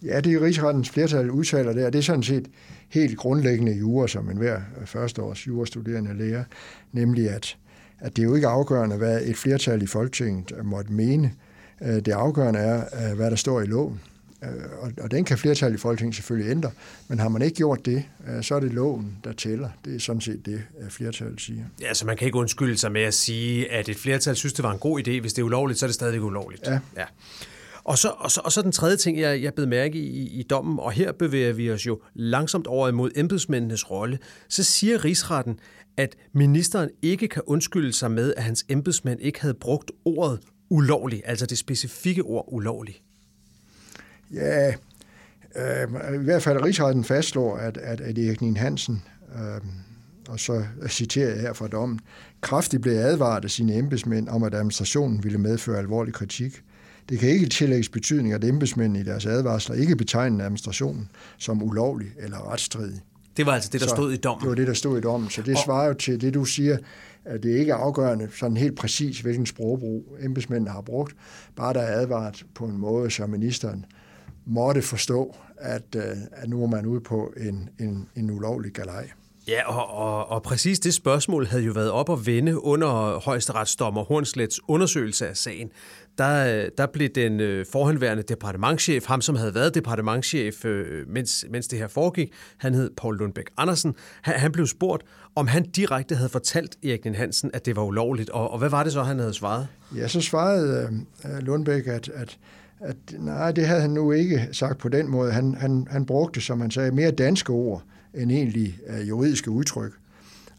Ja, 0.04 0.20
det 0.20 0.34
er 0.34 0.42
rigsrettens 0.42 0.90
flertal 0.90 1.32
udtaler 1.32 1.74
der. 1.74 1.90
det 1.90 1.98
er 1.98 2.04
sådan 2.04 2.24
set 2.24 2.48
helt 2.90 3.18
grundlæggende 3.18 3.78
jura, 3.78 4.08
som 4.08 4.30
enhver 4.30 4.62
førsteårs 4.86 5.48
jurastuderende 5.48 6.18
lærer, 6.18 6.44
nemlig 6.92 7.30
at 7.30 7.58
at 8.00 8.16
det 8.16 8.22
er 8.22 8.28
jo 8.28 8.36
ikke 8.36 8.48
afgørende, 8.48 8.96
hvad 8.96 9.22
et 9.22 9.38
flertal 9.38 9.82
i 9.82 9.88
Folketinget 9.88 10.54
måtte 10.64 10.94
mene. 10.94 11.32
Øh, 11.82 11.96
det 11.96 12.08
afgørende 12.08 12.60
er, 12.60 13.10
øh, 13.10 13.16
hvad 13.16 13.30
der 13.30 13.36
står 13.36 13.62
i 13.62 13.66
loven. 13.66 14.02
Øh, 14.44 14.50
og 15.02 15.12
den 15.12 15.26
kan 15.26 15.38
flertal 15.38 15.74
i 15.74 15.78
Folketinget 15.78 16.16
selvfølgelig 16.16 16.52
ændre, 16.52 16.72
men 17.08 17.20
har 17.20 17.30
man 17.30 17.42
ikke 17.42 17.56
gjort 17.56 17.86
det, 17.86 18.04
så 18.42 18.56
er 18.56 18.60
det 18.60 18.74
loven, 18.74 19.18
der 19.24 19.34
tæller. 19.34 19.70
Det 19.86 19.96
er 19.96 20.00
sådan 20.00 20.22
set 20.22 20.46
det, 20.46 20.64
flertallet 20.90 21.42
siger. 21.42 21.64
Ja, 21.82 21.94
så 21.94 22.06
man 22.06 22.18
kan 22.18 22.26
ikke 22.26 22.38
undskylde 22.38 22.78
sig 22.78 22.92
med 22.92 23.02
at 23.02 23.14
sige, 23.14 23.72
at 23.72 23.90
et 23.90 23.98
flertal 23.98 24.36
synes, 24.36 24.54
det 24.54 24.64
var 24.64 24.72
en 24.72 24.80
god 24.80 25.00
idé. 25.00 25.22
Hvis 25.22 25.34
det 25.34 25.42
er 25.42 25.46
ulovligt, 25.46 25.80
så 25.80 25.86
er 25.86 25.88
det 25.88 25.96
stadig 25.96 26.22
ulovligt. 26.22 26.68
Ja. 26.68 26.80
ja. 26.98 27.06
Og 27.86 27.98
så, 27.98 28.10
og, 28.18 28.32
så, 28.32 28.42
og 28.44 28.52
så 28.52 28.62
den 28.62 28.72
tredje 28.72 28.98
ting, 28.98 29.20
jeg, 29.20 29.42
jeg 29.42 29.54
blev 29.54 29.68
mærke 29.68 29.98
i, 29.98 30.40
i 30.40 30.44
dommen, 30.44 30.80
og 30.80 30.92
her 30.92 31.12
bevæger 31.12 31.54
vi 31.54 31.72
os 31.72 31.86
jo 31.86 32.00
langsomt 32.14 32.68
over 32.68 32.88
imod 32.88 33.12
embedsmændenes 33.16 33.92
rolle, 33.92 34.20
så 34.50 34.64
siger 34.64 35.06
rigsretten, 35.06 35.60
at 35.98 36.16
ministeren 36.34 36.90
ikke 37.02 37.28
kan 37.28 37.42
undskylde 37.46 37.94
sig 37.94 38.12
med, 38.12 38.34
at 38.38 38.44
hans 38.44 38.66
embedsmænd 38.70 39.22
ikke 39.22 39.42
havde 39.42 39.54
brugt 39.54 39.92
ordet 40.06 40.40
ulovlig, 40.70 41.22
altså 41.26 41.46
det 41.46 41.58
specifikke 41.58 42.24
ord 42.24 42.46
ulovlig. 42.48 43.02
Ja, 44.34 44.74
øh, 45.56 46.22
i 46.22 46.24
hvert 46.24 46.44
fald 46.44 46.64
rigsretten 46.64 47.04
fastslår, 47.04 47.58
at, 47.58 47.78
at, 47.78 48.02
at 48.02 48.18
Erik 48.18 48.42
Nien 48.42 48.58
Hansen, 48.58 49.04
øh, 49.36 49.62
og 50.30 50.40
så 50.40 50.66
citerer 50.88 51.30
jeg 51.30 51.42
her 51.42 51.54
fra 51.54 51.68
dommen, 51.68 52.00
kraftigt 52.42 52.82
blev 52.82 52.94
advaret 52.94 53.44
af 53.44 53.52
sine 53.52 53.76
embedsmænd 53.76 54.30
om, 54.30 54.44
at 54.44 54.54
administrationen 54.54 55.24
ville 55.24 55.38
medføre 55.38 55.78
alvorlig 55.80 56.14
kritik. 56.14 56.62
Det 57.10 57.20
kan 57.20 57.30
ikke 57.30 57.46
tillægges 57.46 57.90
betydning, 57.90 58.34
at 58.34 58.44
embedsmændene 58.44 59.00
i 59.00 59.04
deres 59.04 59.26
advarsler 59.26 59.76
ikke 59.76 59.96
betegner 59.96 60.46
administrationen 60.46 61.10
som 61.38 61.64
ulovlig 61.64 62.08
eller 62.20 62.52
retsstridig. 62.52 63.02
Det 63.38 63.46
var 63.46 63.54
altså 63.54 63.70
det, 63.74 63.82
der 63.82 63.88
så 63.88 63.96
stod 63.96 64.14
i 64.14 64.18
dommen? 64.18 64.42
Det 64.42 64.50
var 64.50 64.56
det, 64.56 64.68
der 64.68 64.74
stod 64.74 64.98
i 64.98 65.02
dommen. 65.02 65.30
Så 65.30 65.42
det 65.42 65.56
og... 65.56 65.62
svarer 65.64 65.88
jo 65.88 65.94
til 65.94 66.22
det, 66.22 66.34
du 66.34 66.46
siger, 66.46 66.78
at 67.26 67.44
det 67.44 67.60
ikke 67.60 67.72
er 67.72 67.76
afgørende 67.76 68.30
sådan 68.40 68.58
helt 68.58 68.78
præcis, 68.78 69.20
hvilken 69.20 69.46
sprogbrug 69.46 70.18
embedsmændene 70.22 70.72
har 70.72 70.82
brugt. 70.82 71.16
Bare 71.56 71.74
der 71.74 71.82
er 71.82 72.02
advaret 72.02 72.46
på 72.56 72.66
en 72.66 72.78
måde, 72.78 73.12
så 73.12 73.26
ministeren 73.28 73.86
måtte 74.46 74.82
forstå, 74.82 75.36
at, 75.58 75.96
øh, 75.96 76.04
at 76.32 76.50
nu 76.50 76.64
er 76.64 76.68
man 76.68 76.86
ude 76.86 77.02
på 77.02 77.34
en, 77.38 77.70
en, 77.80 78.10
en 78.16 78.32
ulovlig 78.32 78.72
galej. 78.72 79.10
Ja, 79.48 79.68
og, 79.68 79.90
og, 79.90 80.32
og 80.32 80.44
præcis 80.44 80.80
det 80.80 80.94
spørgsmål 80.94 81.46
havde 81.46 81.64
jo 81.64 81.72
været 81.72 81.92
op 81.92 82.10
at 82.10 82.26
vende 82.26 82.64
under 82.64 83.20
højesteretsdommer 83.20 84.04
Hornslets 84.04 84.60
undersøgelse 84.68 85.28
af 85.28 85.38
sagen. 85.38 85.72
Der, 86.18 86.64
øh, 86.64 86.70
der 86.78 86.86
blev 86.86 87.10
den 87.10 87.40
øh, 87.40 87.66
forhenværende 87.72 88.24
departementchef, 88.24 89.06
ham 89.06 89.22
som 89.22 89.36
havde 89.36 89.56
været 89.56 89.76
departementchef, 89.76 90.66
øh, 90.66 91.10
mens, 91.10 91.46
mens 91.50 91.68
det 91.68 91.80
her 91.80 91.88
foregik, 91.88 92.34
han 92.58 92.74
hed 92.74 92.90
Paul 92.98 93.18
Lundbæk 93.18 93.46
Andersen, 93.58 93.96
han, 94.22 94.40
han 94.40 94.52
blev 94.52 94.68
spurgt, 94.68 95.04
om 95.36 95.48
han 95.48 95.64
direkte 95.64 96.16
havde 96.16 96.30
fortalt 96.30 96.78
Erik 96.84 97.06
Hansen, 97.16 97.52
at 97.54 97.66
det 97.66 97.76
var 97.76 97.84
ulovligt, 97.84 98.30
og, 98.30 98.52
og 98.52 98.60
hvad 98.60 98.70
var 98.70 98.84
det 98.84 98.94
så, 98.94 99.04
han 99.04 99.20
havde 99.20 99.34
svaret? 99.34 99.68
Ja, 99.96 100.08
så 100.08 100.22
svarede 100.22 100.90
øh, 101.26 101.38
Lundbæk, 101.38 101.88
at, 101.88 102.10
at 102.10 102.38
at 102.80 102.96
nej, 103.20 103.52
det 103.52 103.68
havde 103.68 103.82
han 103.82 103.90
nu 103.90 104.12
ikke 104.12 104.48
sagt 104.52 104.78
på 104.78 104.90
den 104.90 105.10
måde. 105.10 105.32
Han, 105.32 105.56
han, 105.56 105.88
han 105.90 106.06
brugte, 106.06 106.42
som 106.42 106.62
han 106.62 106.72
sagde, 106.72 106.92
mere 106.92 107.12
danske 107.12 107.54
ord 107.54 107.84
end 108.14 108.32
egentlig 108.32 108.80
øh, 108.88 109.10
juridiske 109.10 109.52
udtryk. 109.52 109.92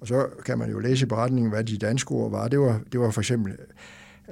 Og 0.00 0.06
så 0.06 0.26
kan 0.44 0.58
man 0.58 0.70
jo 0.70 0.78
læse 0.78 1.06
i 1.06 1.08
beretningen, 1.08 1.50
hvad 1.50 1.64
de 1.64 1.78
danske 1.78 2.12
ord 2.12 2.30
var. 2.30 2.48
Det 2.48 2.60
var, 2.60 2.80
det 2.92 3.00
var 3.00 3.10
for 3.10 3.20
eksempel 3.20 3.52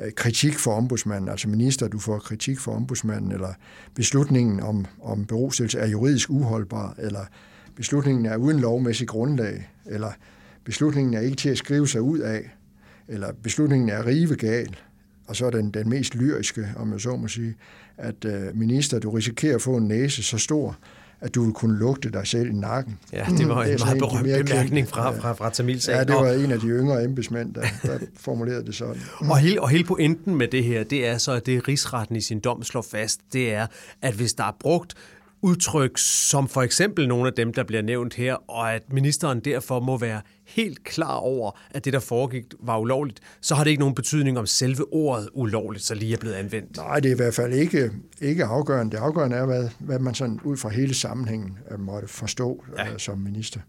Øh, 0.03 0.13
kritik 0.13 0.59
for 0.59 0.75
ombudsmanden, 0.75 1.29
altså 1.29 1.49
minister, 1.49 1.89
du 1.89 1.99
får 1.99 2.19
kritik 2.19 2.59
for 2.59 2.73
ombudsmanden, 2.73 3.33
eller 3.33 3.53
beslutningen 3.95 4.61
om, 4.61 4.87
om 5.03 5.25
berostillelse 5.25 5.79
er 5.79 5.87
juridisk 5.87 6.31
uholdbar, 6.31 6.95
eller 6.99 7.25
beslutningen 7.77 8.27
er 8.27 8.37
uden 8.37 8.61
lovmæssig 8.61 9.09
grundlag, 9.09 9.71
eller 9.87 10.13
beslutningen 10.65 11.15
er 11.15 11.21
ikke 11.21 11.37
til 11.37 11.49
at 11.49 11.59
skrive 11.59 11.89
sig 11.89 12.03
ud 12.03 12.19
af, 12.19 12.51
eller 13.09 13.33
beslutningen 13.43 13.89
er 13.89 14.07
rivegal, 14.07 14.77
og 15.27 15.37
så 15.37 15.47
er 15.47 15.51
den, 15.51 15.71
den 15.71 15.89
mest 15.89 16.15
lyriske, 16.15 16.69
om 16.77 16.93
jeg 16.93 17.01
så 17.01 17.17
må 17.17 17.29
sige, 17.29 17.55
at 17.97 18.25
øh, 18.25 18.57
minister, 18.57 18.99
du 18.99 19.11
risikerer 19.11 19.55
at 19.55 19.63
få 19.63 19.77
en 19.77 19.89
næse 19.89 20.23
så 20.23 20.39
stor, 20.39 20.79
at 21.25 21.35
du 21.35 21.45
vil 21.45 21.53
kunne 21.53 21.79
lugte 21.79 22.11
dig 22.11 22.27
selv 22.27 22.51
i 22.51 22.53
nakken. 22.53 22.99
Ja, 23.13 23.27
det 23.39 23.49
var 23.49 23.65
en 23.65 23.71
det 23.71 23.81
meget 23.81 23.99
berømt 23.99 24.47
bemærkning 24.47 24.89
fra, 24.89 25.11
fra, 25.11 25.33
fra 25.33 25.51
Tamilsagen. 25.51 25.99
Ja, 25.99 26.05
det 26.05 26.15
var 26.15 26.33
en 26.33 26.51
af 26.51 26.61
de 26.61 26.67
yngre 26.67 27.05
embedsmænd, 27.05 27.55
der, 27.55 27.63
der 27.83 27.99
formulerede 28.17 28.67
det 28.67 28.75
sådan. 28.75 29.03
og, 29.31 29.39
hele, 29.39 29.63
og 29.63 29.69
hele 29.69 29.85
pointen 29.85 30.35
med 30.35 30.49
det 30.49 30.65
her, 30.65 30.85
det 30.85 31.07
er 31.07 31.19
så, 31.19 31.33
at 31.33 31.47
det 31.47 31.69
rigsretten 31.69 32.17
i 32.17 32.21
sin 32.21 32.41
dom 32.41 32.63
slår 32.63 32.83
fast, 32.91 33.21
det 33.33 33.55
er, 33.55 33.67
at 34.03 34.15
hvis 34.15 34.35
der 34.35 34.45
er 34.45 34.57
brugt 34.61 34.95
udtryk, 35.45 35.91
som 35.99 36.49
for 36.49 36.63
eksempel 36.63 37.09
nogle 37.09 37.27
af 37.27 37.33
dem, 37.33 37.53
der 37.53 37.65
bliver 37.65 37.83
nævnt 37.83 38.15
her, 38.15 38.35
og 38.51 38.75
at 38.75 38.93
ministeren 38.93 39.41
derfor 39.41 39.81
må 39.81 39.99
være 39.99 40.21
helt 40.47 40.85
klar 40.85 41.15
over, 41.15 41.59
at 41.71 41.85
det, 41.85 41.93
der 41.93 42.01
foregik, 42.01 42.45
var 42.61 42.79
ulovligt, 42.79 43.21
så 43.41 43.55
har 43.55 43.65
det 43.65 43.71
ikke 43.71 43.81
nogen 43.81 43.95
betydning 43.95 44.39
om 44.39 44.47
selve 44.47 44.93
ordet 44.93 45.29
ulovligt, 45.35 45.85
så 45.85 45.95
lige 45.95 46.13
er 46.13 46.19
blevet 46.19 46.35
anvendt. 46.35 46.77
Nej, 46.77 47.01
det 47.01 47.09
er 47.09 47.15
i 47.15 47.17
hvert 47.17 47.35
fald 47.35 47.53
ikke, 47.53 47.91
ikke 48.21 48.45
afgørende. 48.45 48.93
Det 48.93 49.03
afgørende 49.03 49.37
er, 49.37 49.47
hvad, 49.47 49.69
hvad 49.79 49.99
man 49.99 50.15
sådan 50.15 50.41
ud 50.45 50.57
fra 50.57 50.69
hele 50.69 50.95
sammenhængen 50.95 51.59
øh, 51.71 51.81
måtte 51.81 52.09
forstå 52.09 52.65
ja. 52.79 52.93
uh, 52.93 52.97
som 52.99 53.19
minister. 53.19 53.61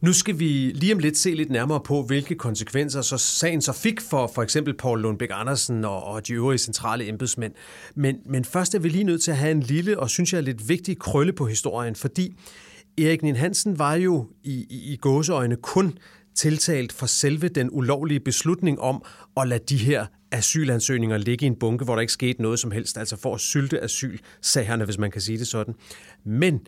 Nu 0.00 0.12
skal 0.12 0.38
vi 0.38 0.72
lige 0.74 0.94
om 0.94 0.98
lidt 0.98 1.18
se 1.18 1.34
lidt 1.34 1.50
nærmere 1.50 1.80
på, 1.80 2.02
hvilke 2.02 2.34
konsekvenser 2.34 3.02
så 3.02 3.18
sagen 3.18 3.62
så 3.62 3.72
fik 3.72 4.00
for 4.00 4.30
for 4.34 4.42
eksempel 4.42 4.74
Paul 4.74 5.00
Lundbæk 5.00 5.28
Andersen 5.32 5.84
og, 5.84 6.04
og 6.04 6.26
de 6.26 6.32
øvrige 6.32 6.58
centrale 6.58 7.08
embedsmænd. 7.08 7.52
Men, 7.94 8.16
men 8.26 8.44
først 8.44 8.74
er 8.74 8.78
vi 8.78 8.88
lige 8.88 9.04
nødt 9.04 9.22
til 9.22 9.30
at 9.30 9.36
have 9.36 9.50
en 9.50 9.60
lille 9.60 9.98
og 9.98 10.10
synes 10.10 10.32
jeg 10.32 10.42
lidt 10.42 10.68
vigtig 10.68 10.98
krølle 10.98 11.32
på 11.32 11.46
historien, 11.46 11.94
fordi 11.94 12.36
Erik 12.98 13.22
Nien 13.22 13.36
Hansen 13.36 13.78
var 13.78 13.94
jo 13.94 14.26
i, 14.44 14.66
i, 14.70 14.92
i 14.92 14.96
gåseøjne 14.96 15.56
kun 15.56 15.98
tiltalt 16.34 16.92
for 16.92 17.06
selve 17.06 17.48
den 17.48 17.68
ulovlige 17.72 18.20
beslutning 18.20 18.80
om 18.80 19.02
at 19.36 19.48
lade 19.48 19.64
de 19.68 19.76
her 19.76 20.06
asylansøgninger 20.30 21.18
ligge 21.18 21.44
i 21.44 21.46
en 21.46 21.56
bunke, 21.56 21.84
hvor 21.84 21.94
der 21.94 22.00
ikke 22.00 22.12
skete 22.12 22.42
noget 22.42 22.58
som 22.58 22.70
helst, 22.70 22.98
altså 22.98 23.16
for 23.16 23.34
at 23.34 23.40
sylte 23.40 23.84
asylsagerne, 23.84 24.84
hvis 24.84 24.98
man 24.98 25.10
kan 25.10 25.20
sige 25.20 25.38
det 25.38 25.46
sådan. 25.46 25.74
Men 26.24 26.60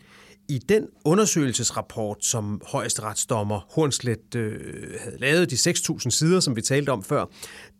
i 0.51 0.57
den 0.57 0.87
undersøgelsesrapport, 1.05 2.25
som 2.25 2.61
højesteretsdommer 2.67 3.67
Hornslet 3.75 4.35
øh, 4.35 4.59
havde 4.99 5.17
lavet, 5.19 5.51
de 5.51 5.55
6.000 5.55 6.09
sider, 6.09 6.39
som 6.39 6.55
vi 6.55 6.61
talte 6.61 6.89
om 6.89 7.03
før, 7.03 7.25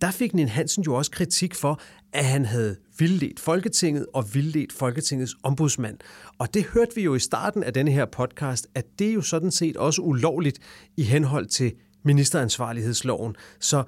der 0.01 0.11
fik 0.11 0.33
Nien 0.33 0.47
Hansen 0.47 0.83
jo 0.83 0.93
også 0.93 1.11
kritik 1.11 1.55
for, 1.55 1.81
at 2.13 2.25
han 2.25 2.45
havde 2.45 2.75
vildledt 2.97 3.39
Folketinget 3.39 4.05
og 4.13 4.33
vildledt 4.33 4.73
Folketingets 4.73 5.35
ombudsmand. 5.43 5.97
Og 6.37 6.53
det 6.53 6.63
hørte 6.63 6.95
vi 6.95 7.01
jo 7.01 7.15
i 7.15 7.19
starten 7.19 7.63
af 7.63 7.73
denne 7.73 7.91
her 7.91 8.05
podcast, 8.05 8.67
at 8.75 8.85
det 8.99 9.09
er 9.09 9.13
jo 9.13 9.21
sådan 9.21 9.51
set 9.51 9.77
også 9.77 10.01
ulovligt 10.01 10.59
i 10.97 11.03
henhold 11.03 11.45
til 11.45 11.73
ministeransvarlighedsloven. 12.03 13.35
Så 13.59 13.83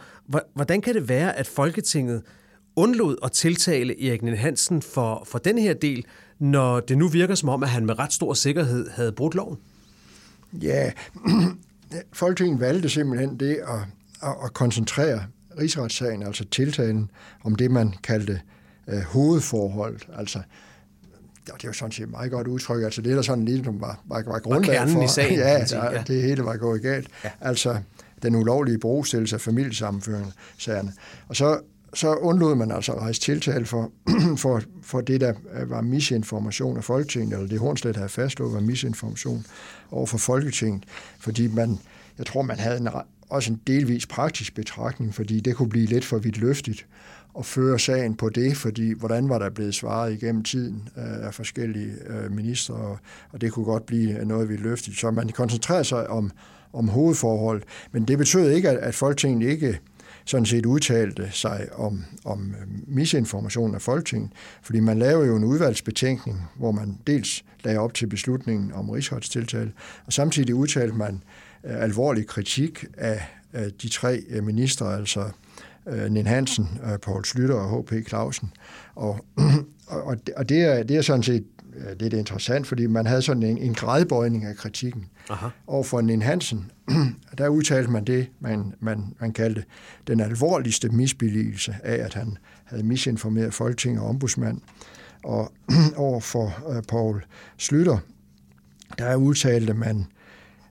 hvordan 0.56 0.82
kan 0.82 0.94
det 0.94 1.10
være, 1.10 1.38
at 1.38 1.48
Folketinget 1.48 2.24
undlod 2.76 3.16
at 3.24 3.32
tiltale 3.32 4.08
Erik 4.08 4.22
Nien 4.22 4.38
Hansen 4.38 4.82
for, 4.82 5.24
for 5.28 5.38
den 5.38 5.58
her 5.58 5.74
del, 5.74 6.06
når 6.44 6.80
det 6.80 6.98
nu 6.98 7.08
virker 7.08 7.36
som 7.36 7.50
om, 7.50 7.64
at 7.64 7.70
han 7.70 7.86
med 7.86 8.00
ret 8.00 8.14
stor 8.14 8.34
sikkerhed 8.34 8.90
havde 8.90 9.12
brudt 9.12 9.36
loven? 9.36 9.58
Ja, 10.54 10.92
Folketinget 12.14 12.60
valgte 12.60 12.90
simpelthen 12.90 13.40
det 13.40 13.56
at, 13.56 13.80
at, 14.24 14.36
at 14.44 14.54
koncentrere 14.54 15.24
rigsretssagen, 15.60 16.24
altså 16.24 16.46
tiltalen, 16.46 17.12
om 17.44 17.56
det, 17.56 17.72
man 17.72 17.94
kaldte 18.04 18.42
øh, 18.88 19.02
hovedforhold. 19.02 20.00
Altså, 20.18 20.40
ja, 21.48 21.54
det 21.54 21.64
er 21.64 21.68
jo 21.68 21.74
sådan 21.74 21.92
set 21.92 22.10
meget 22.10 22.32
godt 22.32 22.48
udtryk. 22.48 22.84
Altså, 22.84 23.02
det 23.02 23.12
er 23.12 23.16
der 23.16 23.22
sådan 23.22 23.46
lidt, 23.46 23.66
som 23.66 23.82
var, 23.82 24.00
var, 24.06 24.24
var 24.26 24.40
grundlag 24.40 24.90
for. 24.90 25.04
i 25.04 25.08
sagen. 25.08 25.40
Ja, 25.40 25.66
ja, 25.72 26.04
det 26.08 26.22
hele 26.22 26.46
var 26.46 26.58
gået 26.58 26.82
galt. 26.82 27.08
Ja. 27.24 27.30
Altså, 27.42 27.78
den 28.24 28.36
ulovlige 28.36 28.80
brugstillelse 28.80 29.36
af 29.36 29.42
familiesammenføringssagerne. 29.42 30.94
Og 31.28 31.36
så 31.36 31.60
så 31.94 32.16
undlod 32.16 32.56
man 32.56 32.72
altså 32.72 32.92
at 32.92 33.02
rejse 33.02 33.22
tiltale 33.22 33.66
for, 33.66 33.92
for, 34.44 34.62
for 34.82 35.02
det, 35.02 35.22
der 35.22 35.34
var 35.66 35.82
misinformation 35.82 36.78
af 36.78 36.84
Folketinget, 36.84 37.34
eller 37.34 37.50
det 37.50 37.60
Hornslet 37.60 37.96
havde 37.96 38.10
fastslået 38.10 38.54
var 38.54 38.60
misinformation 38.60 39.46
over 39.92 40.06
for 40.06 40.18
Folketinget, 40.18 40.84
fordi 41.20 41.48
man, 41.48 41.80
jeg 42.18 42.26
tror, 42.26 42.42
man 42.42 42.60
havde 42.60 42.78
en, 42.78 42.90
også 43.30 43.52
en 43.52 43.62
delvis 43.68 44.06
praktisk 44.06 44.56
betragtning, 44.56 45.16
fordi 45.16 45.40
det 45.40 45.56
kunne 45.56 45.70
blive 45.70 45.86
lidt 45.86 46.06
for 46.06 46.18
vidt 46.18 46.38
løftigt 46.38 46.86
at 47.40 47.46
føre 47.46 47.80
sagen 47.80 48.16
på 48.16 48.30
det, 48.30 48.58
fordi 48.58 48.94
hvordan 48.94 49.30
var 49.30 49.40
der 49.40 49.50
blevet 49.50 49.76
svaret 49.76 50.14
igennem 50.14 50.44
tiden 50.44 50.90
øh, 50.98 51.28
af 51.28 51.34
forskellige 51.34 51.94
øh, 52.08 52.32
ministre, 52.32 52.74
og, 52.76 52.98
og 53.32 53.42
det 53.42 53.52
kunne 53.52 53.66
godt 53.66 53.86
blive 53.86 54.26
noget 54.26 54.50
vidt 54.50 54.62
løftigt. 54.62 55.00
Så 55.00 55.12
man 55.12 55.30
koncentrerede 55.30 55.84
sig 55.84 56.10
om, 56.10 56.32
om 56.74 56.88
hovedforhold, 56.88 57.62
men 57.92 58.06
det 58.06 58.18
betød 58.18 58.50
ikke, 58.50 58.70
at, 58.70 58.78
at 58.78 58.96
Folketinget 58.96 59.50
ikke 59.50 59.80
sådan 60.26 60.46
set 60.46 60.66
udtalte 60.66 61.30
sig 61.32 61.68
om, 61.76 62.04
om 62.26 62.56
øh, 62.62 62.68
misinformation 62.88 63.76
af 63.76 63.82
Folketinget, 63.82 64.32
fordi 64.62 64.80
man 64.80 65.00
lavede 65.00 65.28
jo 65.28 65.36
en 65.36 65.44
udvalgsbetænkning, 65.44 66.42
hvor 66.56 66.72
man 66.72 66.98
dels 67.08 67.46
lagde 67.64 67.80
op 67.80 67.94
til 67.94 68.08
beslutningen 68.08 68.72
om 68.74 68.90
rigsholdstiltale, 68.90 69.72
og 70.06 70.14
samtidig 70.14 70.56
udtalte 70.56 70.96
man 70.96 71.24
øh, 71.64 71.84
alvorlig 71.84 72.28
kritik 72.28 72.86
af 72.98 73.22
de 73.82 73.90
tre 73.90 74.24
øh, 74.30 74.44
ministre, 74.44 74.96
altså 74.96 75.30
uh, 75.86 76.12
Nin 76.12 76.28
Hansen, 76.28 76.68
uh, 76.84 77.00
Poul 77.02 77.26
Slytter 77.26 77.56
og 77.56 77.84
H.P. 77.84 78.08
Clausen. 78.08 78.52
Og, 78.96 79.26
og, 79.88 80.18
og 80.38 80.50
det, 80.50 80.62
er, 80.62 80.84
det 80.84 80.98
er 80.98 81.02
sådan 81.02 81.24
set 81.24 81.44
lidt 82.00 82.14
interessant, 82.14 82.68
fordi 82.68 82.88
man 82.88 83.06
havde 83.06 83.22
sådan 83.22 83.44
en, 83.44 83.58
en 83.58 83.74
gradbøjning 83.74 84.46
af 84.46 84.56
kritikken. 84.56 85.06
Aha. 85.30 85.48
Og 85.68 85.86
for 85.86 86.02
Nin 86.02 86.22
Hansen, 86.22 86.72
der 87.38 87.48
udtalte 87.48 87.92
man 87.92 88.04
det, 88.04 88.28
man, 88.40 88.74
man, 88.80 89.16
man 89.20 89.34
kaldte 89.34 89.64
den 90.08 90.20
alvorligste 90.20 90.90
misbilligelse 90.90 91.76
af, 91.84 92.06
at 92.06 92.14
han 92.14 92.38
havde 92.64 92.84
misinformeret 92.84 93.54
Folketinget 93.54 94.02
og 94.02 94.10
ombudsmand. 94.10 94.62
Og 95.24 95.52
over 95.96 96.20
for 96.20 96.54
uh, 96.68 96.82
Paul 96.88 97.26
Slytter, 97.58 97.98
der 98.98 99.16
udtalte 99.16 99.74
man 99.74 100.06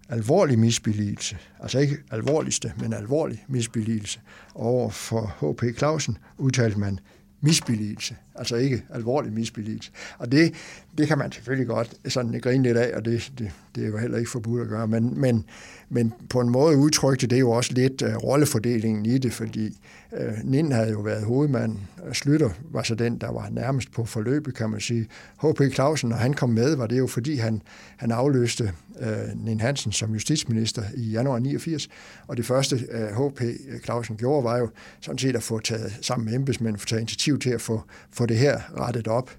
alvorlig 0.08 0.58
misbilligelse, 0.58 1.36
altså 1.60 1.78
ikke 1.78 1.96
alvorligste, 2.10 2.72
men 2.78 2.92
alvorlig 2.92 3.44
misbilligelse. 3.48 4.20
Over 4.54 4.90
for 4.90 5.52
H.P. 5.52 5.78
Clausen 5.78 6.18
udtalte 6.38 6.78
man 6.78 6.98
misbilligelse, 7.40 8.16
altså 8.34 8.56
ikke 8.56 8.82
alvorlig 8.90 9.32
misbilligelse. 9.32 9.90
Og 10.18 10.32
det, 10.32 10.54
det 10.98 11.08
kan 11.08 11.18
man 11.18 11.32
selvfølgelig 11.32 11.66
godt 11.66 11.94
sådan 12.08 12.40
grine 12.40 12.62
lidt 12.62 12.76
af, 12.76 12.96
og 12.96 13.04
det, 13.04 13.32
det, 13.38 13.50
det 13.74 13.84
er 13.84 13.88
jo 13.88 13.96
heller 13.96 14.18
ikke 14.18 14.30
forbudt 14.30 14.62
at 14.62 14.68
gøre, 14.68 14.86
men, 14.86 15.20
men, 15.20 15.44
men 15.88 16.12
på 16.30 16.40
en 16.40 16.50
måde 16.50 16.76
udtrykte 16.76 17.26
det 17.26 17.40
jo 17.40 17.50
også 17.50 17.72
lidt 17.72 18.02
uh, 18.02 18.14
rollefordelingen 18.14 19.06
i 19.06 19.18
det, 19.18 19.32
fordi 19.32 19.78
øh, 20.12 20.28
uh, 20.28 20.50
Nin 20.50 20.72
havde 20.72 20.90
jo 20.90 21.00
været 21.00 21.24
hovedmand, 21.24 21.76
og 22.08 22.16
Slytter 22.16 22.50
var 22.70 22.82
så 22.82 22.94
den, 22.94 23.18
der 23.18 23.32
var 23.32 23.48
nærmest 23.50 23.92
på 23.92 24.04
forløbet, 24.04 24.54
kan 24.54 24.70
man 24.70 24.80
sige. 24.80 25.06
H.P. 25.42 25.74
Clausen, 25.74 26.08
når 26.08 26.16
han 26.16 26.34
kom 26.34 26.50
med, 26.50 26.76
var 26.76 26.86
det 26.86 26.98
jo 26.98 27.06
fordi, 27.06 27.36
han, 27.36 27.62
han 27.96 28.10
afløste 28.10 28.72
øh, 29.00 29.08
uh, 29.08 29.44
Nin 29.44 29.60
Hansen 29.60 29.92
som 29.92 30.12
justitsminister 30.12 30.82
i 30.94 31.10
januar 31.10 31.38
89, 31.38 31.88
og 32.26 32.36
det 32.36 32.46
første 32.46 32.76
uh, 32.76 33.26
H.P. 33.26 33.42
Clausen 33.84 34.16
gjorde, 34.16 34.44
var 34.44 34.58
jo 34.58 34.70
sådan 35.00 35.18
set 35.18 35.36
at 35.36 35.42
få 35.42 35.58
taget 35.58 35.98
sammen 36.00 36.24
med 36.26 36.34
embedsmænd, 36.34 36.78
få 36.78 36.86
taget 36.86 37.00
initiativ 37.00 37.38
til 37.38 37.50
at 37.50 37.60
få, 37.60 37.82
få 38.10 38.21
det 38.26 38.38
her 38.38 38.60
rettet 38.78 39.08
op. 39.08 39.30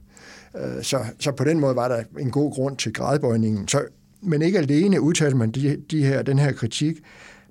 Øh, 0.57 0.83
så, 0.83 0.99
så 1.19 1.31
på 1.31 1.43
den 1.43 1.59
måde 1.59 1.75
var 1.75 1.87
der 1.87 2.03
en 2.19 2.31
god 2.31 2.53
grund 2.53 2.77
til 2.77 2.93
gradbøjningen. 2.93 3.67
Så, 3.67 3.85
men 4.21 4.41
ikke 4.41 4.57
alene 4.57 5.01
udtalte 5.01 5.37
man 5.37 5.51
de, 5.51 5.77
de 5.91 6.05
her, 6.05 6.21
den 6.21 6.39
her 6.39 6.51
kritik. 6.51 6.95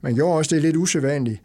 Man 0.00 0.14
gjorde 0.14 0.38
også 0.38 0.54
det 0.54 0.62
lidt 0.62 0.76
usædvanligt 0.76 1.40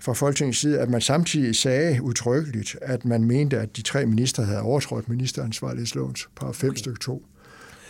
fra 0.00 0.12
Folketingets 0.12 0.58
side, 0.58 0.78
at 0.78 0.90
man 0.90 1.00
samtidig 1.00 1.56
sagde 1.56 2.02
udtrykkeligt, 2.02 2.76
at 2.82 3.04
man 3.04 3.24
mente, 3.24 3.58
at 3.58 3.76
de 3.76 3.82
tre 3.82 4.06
minister 4.06 4.42
havde 4.42 4.60
overtrådt 4.60 5.08
ministeransvarlighedslovens 5.08 6.28
par 6.36 6.52
5 6.52 6.70
okay. 6.70 6.78
stykke 6.78 7.00
2. 7.00 7.12
Og 7.12 7.24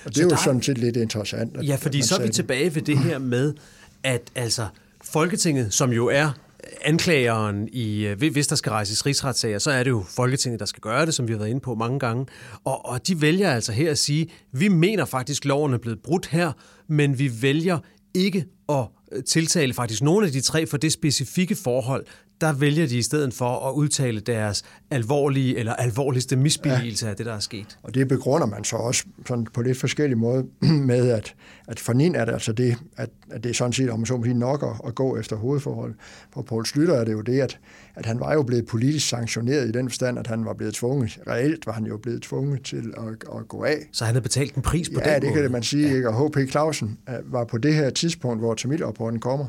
det 0.05 0.17
så 0.17 0.23
er 0.23 0.25
jo 0.25 0.31
der... 0.31 0.37
sådan 0.37 0.63
set 0.63 0.79
lidt 0.79 0.97
interessant. 0.97 1.57
At, 1.57 1.67
ja, 1.67 1.77
fordi 1.77 2.03
så 2.03 2.17
er 2.17 2.23
vi 2.23 2.33
tilbage 2.33 2.75
ved 2.75 2.83
det 2.83 2.99
her 2.99 3.19
med, 3.19 3.55
at 4.03 4.23
altså 4.35 4.67
Folketinget, 5.05 5.73
som 5.73 5.91
jo 5.93 6.07
er 6.07 6.39
anklageren 6.85 7.69
i, 7.73 8.07
øh, 8.07 8.19
hvis 8.19 8.47
der 8.47 8.57
skal 8.57 8.71
rejses 8.71 9.07
rigsretssager, 9.07 9.59
så 9.59 9.71
er 9.71 9.83
det 9.83 9.91
jo 9.91 10.05
Folketinget, 10.09 10.61
der 10.61 10.67
skal 10.67 10.81
gøre 10.81 11.07
det, 11.07 11.15
som 11.15 11.29
vi 11.29 11.33
har 11.33 11.39
været 11.39 11.51
inde 11.51 11.61
på 11.61 11.75
mange 11.75 11.99
gange. 11.99 12.27
Og, 12.65 12.87
og 12.87 13.07
de 13.07 13.21
vælger 13.21 13.51
altså 13.51 13.73
her 13.73 13.91
at 13.91 13.99
sige, 13.99 14.31
vi 14.53 14.69
mener 14.69 15.05
faktisk, 15.05 15.43
at 15.43 15.47
loven 15.47 15.75
er 15.75 15.79
blevet 15.79 16.03
brudt 16.03 16.27
her, 16.27 16.53
men 16.89 17.19
vi 17.19 17.43
vælger 17.43 17.79
ikke 18.15 18.47
at 18.69 18.87
øh, 19.13 19.25
tiltale 19.25 19.75
faktisk 19.75 20.03
nogle 20.03 20.27
af 20.27 20.33
de 20.33 20.41
tre 20.41 20.67
for 20.67 20.77
det 20.77 20.93
specifikke 20.93 21.55
forhold, 21.55 22.07
der 22.43 22.53
vælger 22.53 22.87
de 22.87 22.99
i 22.99 23.03
stedet 23.03 23.35
for 23.35 23.69
at 23.69 23.73
udtale 23.73 24.21
deres 24.21 24.65
alvorlige 24.91 25.59
eller 25.59 25.75
alvorligste 25.75 26.37
misbilligelse 26.37 27.07
ja. 27.07 27.11
af 27.11 27.17
det, 27.17 27.27
der 27.27 27.35
er 27.35 27.39
sket. 27.39 27.79
Og 27.83 27.95
det 27.95 28.09
begrunder 28.09 28.47
man 28.47 28.65
så 28.65 28.77
også 28.77 29.05
sådan 29.27 29.47
på 29.55 29.63
lidt 29.63 29.79
forskellige 29.79 30.19
måde 30.19 30.47
med, 30.91 31.11
at, 31.11 31.35
at 31.69 31.81
for 31.81 31.93
Nin 31.93 32.15
er 32.15 32.25
det 32.25 32.33
altså 32.33 32.53
det, 32.53 32.77
at, 32.97 33.11
at 33.31 33.45
det 33.45 33.51
er 33.51 33.55
sådan 33.55 33.73
set, 33.73 33.91
om 33.91 33.99
man 33.99 34.07
så 34.07 34.17
må 34.17 34.25
sige, 34.25 34.35
nok 34.35 34.63
at, 34.63 34.89
at 34.89 34.95
gå 34.95 35.17
efter 35.17 35.37
hovedforhold. 35.37 35.95
For 36.35 36.43
Poul 36.43 36.67
Slytter 36.67 36.95
er 36.95 37.05
det 37.05 37.13
jo 37.13 37.21
det, 37.21 37.41
at, 37.41 37.59
at 37.95 38.07
han 38.07 38.21
var 38.21 38.33
jo 38.33 38.43
blevet 38.43 38.67
politisk 38.67 39.09
sanktioneret 39.09 39.69
i 39.69 39.73
den 39.73 39.89
forstand, 39.89 40.19
at 40.19 40.27
han 40.27 40.45
var 40.45 40.55
blevet 40.55 40.75
tvunget, 40.75 41.19
reelt 41.29 41.67
var 41.67 41.73
han 41.73 41.87
jo 41.87 41.97
blevet 41.97 42.23
tvunget 42.23 42.63
til 42.65 42.95
at, 42.97 43.39
at 43.39 43.49
gå 43.49 43.65
af. 43.65 43.77
Så 43.93 44.05
han 44.05 44.15
havde 44.15 44.23
betalt 44.23 44.55
en 44.55 44.63
pris 44.63 44.89
på 44.89 45.01
ja, 45.05 45.15
den 45.15 45.23
det 45.23 45.33
kan 45.33 45.43
det 45.43 45.51
man 45.51 45.63
sige, 45.63 45.89
ja. 45.89 45.95
ikke? 45.95 46.09
og 46.09 46.29
H.P. 46.29 46.51
Clausen 46.51 46.99
øh, 47.09 47.33
var 47.33 47.45
på 47.45 47.59
det 47.59 47.75
her 47.75 47.91
tidspunkt, 47.91 48.41
hvor 48.41 48.55
Tamilrapporten 48.55 49.21
kommer, 49.21 49.47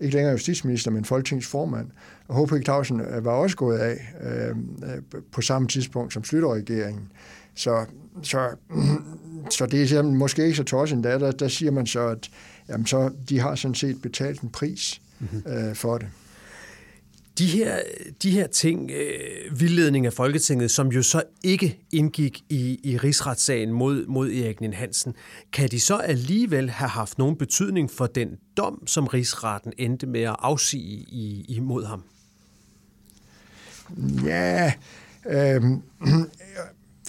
ikke 0.00 0.14
længere 0.14 0.32
justitsminister, 0.32 0.90
men 0.90 1.04
folketingsformand. 1.04 1.90
Og 2.28 2.46
H.P. 2.46 2.64
Clausen 2.64 3.00
øh, 3.00 3.24
var 3.24 3.32
også 3.32 3.56
gået 3.56 3.78
af 3.78 3.98
øh, 4.22 4.48
øh, 4.48 5.22
på 5.32 5.42
samme 5.42 5.68
tidspunkt 5.68 6.12
som 6.12 6.24
Slytterregeringen. 6.24 7.08
Så, 7.54 7.86
så, 8.22 8.48
så 9.58 9.66
det 9.66 9.92
er 9.92 10.02
måske 10.02 10.44
ikke 10.44 10.56
så 10.56 10.64
tosset 10.64 10.96
endda. 10.96 11.18
Der, 11.18 11.30
der 11.30 11.48
siger 11.48 11.70
man 11.70 11.86
så, 11.86 12.08
at 12.08 12.30
jamen, 12.68 12.86
så, 12.86 13.10
de 13.28 13.38
har 13.38 13.54
sådan 13.54 13.74
set 13.74 14.02
betalt 14.02 14.40
en 14.40 14.50
pris 14.50 15.00
mm-hmm. 15.20 15.52
øh, 15.52 15.74
for 15.74 15.98
det. 15.98 16.08
De 17.38 17.46
her, 17.46 17.80
de 18.22 18.30
her 18.30 18.46
ting, 18.46 18.90
øh, 18.90 19.60
vildledning 19.60 20.06
af 20.06 20.12
Folketinget, 20.12 20.70
som 20.70 20.88
jo 20.88 21.02
så 21.02 21.22
ikke 21.44 21.80
indgik 21.92 22.44
i, 22.48 22.80
i 22.82 22.98
rigsretssagen 22.98 23.72
mod, 23.72 24.06
mod 24.06 24.30
Erik 24.30 24.60
Nien 24.60 24.72
Hansen, 24.72 25.14
kan 25.52 25.68
de 25.68 25.80
så 25.80 25.96
alligevel 25.96 26.70
have 26.70 26.88
haft 26.88 27.18
nogen 27.18 27.36
betydning 27.36 27.90
for 27.90 28.06
den 28.06 28.28
dom, 28.56 28.86
som 28.86 29.06
rigsretten 29.06 29.72
endte 29.78 30.06
med 30.06 30.20
at 30.20 30.36
afsige 30.38 30.96
i, 30.96 31.44
imod 31.48 31.84
ham? 31.84 32.02
Ja, 34.24 34.72
øh, 35.26 35.62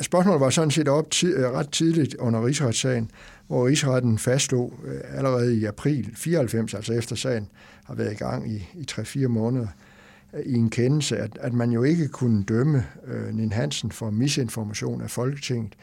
spørgsmålet 0.01 0.41
var 0.41 0.49
sådan 0.49 0.71
set 0.71 0.88
op 0.88 1.11
tid, 1.11 1.38
øh, 1.38 1.51
ret 1.51 1.69
tidligt 1.69 2.15
under 2.15 2.45
rigsretssagen, 2.45 3.11
hvor 3.47 3.67
rigsretten 3.67 4.17
fastslog 4.17 4.73
øh, 4.86 5.17
allerede 5.17 5.57
i 5.57 5.65
april 5.65 6.11
94, 6.15 6.73
altså 6.73 6.93
efter 6.93 7.15
sagen 7.15 7.49
har 7.84 7.95
været 7.95 8.11
i 8.11 8.15
gang 8.15 8.51
i, 8.51 8.55
i 8.55 8.86
3-4 8.91 9.28
måneder, 9.28 9.67
i 10.45 10.53
en 10.53 10.69
kendelse, 10.69 11.17
at, 11.17 11.38
at 11.41 11.53
man 11.53 11.71
jo 11.71 11.84
ikke 11.84 12.07
kunne 12.07 12.43
dømme 12.43 12.86
øh, 13.07 13.36
Nin 13.36 13.51
Hansen 13.51 13.91
for 13.91 14.09
misinformation 14.09 15.01
af 15.01 15.11
Folketinget, 15.11 15.73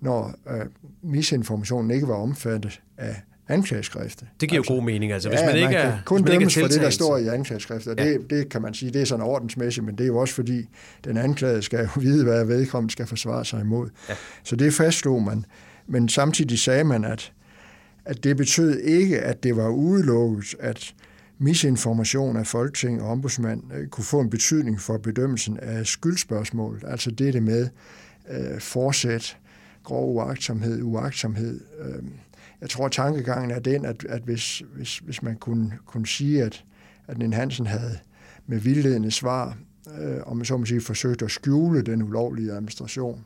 når 0.00 0.34
øh, 0.50 0.66
misinformationen 1.02 1.90
ikke 1.90 2.08
var 2.08 2.14
omfattet 2.14 2.80
af 2.96 3.22
anklageskriftet. 3.48 4.28
Det 4.40 4.48
giver 4.48 4.60
altså, 4.60 4.72
jo 4.72 4.76
god 4.76 4.84
mening, 4.84 5.12
altså 5.12 5.28
hvis 5.28 5.40
ja, 5.40 5.46
man 5.46 5.56
ikke 5.56 5.68
man 5.68 5.76
er 5.76 5.98
kun 6.04 6.22
dømmes 6.22 6.54
for 6.54 6.66
det, 6.66 6.80
der 6.80 6.90
står 6.90 7.16
i 7.16 7.26
anklageskriftet. 7.26 7.98
Ja. 7.98 8.12
Det, 8.12 8.30
det 8.30 8.48
kan 8.48 8.62
man 8.62 8.74
sige, 8.74 8.92
det 8.92 9.00
er 9.00 9.04
sådan 9.04 9.24
ordensmæssigt, 9.24 9.86
men 9.86 9.98
det 9.98 10.04
er 10.04 10.08
jo 10.08 10.16
også 10.16 10.34
fordi, 10.34 10.68
den 11.04 11.16
anklagede 11.16 11.62
skal 11.62 11.78
jo 11.78 12.00
vide, 12.00 12.24
hvad 12.24 12.44
vedkommende 12.44 12.92
skal 12.92 13.06
forsvare 13.06 13.44
sig 13.44 13.60
imod. 13.60 13.88
Ja. 14.08 14.14
Så 14.44 14.56
det 14.56 14.74
fastslog 14.74 15.22
man. 15.22 15.44
Men 15.86 16.08
samtidig 16.08 16.58
sagde 16.58 16.84
man, 16.84 17.04
at, 17.04 17.32
at 18.04 18.24
det 18.24 18.36
betød 18.36 18.78
ikke, 18.78 19.20
at 19.20 19.42
det 19.42 19.56
var 19.56 19.68
udelukket, 19.68 20.54
at 20.60 20.94
misinformation 21.38 22.36
af 22.36 22.46
Folketing 22.46 23.02
og 23.02 23.08
ombudsmand 23.08 23.62
øh, 23.74 23.88
kunne 23.88 24.04
få 24.04 24.20
en 24.20 24.30
betydning 24.30 24.80
for 24.80 24.98
bedømmelsen 24.98 25.58
af 25.58 25.86
skyldspørgsmål. 25.86 26.82
Altså 26.86 27.10
det 27.10 27.42
med 27.42 27.68
øh, 28.30 28.60
forsæt, 28.60 29.38
grov 29.84 30.14
uagtsomhed, 30.14 30.82
uagtsomhed. 30.82 31.60
Øh, 31.80 32.02
jeg 32.60 32.70
tror, 32.70 32.86
at 32.86 32.92
tankegangen 32.92 33.50
er 33.50 33.58
den, 33.58 33.84
at, 33.84 34.04
at 34.08 34.22
hvis, 34.22 34.62
hvis, 34.74 34.98
hvis 34.98 35.22
man 35.22 35.36
kunne, 35.36 35.72
kunne 35.86 36.06
sige, 36.06 36.42
at, 36.42 36.64
at 37.06 37.18
Nen 37.18 37.32
Hansen 37.32 37.66
havde 37.66 37.98
med 38.46 38.58
vildledende 38.58 39.10
svar, 39.10 39.58
øh, 40.00 40.16
om 40.26 40.36
man 40.36 40.46
så 40.46 40.56
må 40.56 40.64
sige, 40.64 40.80
forsøgt 40.80 41.22
at 41.22 41.30
skjule 41.30 41.82
den 41.82 42.02
ulovlige 42.02 42.52
administration, 42.52 43.24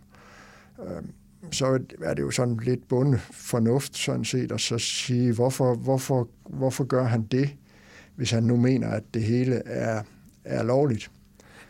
øh, 0.87 1.03
så 1.51 1.79
er 2.03 2.15
det 2.15 2.23
jo 2.23 2.31
sådan 2.31 2.61
lidt 2.63 2.89
bundet 2.89 3.21
fornuft 3.21 3.97
sådan 3.97 4.25
set, 4.25 4.53
at 4.53 4.61
så 4.61 4.79
sige, 4.79 5.33
hvorfor, 5.33 5.75
hvorfor, 5.75 6.29
hvorfor 6.49 6.85
gør 6.85 7.05
han 7.05 7.23
det? 7.23 7.51
Hvis 8.19 8.31
han 8.31 8.43
nu 8.43 8.57
mener, 8.57 8.89
at 8.89 9.03
det 9.15 9.23
hele 9.23 9.63
er, 9.67 10.03
er 10.45 10.63
lovligt. 10.63 11.11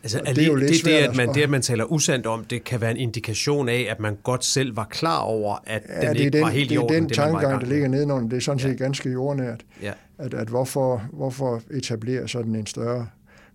Altså, 0.03 0.21
det, 0.27 0.39
er 0.39 0.47
jo 0.47 0.55
lidt 0.55 0.71
det, 0.71 0.85
det, 0.85 0.93
at 0.93 1.17
man, 1.17 1.35
det, 1.35 1.43
at 1.43 1.51
man 1.51 1.63
taler 1.63 1.85
usandt 1.85 2.27
om, 2.27 2.45
det 2.45 2.65
kan 2.65 2.81
være 2.81 2.91
en 2.91 2.97
indikation 2.97 3.69
af, 3.69 3.87
at 3.91 4.01
man 4.01 4.17
godt 4.23 4.45
selv 4.45 4.77
var 4.77 4.85
klar 4.85 5.19
over, 5.19 5.57
at 5.67 5.83
ja, 5.89 6.09
den 6.09 6.17
ikke 6.17 6.31
den, 6.31 6.41
var 6.43 6.49
helt 6.49 6.73
i 6.73 6.79
orden. 6.79 6.89
Det 6.89 6.97
er 6.97 7.01
den 7.01 7.09
tankegang, 7.11 7.61
der 7.61 7.67
ligger 7.67 7.89
nedenunder. 7.89 8.29
Det 8.29 8.37
er 8.37 8.41
sådan 8.41 8.59
set 8.59 8.69
ja. 8.81 8.85
ganske 8.85 9.11
jordnært. 9.11 9.65
Ja. 9.83 9.93
At, 10.19 10.35
at 10.35 10.49
hvorfor, 10.49 11.09
hvorfor 11.13 11.63
etablere 11.71 12.29
sådan 12.29 12.57
en 12.57 12.67
større 12.67 13.07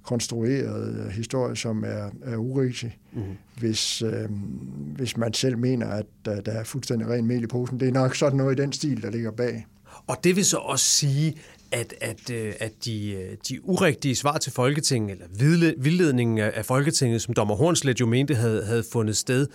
konstrueret 0.04 1.12
historie, 1.12 1.56
som 1.56 1.84
er, 1.84 2.10
er 2.26 2.38
urigtig, 2.38 2.98
mm. 3.14 3.22
hvis, 3.58 4.02
øh, 4.02 4.30
hvis 4.96 5.18
man 5.18 5.34
selv 5.34 5.58
mener, 5.58 5.88
at 5.88 6.06
der, 6.26 6.42
der 6.42 6.52
er 6.52 6.64
fuldstændig 6.64 7.10
ren 7.10 7.26
mel 7.26 7.44
i 7.44 7.48
posen. 7.48 7.80
Det 7.80 7.88
er 7.88 7.92
nok 7.92 8.16
sådan 8.16 8.38
noget 8.38 8.60
i 8.60 8.62
den 8.62 8.74
stil, 8.74 9.02
der 9.02 9.12
ligger 9.12 9.32
bag. 9.32 9.66
Og 10.08 10.18
det 10.24 10.36
vil 10.36 10.46
så 10.46 10.58
også 10.58 10.86
sige, 10.86 11.38
at, 11.74 11.94
at, 12.02 12.30
øh, 12.30 12.54
at 12.60 12.72
de, 12.86 13.12
øh, 13.12 13.38
de 13.50 13.66
urigtige 13.66 14.16
svar 14.16 14.38
til 14.38 14.52
Folketinget, 14.52 15.12
eller 15.12 15.74
vildledningen 15.78 16.38
af 16.38 16.66
Folketinget, 16.66 17.22
som 17.22 17.34
dommer 17.34 17.56
Hornslet 17.56 18.00
jo 18.00 18.06
mente 18.06 18.36
havde, 18.36 18.66
havde 18.66 18.84
fundet 18.92 19.18
sted, 19.18 19.48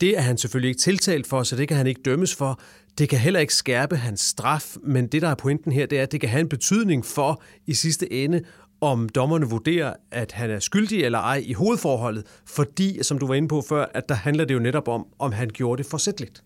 det 0.00 0.18
er 0.18 0.20
han 0.20 0.38
selvfølgelig 0.38 0.68
ikke 0.68 0.80
tiltalt 0.80 1.26
for, 1.26 1.42
så 1.42 1.56
det 1.56 1.68
kan 1.68 1.76
han 1.76 1.86
ikke 1.86 2.00
dømmes 2.04 2.34
for. 2.34 2.60
Det 2.98 3.08
kan 3.08 3.18
heller 3.18 3.40
ikke 3.40 3.54
skærpe 3.54 3.96
hans 3.96 4.20
straf, 4.20 4.76
men 4.82 5.06
det, 5.06 5.22
der 5.22 5.28
er 5.28 5.34
pointen 5.34 5.72
her, 5.72 5.86
det 5.86 5.98
er, 5.98 6.02
at 6.02 6.12
det 6.12 6.20
kan 6.20 6.28
have 6.28 6.40
en 6.40 6.48
betydning 6.48 7.04
for 7.06 7.42
i 7.66 7.74
sidste 7.74 8.12
ende, 8.12 8.42
om 8.80 9.08
dommerne 9.08 9.46
vurderer, 9.46 9.94
at 10.10 10.32
han 10.32 10.50
er 10.50 10.58
skyldig 10.58 11.04
eller 11.04 11.18
ej 11.18 11.42
i 11.46 11.52
hovedforholdet, 11.52 12.24
fordi, 12.46 13.02
som 13.02 13.18
du 13.18 13.26
var 13.26 13.34
inde 13.34 13.48
på 13.48 13.62
før, 13.68 13.86
at 13.94 14.08
der 14.08 14.14
handler 14.14 14.44
det 14.44 14.54
jo 14.54 14.58
netop 14.58 14.88
om, 14.88 15.06
om 15.18 15.32
han 15.32 15.48
gjorde 15.48 15.82
det 15.82 15.90
forsætligt. 15.90 16.42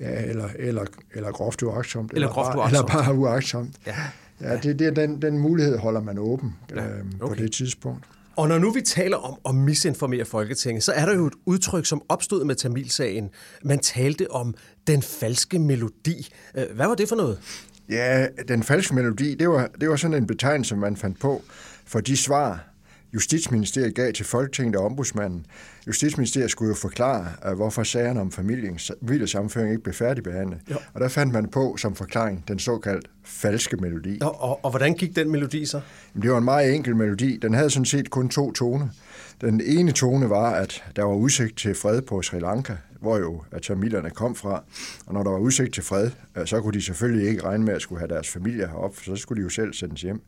Ja, 0.00 0.22
eller, 0.22 0.48
eller, 0.58 0.84
eller 1.14 1.32
groft 1.32 1.62
uagtsomt. 1.62 2.12
Eller, 2.12 2.28
eller 2.28 2.34
groft 2.34 2.56
uagtsomt. 2.56 2.90
Eller 2.90 3.04
bare 3.04 3.14
uagtsomt. 3.14 3.76
Ja. 3.86 3.94
Ja, 4.40 4.56
det, 4.56 4.78
det, 4.78 4.96
den, 4.96 5.22
den 5.22 5.38
mulighed 5.38 5.78
holder 5.78 6.00
man 6.00 6.18
åben 6.18 6.54
ja, 6.70 6.74
okay. 6.76 6.94
øh, 7.22 7.28
på 7.28 7.34
det 7.34 7.52
tidspunkt. 7.52 8.04
Og 8.36 8.48
når 8.48 8.58
nu 8.58 8.70
vi 8.70 8.80
taler 8.80 9.16
om 9.16 9.38
at 9.48 9.54
misinformere 9.54 10.24
Folketinget, 10.24 10.82
så 10.82 10.92
er 10.92 11.06
der 11.06 11.14
jo 11.14 11.26
et 11.26 11.34
udtryk, 11.46 11.86
som 11.86 12.02
opstod 12.08 12.44
med 12.44 12.54
Tamilsagen. 12.54 13.30
Man 13.64 13.78
talte 13.78 14.30
om 14.30 14.54
den 14.86 15.02
falske 15.02 15.58
melodi. 15.58 16.28
Øh, 16.54 16.64
hvad 16.74 16.86
var 16.86 16.94
det 16.94 17.08
for 17.08 17.16
noget? 17.16 17.38
Ja, 17.88 18.26
den 18.48 18.62
falske 18.62 18.94
melodi, 18.94 19.34
det 19.34 19.48
var, 19.48 19.70
det 19.80 19.88
var 19.88 19.96
sådan 19.96 20.16
en 20.16 20.26
betegnelse, 20.26 20.76
man 20.76 20.96
fandt 20.96 21.20
på 21.20 21.42
for 21.86 22.00
de 22.00 22.16
svar, 22.16 22.68
Justitsministeriet 23.16 23.94
gav 23.94 24.12
til 24.12 24.24
Folketinget 24.24 24.76
og 24.76 24.84
ombudsmanden. 24.84 25.46
Justitsministeriet 25.86 26.50
skulle 26.50 26.68
jo 26.68 26.74
forklare, 26.74 27.26
øh, 27.46 27.52
hvorfor 27.52 27.82
sagerne 27.82 28.20
om 28.20 28.32
familiesammenføring 28.32 29.70
ikke 29.70 29.82
blev 29.82 29.94
færdigbehandlet. 29.94 30.58
Ja. 30.70 30.74
Og 30.94 31.00
der 31.00 31.08
fandt 31.08 31.32
man 31.32 31.48
på 31.48 31.76
som 31.76 31.94
forklaring 31.94 32.44
den 32.48 32.58
såkaldt 32.58 33.10
falske 33.24 33.76
melodi. 33.76 34.18
Og, 34.22 34.42
og, 34.42 34.64
og 34.64 34.70
hvordan 34.70 34.94
gik 34.94 35.16
den 35.16 35.30
melodi 35.30 35.66
så? 35.66 35.80
Jamen, 36.14 36.22
det 36.22 36.30
var 36.30 36.38
en 36.38 36.44
meget 36.44 36.74
enkel 36.74 36.96
melodi. 36.96 37.36
Den 37.36 37.54
havde 37.54 37.70
sådan 37.70 37.84
set 37.84 38.10
kun 38.10 38.28
to 38.28 38.52
toner. 38.52 38.88
Den 39.40 39.60
ene 39.64 39.92
tone 39.92 40.30
var, 40.30 40.50
at 40.50 40.84
der 40.96 41.04
var 41.04 41.14
udsigt 41.14 41.58
til 41.58 41.74
fred 41.74 42.02
på 42.02 42.22
Sri 42.22 42.40
Lanka, 42.40 42.74
hvor 43.00 43.18
jo 43.18 43.42
at 43.52 43.62
tamilerne 43.62 44.10
kom 44.10 44.34
fra. 44.34 44.62
Og 45.06 45.14
når 45.14 45.22
der 45.22 45.30
var 45.30 45.38
udsigt 45.38 45.74
til 45.74 45.82
fred, 45.82 46.10
øh, 46.36 46.46
så 46.46 46.60
kunne 46.60 46.72
de 46.72 46.82
selvfølgelig 46.82 47.28
ikke 47.28 47.44
regne 47.44 47.64
med 47.64 47.74
at 47.74 47.82
skulle 47.82 47.98
have 47.98 48.14
deres 48.14 48.28
familie 48.28 48.66
herop, 48.66 48.96
for 48.96 49.04
så 49.04 49.16
skulle 49.16 49.40
de 49.40 49.44
jo 49.44 49.50
selv 49.50 49.74
sendes 49.74 50.02
hjem. 50.02 50.20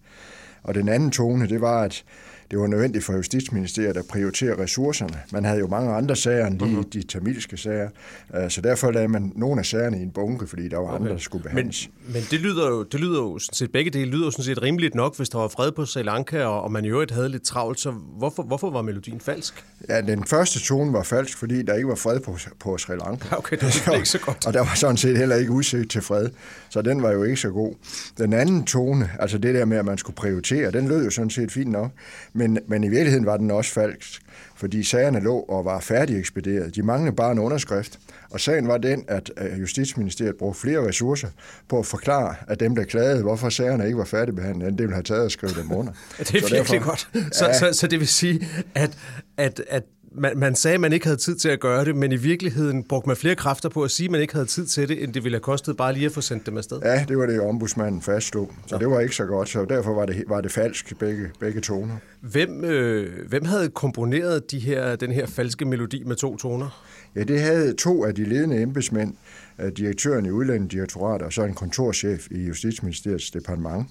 Og 0.62 0.74
den 0.74 0.88
anden 0.88 1.10
tone, 1.10 1.48
det 1.48 1.60
var, 1.60 1.82
at 1.82 2.04
det 2.50 2.58
var 2.58 2.66
nødvendigt 2.66 3.04
for 3.04 3.12
Justitsministeriet 3.12 3.96
at 3.96 4.04
prioritere 4.06 4.62
ressourcerne. 4.62 5.18
Man 5.32 5.44
havde 5.44 5.58
jo 5.58 5.66
mange 5.66 5.92
andre 5.92 6.16
sager 6.16 6.46
end 6.46 6.58
de, 6.58 6.64
uh-huh. 6.64 6.88
de 6.92 7.02
tamilske 7.02 7.56
sager, 7.56 7.88
øh, 8.34 8.50
så 8.50 8.60
derfor 8.60 8.90
lagde 8.90 9.08
man 9.08 9.32
nogle 9.36 9.60
af 9.60 9.66
sagerne 9.66 9.98
i 9.98 10.02
en 10.02 10.10
bunke, 10.10 10.46
fordi 10.46 10.68
der 10.68 10.76
var 10.76 10.84
okay. 10.84 10.96
andre, 10.96 11.12
der 11.12 11.18
skulle 11.18 11.42
behandles. 11.42 11.90
Men, 12.04 12.12
men 12.12 12.22
det 12.30 12.40
lyder 12.40 12.68
jo, 12.68 12.82
det 12.82 13.00
lyder 13.00 13.22
jo 13.22 13.38
sådan 13.38 13.54
set, 13.54 13.72
begge 13.72 13.90
dele 13.90 14.10
lyder 14.10 14.24
jo 14.24 14.30
sådan 14.30 14.44
set 14.44 14.62
rimeligt 14.62 14.94
nok, 14.94 15.16
hvis 15.16 15.28
der 15.28 15.38
var 15.38 15.48
fred 15.48 15.72
på 15.72 15.84
Sri 15.84 16.02
Lanka, 16.02 16.44
og, 16.44 16.62
og 16.62 16.72
man 16.72 16.84
i 16.84 16.88
øvrigt 16.88 17.10
havde 17.10 17.28
lidt 17.28 17.42
travlt, 17.42 17.80
så 17.80 17.90
hvorfor, 17.90 18.42
hvorfor 18.42 18.70
var 18.70 18.82
melodien 18.82 19.20
falsk? 19.20 19.64
Ja, 19.88 20.00
den 20.00 20.24
første 20.24 20.60
tone 20.60 20.92
var 20.92 21.02
falsk, 21.02 21.38
fordi 21.38 21.62
der 21.62 21.74
ikke 21.74 21.88
var 21.88 21.94
fred 21.94 22.20
på, 22.20 22.38
på 22.60 22.78
Sri 22.78 22.96
Lanka. 22.96 23.28
Okay, 23.38 23.56
det 23.56 23.86
var 23.86 23.94
ikke 23.94 24.08
så 24.08 24.18
godt. 24.18 24.38
og 24.46 24.54
der 24.54 24.60
var 24.60 24.74
sådan 24.74 24.96
set 24.96 25.18
heller 25.18 25.36
ikke 25.36 25.50
udsigt 25.50 25.90
til 25.90 26.02
fred, 26.02 26.28
så 26.68 26.82
den 26.82 27.02
var 27.02 27.12
jo 27.12 27.24
ikke 27.24 27.36
så 27.36 27.50
god. 27.50 27.74
Den 28.18 28.32
anden 28.32 28.64
tone, 28.64 29.10
altså 29.18 29.38
det 29.38 29.54
der 29.54 29.64
med, 29.64 29.76
at 29.76 29.84
man 29.84 29.98
skulle 29.98 30.16
prioritere, 30.16 30.70
den 30.70 30.88
lød 30.88 31.04
jo 31.04 31.10
sådan 31.10 31.30
set 31.30 31.52
fint 31.52 31.70
nok, 31.70 31.90
men, 32.38 32.58
men 32.68 32.84
i 32.84 32.88
virkeligheden 32.88 33.26
var 33.26 33.36
den 33.36 33.50
også 33.50 33.72
falsk, 33.72 34.22
fordi 34.56 34.82
sagerne 34.82 35.20
lå 35.20 35.38
og 35.38 35.64
var 35.64 35.80
færdig 35.80 36.18
ekspederet. 36.18 36.74
De 36.74 36.82
manglede 36.82 37.16
bare 37.16 37.32
en 37.32 37.38
underskrift, 37.38 37.98
og 38.30 38.40
sagen 38.40 38.68
var 38.68 38.78
den, 38.78 39.04
at 39.08 39.30
Justitsministeriet 39.60 40.36
brugte 40.36 40.60
flere 40.60 40.88
ressourcer 40.88 41.28
på 41.68 41.78
at 41.78 41.86
forklare, 41.86 42.34
at 42.48 42.60
dem, 42.60 42.74
der 42.74 42.84
klagede, 42.84 43.22
hvorfor 43.22 43.48
sagerne 43.48 43.84
ikke 43.86 43.98
var 43.98 44.04
færdigbehandlet, 44.04 44.68
end 44.68 44.78
det 44.78 44.84
ville 44.84 44.94
have 44.94 45.02
taget 45.02 45.24
at 45.24 45.32
skrive 45.32 45.52
dem 45.52 45.72
under. 45.72 45.92
det 46.18 46.20
er 46.20 46.24
så 46.24 46.32
virkelig 46.32 46.52
derfor, 46.58 46.84
godt. 46.84 47.08
Så, 47.32 47.46
ja, 47.46 47.58
så, 47.58 47.72
så 47.72 47.86
det 47.86 48.00
vil 48.00 48.08
sige, 48.08 48.46
at, 48.74 48.98
at, 49.36 49.62
at 49.68 49.82
man, 50.12 50.38
man 50.38 50.54
sagde, 50.54 50.74
at 50.74 50.80
man 50.80 50.92
ikke 50.92 51.06
havde 51.06 51.16
tid 51.16 51.36
til 51.36 51.48
at 51.48 51.60
gøre 51.60 51.84
det, 51.84 51.96
men 51.96 52.12
i 52.12 52.16
virkeligheden 52.16 52.84
brugte 52.84 53.08
man 53.08 53.16
flere 53.16 53.34
kræfter 53.34 53.68
på 53.68 53.82
at 53.82 53.90
sige, 53.90 54.04
at 54.04 54.10
man 54.10 54.20
ikke 54.20 54.32
havde 54.32 54.46
tid 54.46 54.66
til 54.66 54.88
det, 54.88 55.02
end 55.02 55.12
det 55.12 55.24
ville 55.24 55.36
have 55.36 55.42
kostet 55.42 55.76
bare 55.76 55.92
lige 55.92 56.06
at 56.06 56.12
få 56.12 56.20
sendt 56.20 56.46
dem 56.46 56.56
afsted. 56.56 56.80
Ja, 56.84 57.04
det 57.08 57.18
var 57.18 57.26
det, 57.26 57.40
ombudsmanden 57.40 58.02
fastslog. 58.02 58.52
Så 58.66 58.74
ja. 58.74 58.78
det 58.78 58.90
var 58.90 59.00
ikke 59.00 59.16
så 59.16 59.24
godt, 59.24 59.48
så 59.48 59.64
derfor 59.64 59.94
var 59.94 60.06
det, 60.06 60.24
var 60.28 60.40
det 60.40 60.52
falsk, 60.52 60.98
begge, 60.98 61.30
begge 61.40 61.60
toner. 61.60 61.96
Hvem, 62.20 62.64
øh, 62.64 63.28
hvem 63.28 63.44
havde 63.44 63.68
komponeret 63.68 64.50
de 64.50 64.58
her, 64.58 64.96
den 64.96 65.12
her 65.12 65.26
falske 65.26 65.64
melodi 65.64 66.02
med 66.06 66.16
to 66.16 66.36
toner? 66.36 66.84
Ja, 67.16 67.22
det 67.22 67.40
havde 67.40 67.74
to 67.74 68.04
af 68.04 68.14
de 68.14 68.24
ledende 68.24 68.62
embedsmænd, 68.62 69.14
øh, 69.60 69.72
direktøren 69.76 70.26
i 70.26 70.30
Udlændingsdirektoratet 70.30 71.26
og 71.26 71.32
så 71.32 71.44
en 71.44 71.54
kontorchef 71.54 72.28
i 72.30 72.46
Justitsministeriets 72.46 73.30
departement. 73.30 73.86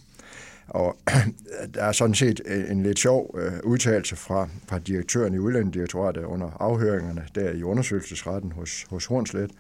Og 0.68 0.97
der 1.74 1.84
er 1.84 1.91
sådan 1.91 2.15
set 2.15 2.41
øh, 2.45 2.72
en 2.72 2.84
lidt 2.84 2.99
sjov 2.99 3.36
øh, 3.39 3.51
udtalelse 3.63 4.15
fra, 4.15 4.49
fra 4.68 4.80
direktøren 4.80 5.34
i 5.34 5.38
Udlændingsdirektoratet 5.38 6.24
under 6.24 6.49
afhøringerne 6.59 7.24
der 7.36 7.51
i 7.51 7.63
undersøgelsesretten 7.63 8.51
hos, 8.51 8.86
hos 8.89 9.05
Hornslet. 9.05 9.51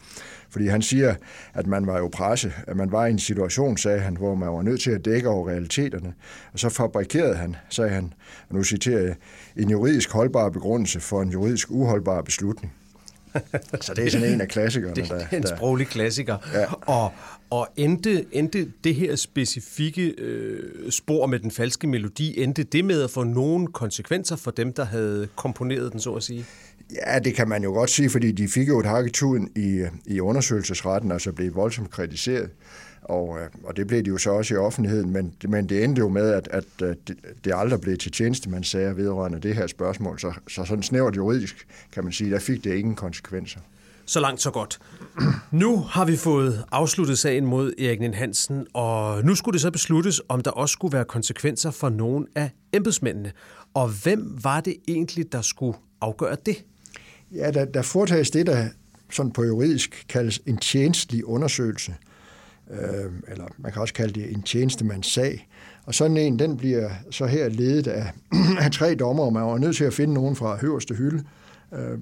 Fordi 0.49 0.67
han 0.67 0.81
siger, 0.81 1.15
at 1.53 1.67
man 1.67 1.87
var 1.87 1.97
jo 1.97 2.09
presse, 2.13 2.53
at 2.67 2.77
man 2.77 2.91
var 2.91 3.05
i 3.05 3.11
en 3.11 3.19
situation, 3.19 3.77
sagde 3.77 3.99
han, 3.99 4.17
hvor 4.17 4.35
man 4.35 4.49
var 4.49 4.61
nødt 4.61 4.81
til 4.81 4.91
at 4.91 5.05
dække 5.05 5.29
over 5.29 5.49
realiteterne. 5.49 6.13
Og 6.53 6.59
så 6.59 6.69
fabrikerede 6.69 7.35
han, 7.35 7.55
sagde 7.69 7.91
han, 7.91 8.13
og 8.49 8.55
nu 8.55 8.63
citerer 8.63 9.01
jeg, 9.01 9.15
en 9.55 9.69
juridisk 9.69 10.11
holdbar 10.11 10.49
begrundelse 10.49 10.99
for 10.99 11.21
en 11.21 11.29
juridisk 11.29 11.71
uholdbar 11.71 12.21
beslutning. 12.21 12.73
Så 13.81 13.93
det 13.93 14.05
er 14.05 14.11
sådan 14.11 14.33
en 14.33 14.41
af 14.41 14.47
klassikerne. 14.47 14.95
Det 14.95 15.11
er 15.31 15.37
en 15.37 15.47
sproglig 15.47 15.87
klassiker. 15.87 16.37
Ja. 16.53 16.73
Og, 16.73 17.11
og 17.49 17.67
endte, 17.75 18.25
endte 18.31 18.71
det 18.83 18.95
her 18.95 19.15
specifikke 19.15 20.13
øh, 20.17 20.91
spor 20.91 21.25
med 21.25 21.39
den 21.39 21.51
falske 21.51 21.87
melodi, 21.87 22.43
endte 22.43 22.63
det 22.63 22.85
med 22.85 23.01
at 23.01 23.11
få 23.11 23.23
nogle 23.23 23.67
konsekvenser 23.67 24.35
for 24.35 24.51
dem, 24.51 24.73
der 24.73 24.85
havde 24.85 25.27
komponeret 25.35 25.91
den, 25.91 25.99
så 25.99 26.13
at 26.13 26.23
sige? 26.23 26.45
Ja, 27.07 27.19
det 27.19 27.35
kan 27.35 27.47
man 27.47 27.63
jo 27.63 27.71
godt 27.71 27.89
sige, 27.89 28.09
fordi 28.09 28.31
de 28.31 28.47
fik 28.47 28.67
jo 28.67 28.79
et 28.79 28.85
hak 28.85 29.05
i 29.05 29.11
i, 29.55 29.85
i 30.05 30.19
undersøgelsesretten, 30.19 31.11
altså 31.11 31.31
blev 31.31 31.55
voldsomt 31.55 31.89
kritiseret. 31.89 32.49
Og, 33.09 33.39
øh, 33.41 33.49
og 33.63 33.77
det 33.77 33.87
blev 33.87 34.03
det 34.03 34.07
jo 34.07 34.17
så 34.17 34.31
også 34.31 34.53
i 34.53 34.57
offentligheden, 34.57 35.13
men, 35.13 35.33
men 35.47 35.69
det 35.69 35.83
endte 35.83 35.99
jo 35.99 36.09
med, 36.09 36.29
at, 36.29 36.47
at, 36.51 36.63
at 36.81 36.97
det 37.45 37.53
aldrig 37.55 37.81
blev 37.81 37.97
til 37.97 38.11
tjenestemandssager 38.11 38.93
vedrørende 38.93 39.39
det 39.39 39.55
her 39.55 39.67
spørgsmål. 39.67 40.19
Så, 40.19 40.33
så 40.47 40.65
sådan 40.65 40.83
snævert 40.83 41.15
juridisk, 41.15 41.67
kan 41.91 42.03
man 42.03 42.13
sige, 42.13 42.31
der 42.31 42.39
fik 42.39 42.63
det 42.63 42.75
ingen 42.75 42.95
konsekvenser. 42.95 43.59
Så 44.05 44.19
langt, 44.19 44.41
så 44.41 44.51
godt. 44.51 44.79
Nu 45.51 45.77
har 45.77 46.05
vi 46.05 46.17
fået 46.17 46.63
afsluttet 46.71 47.19
sagen 47.19 47.45
mod 47.45 47.73
Erik 47.79 47.99
Nien 47.99 48.13
Hansen, 48.13 48.67
og 48.73 49.25
nu 49.25 49.35
skulle 49.35 49.53
det 49.53 49.61
så 49.61 49.71
besluttes, 49.71 50.21
om 50.29 50.41
der 50.41 50.51
også 50.51 50.73
skulle 50.73 50.93
være 50.93 51.05
konsekvenser 51.05 51.71
for 51.71 51.89
nogle 51.89 52.25
af 52.35 52.49
embedsmændene. 52.73 53.31
Og 53.73 53.89
hvem 54.03 54.37
var 54.43 54.61
det 54.61 54.75
egentlig, 54.87 55.31
der 55.31 55.41
skulle 55.41 55.77
afgøre 56.01 56.37
det? 56.45 56.65
Ja, 57.31 57.51
der, 57.51 57.65
der 57.65 57.81
foretages 57.81 58.31
det, 58.31 58.47
der 58.47 58.67
sådan 59.09 59.31
på 59.31 59.43
juridisk 59.43 60.05
kaldes 60.09 60.41
en 60.45 60.57
tjenestlig 60.57 61.25
undersøgelse. 61.25 61.95
Øh, 62.71 63.11
eller 63.27 63.45
man 63.57 63.71
kan 63.71 63.81
også 63.81 63.93
kalde 63.93 64.19
det 64.19 64.31
en 64.31 64.41
tjenestemandssag. 64.41 65.47
Og 65.85 65.95
sådan 65.95 66.17
en, 66.17 66.39
den 66.39 66.57
bliver 66.57 66.89
så 67.11 67.25
her 67.25 67.49
ledet 67.49 67.87
af, 67.87 68.11
af 68.65 68.71
tre 68.71 68.95
dommer, 68.95 69.23
og 69.23 69.33
man 69.33 69.43
var 69.43 69.57
nødt 69.57 69.75
til 69.75 69.83
at 69.83 69.93
finde 69.93 70.13
nogen 70.13 70.35
fra 70.35 70.57
høverste 70.61 70.95
hylde, 70.95 71.23
øh, 71.73 71.97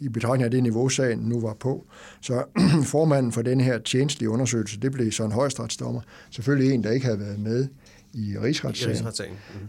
i 0.00 0.08
betragtning 0.08 0.44
af 0.44 0.50
det 0.50 0.62
niveau, 0.62 0.88
sagen 0.88 1.18
nu 1.18 1.40
var 1.40 1.54
på. 1.60 1.86
Så 2.20 2.44
formanden 2.94 3.32
for 3.32 3.42
den 3.42 3.60
her 3.60 3.78
tjenestlige 3.78 4.30
undersøgelse, 4.30 4.80
det 4.80 4.92
blev 4.92 5.12
så 5.12 5.24
en 5.24 5.32
højstretsdommer. 5.32 6.00
Selvfølgelig 6.30 6.74
en, 6.74 6.84
der 6.84 6.90
ikke 6.90 7.06
havde 7.06 7.20
været 7.20 7.38
med 7.38 7.68
i 8.12 8.36
rigsretssagen. 8.42 9.06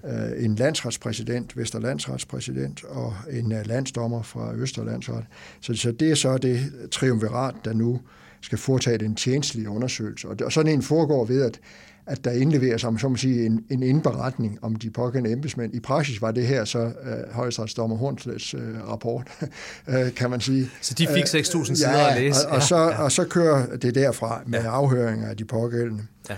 Mm-hmm. 0.04 0.46
En 0.46 0.56
landsretspræsident, 0.56 1.58
Vesterlandsretspræsident 1.58 2.84
og 2.84 3.14
en 3.32 3.52
øh, 3.52 3.68
landsdommer 3.68 4.22
fra 4.22 4.54
Østerlandsret. 4.56 5.26
Så, 5.62 5.74
så 5.74 5.92
det 5.92 6.12
er 6.12 6.16
så 6.16 6.38
det 6.38 6.72
triumvirat, 6.92 7.56
der 7.66 7.74
nu 7.74 8.02
skal 8.46 8.58
foretage 8.58 8.98
den 8.98 9.16
tjenestlige 9.16 9.70
undersøgelse. 9.70 10.28
Og, 10.28 10.52
sådan 10.52 10.74
en 10.74 10.82
foregår 10.82 11.26
ved, 11.26 11.42
at 11.42 11.60
at 12.08 12.26
der 12.26 12.32
indleveres, 12.32 12.84
om 12.84 12.98
så 12.98 13.10
må 13.10 13.16
sige, 13.16 13.46
en, 13.46 13.66
en 13.70 13.84
indberetning 13.84 14.60
om 14.62 14.76
de 14.76 14.90
pågældende 14.90 15.32
embedsmænd. 15.32 15.76
I 15.76 15.80
praksis 15.80 16.22
var 16.22 16.32
det 16.32 16.48
her 16.48 16.66
så 16.66 16.80
øh, 16.80 17.34
højesteretsdommer 17.34 17.98
Hornslets 17.98 18.54
øh, 18.54 18.90
rapport, 18.90 19.28
øh, 19.88 20.14
kan 20.14 20.30
man 20.30 20.42
sige. 20.42 20.70
Så 20.82 20.94
de 20.94 21.08
fik 21.08 21.24
6.000 21.24 21.76
sider 21.76 21.92
ja, 21.92 22.10
at 22.10 22.22
læse? 22.22 22.48
Og, 22.48 22.52
og, 22.52 22.58
ja, 22.58 22.66
så, 22.66 22.78
ja. 22.78 23.04
og 23.04 23.12
så 23.12 23.26
kører 23.26 23.76
det 23.76 23.96
derfra 23.96 24.42
med 24.46 24.60
ja. 24.60 24.68
afhøringer 24.68 25.30
af 25.30 25.38
de 25.38 25.46
pågældende. 25.46 26.04
Ja. 26.30 26.36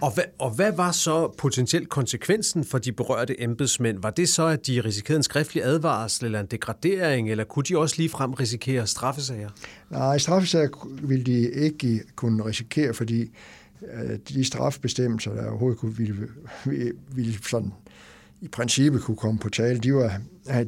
og, 0.00 0.14
hvad, 0.14 0.24
og 0.38 0.50
hvad 0.50 0.72
var 0.72 0.92
så 0.92 1.34
potentielt 1.38 1.88
konsekvensen 1.88 2.64
for 2.64 2.78
de 2.78 2.92
berørte 2.92 3.42
embedsmænd? 3.42 3.98
Var 4.02 4.10
det 4.10 4.28
så, 4.28 4.46
at 4.46 4.66
de 4.66 4.80
risikerede 4.80 5.16
en 5.16 5.22
skriftlig 5.22 5.64
advarsel 5.64 6.24
eller 6.24 6.40
en 6.40 6.46
degradering, 6.46 7.30
eller 7.30 7.44
kunne 7.44 7.62
de 7.62 7.78
også 7.78 7.94
lige 7.98 8.08
frem 8.08 8.32
risikere 8.32 8.86
straffesager? 8.86 9.48
Nej, 9.90 10.18
straffesager 10.18 10.68
ville 11.02 11.24
de 11.24 11.50
ikke 11.50 12.02
kunne 12.16 12.44
risikere, 12.44 12.94
fordi 12.94 13.22
Øh, 13.22 13.30
de 14.28 14.44
strafbestemmelser, 14.44 15.34
der 15.34 15.48
overhovedet 15.48 15.78
kunne, 15.78 15.96
ville, 15.96 16.28
ville 17.14 17.38
sådan 17.42 17.72
i 18.40 18.48
princippet 18.48 19.02
kunne 19.02 19.16
komme 19.16 19.38
på 19.38 19.48
tale, 19.48 19.78
de 19.78 19.94
var, 19.94 20.20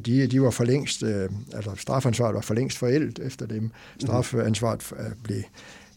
de, 0.05 0.27
de 0.27 0.41
var 0.41 0.49
for 0.49 0.63
længst, 0.63 1.03
øh, 1.03 1.29
altså 1.53 1.71
strafansvaret 1.77 2.35
var 2.35 2.41
for 2.41 2.53
længst 2.53 2.77
forældet 2.77 3.19
efter 3.19 3.45
dem. 3.45 3.63
Mhm. 3.63 3.71
Strafansvaret 3.99 4.93
øh, 4.99 5.05
blev 5.23 5.41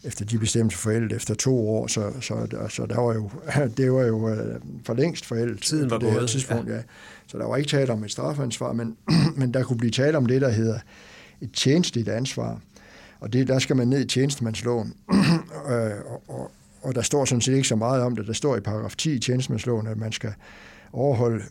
efter 0.04 0.24
de 0.24 0.38
bestemmelser 0.38 0.78
forældet 0.78 1.12
efter 1.12 1.34
to 1.34 1.68
år, 1.68 1.86
så, 1.86 2.12
så, 2.20 2.46
så 2.68 2.86
der 2.86 3.00
var 3.00 3.14
jo, 3.14 3.30
det 3.76 3.92
var 3.92 4.02
jo 4.02 4.36
for 4.84 4.94
længst 4.94 5.26
forældet. 5.26 5.62
Tiden 5.62 5.90
var 5.90 5.98
det 5.98 6.12
gået. 6.12 6.28
Tidspunkt, 6.28 6.68
ja. 6.68 6.74
ja. 6.74 6.82
Så 7.26 7.38
der 7.38 7.46
var 7.46 7.56
ikke 7.56 7.68
tale 7.68 7.92
om 7.92 8.04
et 8.04 8.10
strafansvar, 8.10 8.72
men, 8.72 8.96
men 9.36 9.54
der 9.54 9.62
kunne 9.62 9.76
blive 9.78 9.90
tale 9.90 10.16
om 10.16 10.26
det, 10.26 10.40
der 10.40 10.50
hedder 10.50 10.78
et 11.40 11.52
tjenestligt 11.52 12.08
ansvar. 12.08 12.60
Og 13.20 13.32
det, 13.32 13.48
der 13.48 13.58
skal 13.58 13.76
man 13.76 13.88
ned 13.88 14.00
i 14.00 14.06
tjenestemandsloven. 14.06 14.94
og, 15.64 15.92
og, 16.28 16.50
og 16.84 16.94
der 16.94 17.02
står 17.02 17.24
sådan 17.24 17.40
set 17.40 17.54
ikke 17.54 17.68
så 17.68 17.76
meget 17.76 18.02
om 18.02 18.16
det. 18.16 18.26
Der 18.26 18.32
står 18.32 18.56
i 18.56 18.60
paragraf 18.60 18.96
10 18.96 19.12
i 19.12 19.18
tjenestemandsloven, 19.18 19.86
at 19.86 19.96
man 19.96 20.12
skal 20.12 20.32
overholde 20.92 21.44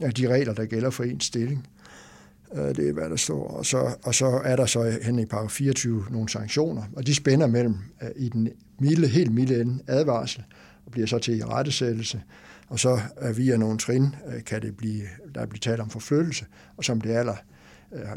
de 0.16 0.28
regler, 0.28 0.54
der 0.54 0.64
gælder 0.64 0.90
for 0.90 1.04
ens 1.04 1.24
stilling. 1.24 1.66
Øh, 2.54 2.76
det 2.76 2.88
er, 2.88 2.92
hvad 2.92 3.10
der 3.10 3.16
står. 3.16 3.48
Og 3.48 3.66
så, 3.66 3.94
og 4.02 4.14
så 4.14 4.26
er 4.44 4.56
der 4.56 4.66
så 4.66 4.98
hen 5.02 5.18
i 5.18 5.26
paragraf 5.26 5.50
24 5.50 6.04
nogle 6.10 6.28
sanktioner, 6.28 6.82
og 6.96 7.06
de 7.06 7.14
spænder 7.14 7.46
mellem 7.46 7.76
øh, 8.02 8.08
i 8.16 8.28
den 8.28 8.48
milde, 8.78 9.08
helt 9.08 9.32
milde 9.32 9.60
ende 9.60 9.82
advarsel, 9.86 10.44
og 10.86 10.92
bliver 10.92 11.06
så 11.06 11.18
til 11.18 11.38
i 11.38 11.44
rettesættelse. 11.44 12.22
Og 12.68 12.80
så 12.80 13.00
via 13.36 13.56
nogle 13.56 13.78
trin 13.78 14.14
øh, 14.34 14.44
kan 14.44 14.62
det 14.62 14.76
blive, 14.76 15.02
der 15.34 15.46
bliver 15.46 15.60
talt 15.60 15.80
om 15.80 15.90
forfølgelse, 15.90 16.46
og 16.76 16.84
som 16.84 17.00
det 17.00 17.10
aller, 17.10 17.36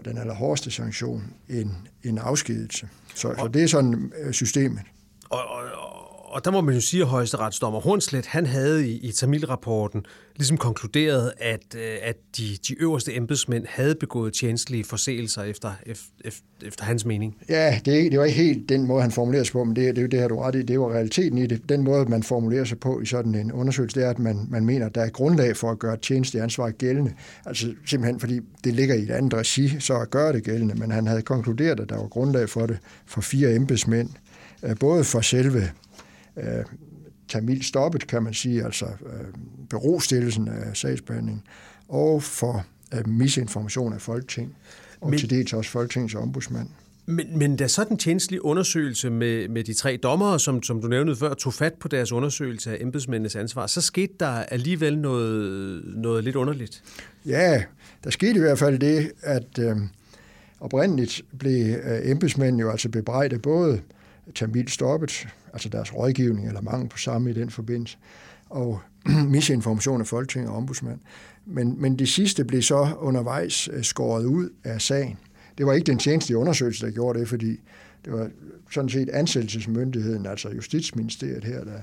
den 0.05 0.17
allerhårdeste 0.17 0.71
sanktion, 0.71 1.23
en, 1.49 1.71
en 2.03 2.17
afskedelse. 2.17 2.87
Så, 3.15 3.35
så 3.37 3.49
det 3.53 3.63
er 3.63 3.67
sådan 3.67 4.11
systemet. 4.31 4.81
Og, 5.29 5.39
og, 5.39 5.86
og 6.27 6.45
der 6.45 6.51
må 6.51 6.61
man 6.61 6.75
jo 6.75 6.81
sige, 6.81 7.01
at 7.01 7.07
højesteretsdommer 7.07 7.79
Hornslet, 7.79 8.25
han 8.25 8.45
havde 8.45 8.87
i, 8.87 8.97
i 8.97 9.11
Tamil-rapporten 9.11 10.05
ligesom 10.35 10.57
konkluderet, 10.57 11.33
at, 11.37 11.75
øh, 11.75 11.97
at 12.01 12.15
de, 12.37 12.57
de 12.67 12.81
øverste 12.81 13.15
embedsmænd 13.15 13.65
havde 13.69 13.95
begået 13.95 14.33
tjenestlige 14.33 14.83
forseelser 14.83 15.43
efter, 15.43 15.71
efter, 15.85 16.41
efter 16.65 16.85
hans 16.85 17.05
mening. 17.05 17.35
Ja, 17.49 17.79
det, 17.85 18.11
det 18.11 18.19
var 18.19 18.25
ikke 18.25 18.41
helt 18.41 18.69
den 18.69 18.87
måde, 18.87 19.01
han 19.01 19.11
formulerede 19.11 19.45
sig 19.45 19.53
på, 19.53 19.63
men 19.63 19.75
det, 19.75 19.95
det 19.95 20.03
er 20.03 20.07
det 20.07 20.19
har 20.19 20.27
du 20.27 20.39
ret 20.39 20.55
i. 20.55 20.61
Det 20.61 20.79
var 20.79 20.93
realiteten 20.93 21.37
i 21.37 21.47
det. 21.47 21.69
Den 21.69 21.83
måde, 21.83 22.05
man 22.05 22.23
formulerer 22.23 22.63
sig 22.63 22.79
på 22.79 23.01
i 23.01 23.05
sådan 23.05 23.35
en 23.35 23.51
undersøgelse, 23.51 23.99
det 23.99 24.05
er, 24.05 24.09
at 24.09 24.19
man, 24.19 24.47
man 24.49 24.65
mener, 24.65 24.85
at 24.85 24.95
der 24.95 25.01
er 25.01 25.09
grundlag 25.09 25.57
for 25.57 25.71
at 25.71 25.79
gøre 25.79 25.97
tjenestlig 25.97 26.41
ansvar 26.41 26.69
gældende. 26.69 27.13
Altså 27.45 27.73
simpelthen, 27.85 28.19
fordi 28.19 28.39
det 28.63 28.73
ligger 28.73 28.95
i 28.95 29.01
et 29.01 29.11
andet 29.11 29.33
regi, 29.33 29.79
så 29.79 29.99
at 29.99 30.09
gøre 30.09 30.33
det 30.33 30.43
gældende. 30.43 30.75
Men 30.75 30.91
han 30.91 31.07
havde 31.07 31.21
konkluderet, 31.21 31.79
at 31.79 31.89
der 31.89 31.97
var 31.97 32.07
grundlag 32.07 32.49
for 32.49 32.65
det 32.65 32.77
for 33.05 33.21
fire 33.21 33.55
embedsmænd. 33.55 34.09
Øh, 34.63 34.75
både 34.79 35.03
for 35.03 35.21
selve 35.21 35.71
øh, 36.37 36.65
Tamil 37.27 37.63
stoppet, 37.63 38.07
kan 38.07 38.23
man 38.23 38.33
sige, 38.33 38.63
altså 38.63 38.85
øh, 38.85 39.25
berostillelsen 39.69 40.47
af 40.47 40.77
sagsbehandling, 40.77 41.43
og 41.87 42.23
for 42.23 42.65
øh, 42.93 43.07
misinformation 43.09 43.93
af 43.93 44.01
Folketing, 44.01 44.55
og 45.01 45.09
men, 45.09 45.19
til 45.19 45.29
dels 45.29 45.53
også 45.53 45.71
Folketingets 45.71 46.15
ombudsmand. 46.15 46.67
Men, 47.09 47.37
men 47.37 47.55
da 47.55 47.67
så 47.67 47.83
den 47.83 47.97
tjenestlige 47.97 48.45
undersøgelse 48.45 49.09
med, 49.09 49.47
med 49.47 49.63
de 49.63 49.73
tre 49.73 49.99
dommere, 50.03 50.39
som, 50.39 50.63
som 50.63 50.81
du 50.81 50.87
nævnte 50.87 51.15
før, 51.15 51.33
tog 51.33 51.53
fat 51.53 51.73
på 51.73 51.87
deres 51.87 52.11
undersøgelse 52.11 52.71
af 52.71 52.77
embedsmændenes 52.81 53.35
ansvar, 53.35 53.67
så 53.67 53.81
skete 53.81 54.13
der 54.19 54.27
alligevel 54.27 54.97
noget, 54.97 55.83
noget 55.85 56.23
lidt 56.23 56.35
underligt. 56.35 56.83
Ja, 57.25 57.63
der 58.03 58.09
skete 58.09 58.35
i 58.35 58.39
hvert 58.39 58.59
fald 58.59 58.79
det, 58.79 59.11
at 59.21 59.59
øh, 59.59 59.75
oprindeligt 60.59 61.21
blev 61.39 61.75
øh, 61.75 62.11
embedsmændene 62.11 62.61
jo 62.61 62.71
altså 62.71 62.89
bebrejdet 62.89 63.41
både 63.41 63.81
Tamil 64.35 64.67
stoppet, 64.67 65.27
altså 65.53 65.69
deres 65.69 65.95
rådgivning 65.95 66.47
eller 66.47 66.61
mangel 66.61 66.89
på 66.89 66.97
samme 66.97 67.29
i 67.29 67.33
den 67.33 67.49
forbindelse, 67.49 67.97
og 68.49 68.79
misinformation 69.35 70.01
af 70.01 70.07
Folketinget 70.07 70.49
og 70.51 70.57
ombudsmand. 70.57 70.99
Men, 71.45 71.81
men 71.81 71.99
det 71.99 72.09
sidste 72.09 72.45
blev 72.45 72.61
så 72.61 72.89
undervejs 72.99 73.69
øh, 73.73 73.83
skåret 73.83 74.25
ud 74.25 74.49
af 74.63 74.81
sagen. 74.81 75.17
Det 75.57 75.65
var 75.65 75.73
ikke 75.73 75.85
den 75.85 75.99
tjeneste 75.99 76.37
undersøgelse, 76.37 76.85
der 76.85 76.91
gjorde 76.91 77.19
det, 77.19 77.27
fordi 77.27 77.59
det 78.05 78.13
var 78.13 78.29
sådan 78.71 78.89
set 78.89 79.09
ansættelsesmyndigheden, 79.09 80.25
altså 80.25 80.49
Justitsministeriet 80.49 81.43
her, 81.43 81.63
der, 81.63 81.81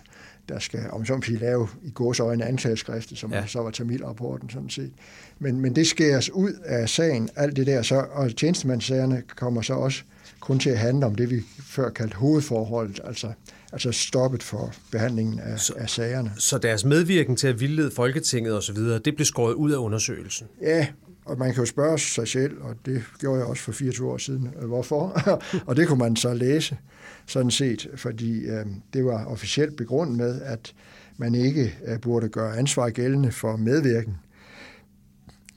der 0.48 0.58
skal, 0.58 0.80
om 0.90 1.04
så 1.04 1.20
sige, 1.24 1.38
lave 1.38 1.68
i 1.82 1.90
gåsøjne 1.90 2.44
anklageskriftet, 2.44 3.18
som 3.18 3.32
ja. 3.32 3.46
så 3.46 3.60
var 3.60 3.70
Tamil-rapporten 3.70 4.50
sådan 4.50 4.70
set. 4.70 4.92
Men, 5.38 5.60
men 5.60 5.76
det 5.76 5.86
skæres 5.86 6.30
ud 6.30 6.52
af 6.64 6.88
sagen, 6.88 7.28
alt 7.36 7.56
det 7.56 7.66
der, 7.66 7.82
så, 7.82 8.06
og 8.12 8.36
tjenestemandssagerne 8.36 9.22
kommer 9.36 9.62
så 9.62 9.74
også 9.74 10.02
kun 10.44 10.58
til 10.58 10.70
at 10.70 10.78
handle 10.78 11.06
om 11.06 11.14
det, 11.14 11.30
vi 11.30 11.40
før 11.62 11.90
kaldte 11.90 12.16
hovedforholdet, 12.16 13.00
altså, 13.04 13.32
altså 13.72 13.92
stoppet 13.92 14.42
for 14.42 14.72
behandlingen 14.90 15.38
af, 15.38 15.60
så, 15.60 15.72
af 15.76 15.90
sagerne. 15.90 16.32
Så 16.36 16.58
deres 16.58 16.84
medvirken 16.84 17.36
til 17.36 17.48
at 17.48 17.60
vildlede 17.60 17.90
Folketinget 17.90 18.56
osv., 18.56 18.76
det 18.76 19.14
blev 19.14 19.24
skåret 19.24 19.54
ud 19.54 19.72
af 19.72 19.76
undersøgelsen? 19.76 20.46
Ja, 20.62 20.86
og 21.24 21.38
man 21.38 21.54
kan 21.54 21.62
jo 21.62 21.66
spørge 21.66 21.98
sig 21.98 22.28
selv, 22.28 22.56
og 22.60 22.74
det 22.86 23.02
gjorde 23.18 23.38
jeg 23.38 23.46
også 23.46 23.62
for 23.62 23.72
24 23.72 24.10
år 24.10 24.18
siden, 24.18 24.48
øh, 24.62 24.68
hvorfor? 24.68 25.22
og 25.66 25.76
det 25.76 25.88
kunne 25.88 25.98
man 25.98 26.16
så 26.16 26.34
læse, 26.34 26.76
sådan 27.26 27.50
set, 27.50 27.88
fordi 27.96 28.40
øh, 28.40 28.66
det 28.92 29.04
var 29.04 29.24
officielt 29.24 29.76
begrundet 29.76 30.16
med, 30.16 30.42
at 30.42 30.74
man 31.16 31.34
ikke 31.34 31.74
øh, 31.86 32.00
burde 32.00 32.28
gøre 32.28 32.56
ansvar 32.56 32.90
gældende 32.90 33.32
for 33.32 33.56
medvirken 33.56 34.14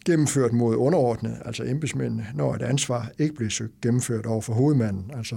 gennemført 0.08 0.53
mod 0.53 0.76
underordnet, 0.76 1.38
altså 1.45 1.64
embedsmændene, 1.64 2.26
når 2.36 2.55
et 2.55 2.62
ansvar 2.62 3.12
ikke 3.20 3.36
blev 3.36 3.49
gennemført 3.82 4.26
over 4.26 4.41
for 4.41 4.53
hovedmanden, 4.53 5.12
altså 5.18 5.36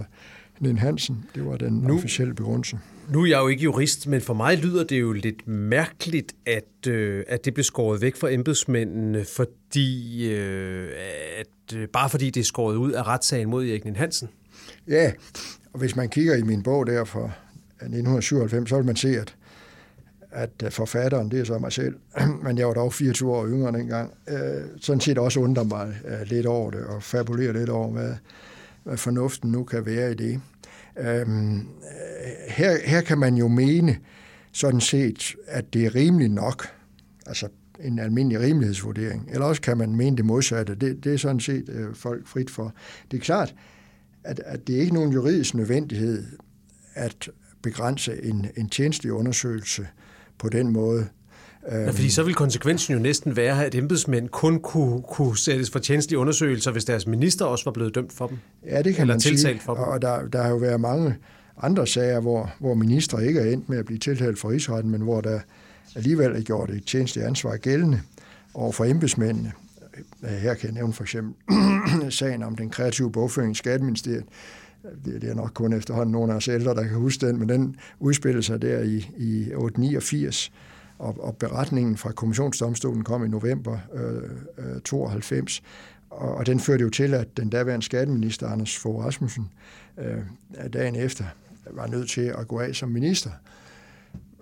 Nen 0.60 0.78
Hansen. 0.78 1.24
Det 1.34 1.46
var 1.46 1.56
den 1.56 1.72
nu, 1.72 1.94
officielle 1.94 2.34
begrundelse. 2.34 2.78
Nu 3.08 3.22
er 3.22 3.26
jeg 3.26 3.38
jo 3.38 3.48
ikke 3.48 3.62
jurist, 3.62 4.06
men 4.06 4.20
for 4.20 4.34
mig 4.34 4.58
lyder 4.58 4.84
det 4.84 5.00
jo 5.00 5.12
lidt 5.12 5.48
mærkeligt, 5.48 6.32
at, 6.46 6.86
øh, 6.88 7.24
at 7.28 7.44
det 7.44 7.54
blev 7.54 7.64
skåret 7.64 8.00
væk 8.00 8.16
fra 8.16 8.32
embedsmændene, 8.32 9.24
fordi, 9.24 10.28
øh, 10.32 10.88
at, 11.38 11.76
øh, 11.76 11.88
bare 11.88 12.10
fordi 12.10 12.30
det 12.30 12.40
er 12.40 12.44
skåret 12.44 12.76
ud 12.76 12.92
af 12.92 13.06
retssagen 13.06 13.50
mod 13.50 13.66
Erik 13.66 13.84
Nen 13.84 13.96
Hansen. 13.96 14.28
Ja, 14.88 15.12
og 15.72 15.78
hvis 15.78 15.96
man 15.96 16.08
kigger 16.08 16.36
i 16.36 16.42
min 16.42 16.62
bog 16.62 16.86
der 16.86 17.04
fra 17.04 17.30
1997, 17.80 18.68
så 18.68 18.76
vil 18.76 18.86
man 18.86 18.96
se, 18.96 19.08
at 19.08 19.36
at 20.32 20.50
øh, 20.64 20.70
forfatteren, 20.70 21.30
det 21.30 21.40
er 21.40 21.44
så 21.44 21.58
mig 21.58 21.72
selv, 21.72 21.94
men 22.44 22.58
jeg 22.58 22.66
var 22.66 22.74
dog 22.74 22.92
24 22.92 23.32
år 23.32 23.46
yngre 23.46 23.72
dengang, 23.72 24.12
øh, 24.28 24.62
sådan 24.80 25.00
set 25.00 25.18
også 25.18 25.40
undrer 25.40 25.64
mig 25.64 25.94
øh, 26.08 26.26
lidt 26.26 26.46
over 26.46 26.70
det, 26.70 26.84
og 26.84 27.02
fabulerer 27.02 27.52
lidt 27.52 27.68
over, 27.68 27.92
hvad, 27.92 28.14
hvad 28.84 28.96
fornuften 28.96 29.50
nu 29.50 29.64
kan 29.64 29.86
være 29.86 30.10
i 30.10 30.14
det. 30.14 30.40
Øhm, 30.98 31.56
øh, 31.58 31.64
her, 32.48 32.76
her 32.84 33.00
kan 33.00 33.18
man 33.18 33.34
jo 33.34 33.48
mene 33.48 33.96
sådan 34.52 34.80
set, 34.80 35.36
at 35.46 35.74
det 35.74 35.86
er 35.86 35.94
rimeligt 35.94 36.32
nok, 36.32 36.66
altså 37.26 37.48
en 37.80 37.98
almindelig 37.98 38.40
rimelighedsvurdering, 38.40 39.28
eller 39.32 39.46
også 39.46 39.62
kan 39.62 39.78
man 39.78 39.96
mene 39.96 40.16
det 40.16 40.24
modsatte. 40.24 40.74
Det, 40.74 41.04
det 41.04 41.14
er 41.14 41.18
sådan 41.18 41.40
set 41.40 41.68
øh, 41.68 41.94
folk 41.94 42.26
frit 42.26 42.50
for. 42.50 42.74
Det 43.10 43.16
er 43.16 43.20
klart, 43.20 43.54
at, 44.24 44.40
at 44.44 44.66
det 44.66 44.76
er 44.76 44.80
ikke 44.80 44.94
nogen 44.94 45.12
juridisk 45.12 45.54
nødvendighed 45.54 46.26
at 46.94 47.30
begrænse 47.62 48.22
en, 48.22 48.46
en 48.56 48.68
tjenestelig 48.68 49.12
undersøgelse 49.12 49.86
på 50.40 50.48
den 50.48 50.72
måde. 50.72 51.06
Ja, 51.70 51.90
fordi 51.90 52.10
så 52.10 52.22
vil 52.22 52.34
konsekvensen 52.34 52.94
jo 52.94 53.00
næsten 53.00 53.36
være, 53.36 53.66
at 53.66 53.74
embedsmænd 53.74 54.28
kun 54.28 54.60
kunne, 54.60 55.02
kunne 55.02 55.38
sættes 55.38 55.70
for 55.70 55.78
tjenestlige 55.78 56.18
undersøgelser, 56.18 56.70
hvis 56.70 56.84
deres 56.84 57.06
minister 57.06 57.44
også 57.44 57.64
var 57.64 57.72
blevet 57.72 57.94
dømt 57.94 58.12
for 58.12 58.26
dem. 58.26 58.38
Ja, 58.66 58.82
det 58.82 58.94
kan 58.94 59.02
Eller 59.02 59.14
man 59.14 59.20
sige. 59.20 59.60
For 59.60 59.74
dem. 59.74 59.82
Og 59.82 60.02
der, 60.02 60.28
der 60.28 60.42
har 60.42 60.50
jo 60.50 60.56
været 60.56 60.80
mange 60.80 61.16
andre 61.62 61.86
sager, 61.86 62.20
hvor, 62.20 62.52
hvor 62.58 62.74
ministre 62.74 63.26
ikke 63.26 63.40
er 63.40 63.52
endt 63.52 63.68
med 63.68 63.78
at 63.78 63.84
blive 63.84 63.98
tiltalt 63.98 64.38
for 64.38 64.50
rigsretten, 64.50 64.90
men 64.90 65.00
hvor 65.00 65.20
der 65.20 65.40
alligevel 65.96 66.36
er 66.36 66.40
gjort 66.40 66.70
et 66.70 66.84
tjenestligt 66.84 67.26
ansvar 67.26 67.56
gældende 67.56 68.00
over 68.54 68.72
for 68.72 68.84
embedsmændene. 68.84 69.52
Her 70.24 70.54
kan 70.54 70.66
jeg 70.66 70.74
nævne 70.74 70.92
for 70.92 71.02
eksempel 71.02 71.34
sagen 72.12 72.42
om 72.42 72.56
den 72.56 72.70
kreative 72.70 73.12
bogføring 73.12 73.52
i 73.52 73.54
Skatteministeriet. 73.54 74.24
Det, 75.04 75.22
det 75.22 75.30
er 75.30 75.34
nok 75.34 75.50
kun 75.54 75.72
efterhånden 75.72 76.12
nogle 76.12 76.32
af 76.32 76.36
os 76.36 76.48
ældre, 76.48 76.74
der 76.74 76.82
kan 76.82 76.96
huske 76.96 77.26
den, 77.26 77.38
men 77.38 77.48
den 77.48 77.76
udspillede 77.98 78.42
sig 78.42 78.62
der 78.62 78.80
i, 78.80 79.10
i 79.16 79.52
889, 79.54 80.52
og, 80.98 81.16
og 81.24 81.36
beretningen 81.36 81.96
fra 81.96 82.12
kommissionsdomstolen 82.12 83.04
kom 83.04 83.24
i 83.24 83.28
november 83.28 83.78
øh, 83.94 84.74
øh, 84.74 84.80
92, 84.80 85.62
og, 86.10 86.34
og 86.34 86.46
den 86.46 86.60
førte 86.60 86.82
jo 86.82 86.90
til, 86.90 87.14
at 87.14 87.36
den 87.36 87.48
daværende 87.50 87.84
skatteminister, 87.84 88.48
Anders 88.48 88.76
Fogh 88.76 89.04
Rasmussen, 89.04 89.48
øh, 89.98 90.18
dagen 90.72 90.96
efter 90.96 91.24
var 91.70 91.86
nødt 91.86 92.10
til 92.10 92.34
at 92.38 92.48
gå 92.48 92.58
af 92.58 92.74
som 92.74 92.88
minister. 92.88 93.30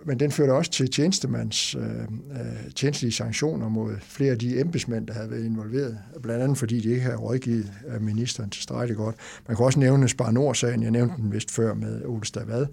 Men 0.05 0.21
den 0.21 0.31
førte 0.31 0.51
også 0.51 0.71
til 0.71 0.91
tjenestemands 0.91 1.75
øh, 1.75 1.83
øh 1.83 2.71
tjenestlige 2.77 3.13
sanktioner 3.13 3.69
mod 3.69 3.97
flere 4.01 4.33
af 4.33 4.39
de 4.39 4.61
embedsmænd, 4.61 5.07
der 5.07 5.13
havde 5.15 5.31
været 5.31 5.45
involveret, 5.45 5.99
blandt 6.23 6.43
andet 6.43 6.59
fordi 6.59 6.81
de 6.81 6.91
ikke 6.91 7.03
havde 7.03 7.17
rådgivet 7.17 7.73
øh, 7.89 8.03
ministeren 8.03 8.51
tilstrækkeligt 8.51 8.99
godt. 8.99 9.17
Man 9.49 9.57
kan 9.57 9.65
også 9.67 9.79
nævne 9.79 10.09
Spar 10.09 10.31
Nord-sagen, 10.31 10.83
jeg 10.83 10.91
nævnte 10.91 11.15
den 11.17 11.33
vist 11.33 11.51
før 11.51 11.75
med 11.75 12.05
Ole 12.05 12.25
Stavad, 12.27 12.67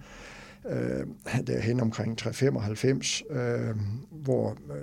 øh, 0.69 1.43
derhen 1.47 1.79
omkring 1.79 2.17
395, 2.17 3.23
øh, 3.29 3.75
hvor 4.11 4.49
øh, 4.49 4.81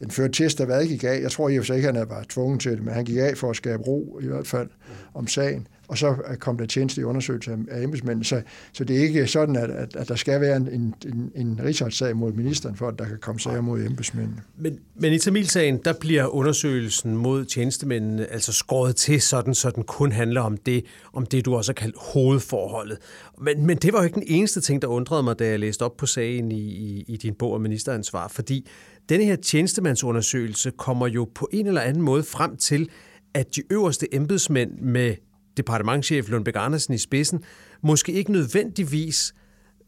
den 0.00 0.10
førte 0.10 0.32
til, 0.32 0.44
at 0.44 0.66
hvad 0.66 0.86
gik 0.86 1.04
af. 1.04 1.20
Jeg 1.22 1.30
tror 1.30 1.48
i 1.48 1.58
og 1.58 1.62
for 1.62 1.66
sig 1.66 1.76
ikke, 1.76 1.88
at 1.88 1.96
han 1.96 2.08
var 2.08 2.24
tvunget 2.28 2.60
til 2.60 2.72
det, 2.72 2.84
men 2.84 2.94
han 2.94 3.04
gik 3.04 3.16
af 3.16 3.36
for 3.36 3.50
at 3.50 3.56
skabe 3.56 3.82
ro 3.82 4.18
i 4.22 4.26
hvert 4.26 4.46
fald 4.46 4.68
om 5.14 5.26
sagen. 5.26 5.66
Og 5.88 5.98
så 5.98 6.16
kom 6.38 6.58
der 6.58 6.66
tjenestelig 6.66 7.06
undersøgelse 7.06 7.58
af 7.70 7.82
embedsmænd. 7.82 8.24
Så, 8.24 8.42
så 8.72 8.84
det 8.84 8.96
er 8.96 9.00
ikke 9.00 9.26
sådan, 9.26 9.56
at, 9.56 9.70
at, 9.70 9.96
at 9.96 10.08
der 10.08 10.16
skal 10.16 10.40
være 10.40 10.56
en, 10.56 10.68
en, 10.68 11.32
en 11.34 11.60
rigsretssag 11.64 12.16
mod 12.16 12.32
ministeren, 12.32 12.76
for 12.76 12.88
at 12.88 12.98
der 12.98 13.04
kan 13.04 13.18
komme 13.20 13.40
sager 13.40 13.60
mod 13.60 13.80
embedsmændene. 13.86 14.42
Men, 14.56 14.78
men 14.94 15.12
i 15.12 15.18
Tamilsagen, 15.18 15.80
der 15.84 15.92
bliver 16.00 16.26
undersøgelsen 16.26 17.16
mod 17.16 17.44
tjenestemændene 17.44 18.26
altså 18.26 18.52
skåret 18.52 18.96
til, 18.96 19.20
sådan, 19.22 19.54
så 19.54 19.70
den 19.70 19.82
kun 19.82 20.12
handler 20.12 20.40
om 20.40 20.56
det, 20.56 20.84
om 21.12 21.26
det 21.26 21.44
du 21.44 21.54
også 21.54 21.72
har 21.72 21.74
kaldt 21.74 21.96
hovedforholdet. 21.98 22.98
Men, 23.40 23.66
men 23.66 23.76
det 23.76 23.92
var 23.92 23.98
jo 23.98 24.04
ikke 24.04 24.14
den 24.14 24.26
eneste 24.26 24.60
ting, 24.60 24.82
der 24.82 24.88
undrede 24.88 25.22
mig, 25.22 25.38
da 25.38 25.48
jeg 25.48 25.58
læste 25.58 25.82
op 25.82 25.96
på 25.96 26.06
sagen 26.06 26.52
i, 26.52 26.60
i, 26.60 27.04
i 27.08 27.16
din 27.16 27.34
bog 27.34 27.54
om 27.54 27.60
ministeransvar, 27.60 28.28
fordi 28.28 28.68
denne 29.08 29.24
her 29.24 29.36
tjenestemandsundersøgelse 29.36 30.70
kommer 30.70 31.06
jo 31.06 31.28
på 31.34 31.48
en 31.52 31.66
eller 31.66 31.80
anden 31.80 32.02
måde 32.02 32.22
frem 32.22 32.56
til, 32.56 32.88
at 33.34 33.56
de 33.56 33.62
øverste 33.70 34.14
embedsmænd 34.14 34.78
med 34.80 35.14
departementchef 35.58 36.28
Lundbæk 36.28 36.54
Andersen 36.56 36.94
i 36.94 36.98
spidsen, 36.98 37.44
måske 37.82 38.12
ikke 38.12 38.32
nødvendigvis 38.32 39.34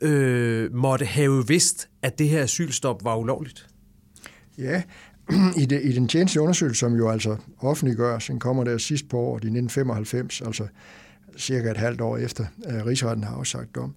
øh, 0.01 0.75
måtte 0.75 1.05
have 1.05 1.49
vidst, 1.49 1.89
at 2.03 2.19
det 2.19 2.29
her 2.29 2.43
asylstop 2.43 3.05
var 3.05 3.17
ulovligt? 3.17 3.69
Ja, 4.59 4.83
i, 5.63 5.65
det, 5.65 5.81
i 5.85 5.93
den 5.93 6.09
tjeneste 6.09 6.41
undersøgelse, 6.41 6.79
som 6.79 6.95
jo 6.95 7.11
altså 7.11 7.37
offentliggøres, 7.59 8.27
den 8.27 8.39
kommer 8.39 8.65
der 8.65 8.79
sidst 8.79 9.09
på 9.09 9.19
året 9.19 9.45
i 9.45 9.47
1995, 9.47 10.41
altså 10.41 10.67
cirka 11.39 11.71
et 11.71 11.77
halvt 11.77 12.01
år 12.01 12.17
efter 12.17 12.45
at 12.65 12.87
Rigsretten 12.87 13.25
har 13.25 13.37
afsagt 13.37 13.75
dom, 13.75 13.95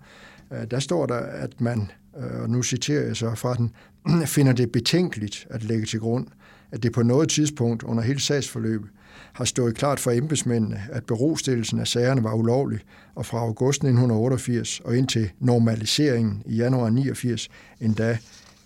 øh, 0.54 0.72
der 0.72 0.80
står 0.80 1.06
der, 1.06 1.20
at 1.20 1.62
man, 1.62 1.92
øh, 2.18 2.42
og 2.42 2.50
nu 2.50 2.64
citerer 2.64 3.06
jeg 3.06 3.16
så 3.16 3.36
fra 3.36 3.54
den, 3.54 3.72
finder 4.36 4.54
det 4.54 4.72
betænkeligt 4.72 5.48
at 5.50 5.64
lægge 5.64 5.86
til 5.86 6.00
grund, 6.00 6.28
at 6.72 6.84
det 6.84 6.92
på 6.92 7.04
noget 7.04 7.30
tidspunkt 7.30 7.84
under 7.84 8.04
hele 8.04 8.20
sagsforløbet 8.20 8.90
har 9.34 9.46
stået 9.46 9.76
klart 9.76 10.00
for 10.00 10.12
embedsmændene, 10.12 10.82
at 10.92 11.06
berostillelsen 11.06 11.80
af 11.80 11.88
sagerne 11.88 12.24
var 12.24 12.34
ulovlig, 12.34 12.80
og 13.16 13.26
fra 13.26 13.38
august 13.38 13.78
1988 13.78 14.80
og 14.80 14.98
indtil 14.98 15.32
normaliseringen 15.40 16.44
i 16.46 16.56
januar 16.56 16.90
89 16.90 17.50
endda 17.82 18.18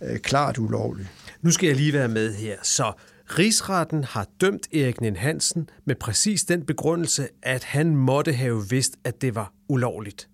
øh, 0.01 0.20
klart 0.20 0.57
ulovlig. 0.57 1.07
Nu 1.41 1.51
skal 1.51 1.68
jeg 1.68 1.76
lige 1.76 1.93
være 1.93 2.07
med 2.07 2.34
her. 2.34 2.55
Så 2.63 2.93
Rigsretten 3.30 4.03
har 4.03 4.28
dømt 4.41 4.68
Erik 4.74 5.01
Nen 5.01 5.15
Hansen 5.15 5.70
med 5.86 5.95
præcis 5.95 6.43
den 6.43 6.65
begrundelse, 6.65 7.28
at 7.43 7.63
han 7.63 7.95
måtte 7.95 8.34
have 8.34 8.70
vidst, 8.70 8.95
at 9.03 9.22
det 9.22 9.36
var 9.36 9.53
ulovligt. 9.70 10.30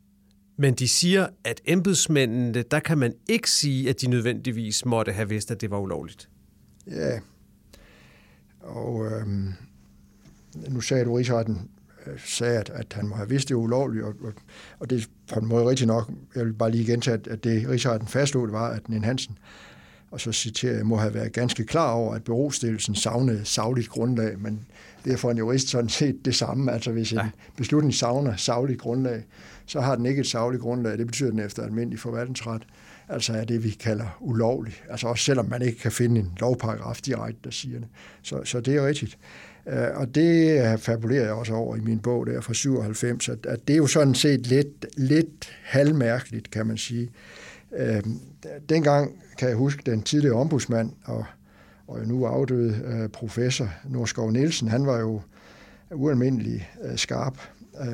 Men 0.57 0.73
de 0.73 0.88
siger, 0.88 1.27
at 1.43 1.61
embedsmændene, 1.65 2.61
der 2.61 2.79
kan 2.79 2.97
man 2.97 3.13
ikke 3.29 3.49
sige, 3.49 3.89
at 3.89 4.01
de 4.01 4.07
nødvendigvis 4.07 4.86
måtte 4.86 5.11
have 5.11 5.29
vidst, 5.29 5.51
at 5.51 5.61
det 5.61 5.71
var 5.71 5.79
ulovligt. 5.79 6.29
Ja, 6.91 7.19
og 8.61 9.05
øhm, 9.05 9.53
nu 10.56 10.82
sagde 10.82 11.06
du, 11.06 11.12
at 11.12 11.18
Rigsretten 11.18 11.70
øh, 12.08 12.20
sagde, 12.26 12.60
at, 12.60 12.70
at 12.70 12.93
han 12.93 13.08
må 13.08 13.16
have 13.16 13.30
vidst, 13.30 13.49
det 13.49 13.56
ulovligt, 13.56 14.06
og, 14.06 14.14
og, 14.24 14.34
og 14.80 14.89
det 14.89 15.01
er 15.01 15.06
på 15.34 15.39
en 15.39 15.47
måde 15.47 15.70
rigtigt 15.70 15.88
nok. 15.88 16.12
Jeg 16.36 16.45
vil 16.45 16.54
bare 16.54 16.72
lige 16.72 16.86
gentage, 16.86 17.14
at, 17.14 17.28
at 17.28 17.43
det 17.43 17.70
Rigsretten 17.70 18.08
fastslog, 18.08 18.47
det 18.47 18.54
var, 18.54 18.70
at 18.70 18.89
Nen 18.89 19.04
Hansen, 19.04 19.38
og 20.12 20.22
så 20.22 20.32
citerer 20.32 20.76
jeg, 20.76 20.86
må 20.86 20.97
have 20.97 21.14
været 21.14 21.34
ganske 21.34 21.66
klar 21.66 21.91
over, 21.91 22.16
at 22.16 22.24
berostillelsen 22.24 22.95
savnede 22.95 23.45
savligt 23.45 23.89
grundlag, 23.89 24.39
men 24.39 24.66
det 25.06 25.14
er 25.14 25.18
for 25.18 25.32
en 25.32 25.38
jurist 25.38 25.70
sådan 25.70 25.89
set 25.89 26.26
det 26.26 26.36
samme. 26.36 26.72
Altså 26.72 26.91
hvis 26.91 27.12
en 27.12 27.20
beslutning 27.58 27.93
savner 27.93 28.36
savligt 28.36 28.82
grundlag, 28.82 29.24
så 29.66 29.82
har 29.82 29.95
den 29.95 30.06
ikke 30.06 30.20
et 30.20 30.28
savligt 30.28 30.62
grundlag. 30.62 30.97
Det 30.97 31.06
betyder 31.08 31.30
den 31.30 31.39
efter 31.39 31.64
almindelig 31.64 31.99
forvaltningsret. 31.99 32.68
Altså 33.10 33.34
er 33.34 33.43
det, 33.43 33.64
vi 33.64 33.70
kalder 33.70 34.18
ulovligt. 34.20 34.84
Altså 34.89 35.08
også 35.08 35.24
selvom 35.24 35.45
man 35.49 35.62
ikke 35.62 35.80
kan 35.80 35.91
finde 35.91 36.20
en 36.20 36.32
lovparagraf 36.39 36.99
direkte, 37.06 37.39
der 37.43 37.51
siger 37.51 37.80
det. 37.80 37.88
Så, 38.22 38.43
så 38.43 38.60
det 38.60 38.76
er 38.76 38.88
rigtigt. 38.88 39.18
Øh, 39.68 39.88
og 39.95 40.16
det 40.16 40.61
øh, 40.61 40.78
fabulerer 40.78 41.24
jeg 41.24 41.34
også 41.34 41.53
over 41.53 41.76
i 41.76 41.80
min 41.80 41.99
bog 41.99 42.28
der 42.28 42.41
fra 42.41 42.53
97, 42.53 43.30
at, 43.30 43.45
det 43.68 43.74
er 43.74 43.78
jo 43.78 43.88
sådan 43.88 44.16
set 44.16 44.47
lidt, 44.47 44.86
lidt 44.97 45.51
halvmærkeligt, 45.64 46.51
kan 46.51 46.68
man 46.68 46.78
sige. 46.78 47.09
Øh, 47.78 48.03
dengang 48.70 49.11
kan 49.38 49.49
jeg 49.49 49.57
huske 49.57 49.91
den 49.91 50.01
tidligere 50.01 50.36
ombudsmand 50.36 50.91
og, 51.05 51.26
og 51.88 52.07
nu 52.07 52.26
afdøde 52.26 52.82
øh, 52.86 53.09
professor 53.09 53.70
Norskov 53.89 54.32
Nielsen, 54.32 54.68
han 54.68 54.86
var 54.86 54.99
jo 54.99 55.22
ualmindelig 55.91 56.70
skarp, 56.95 57.38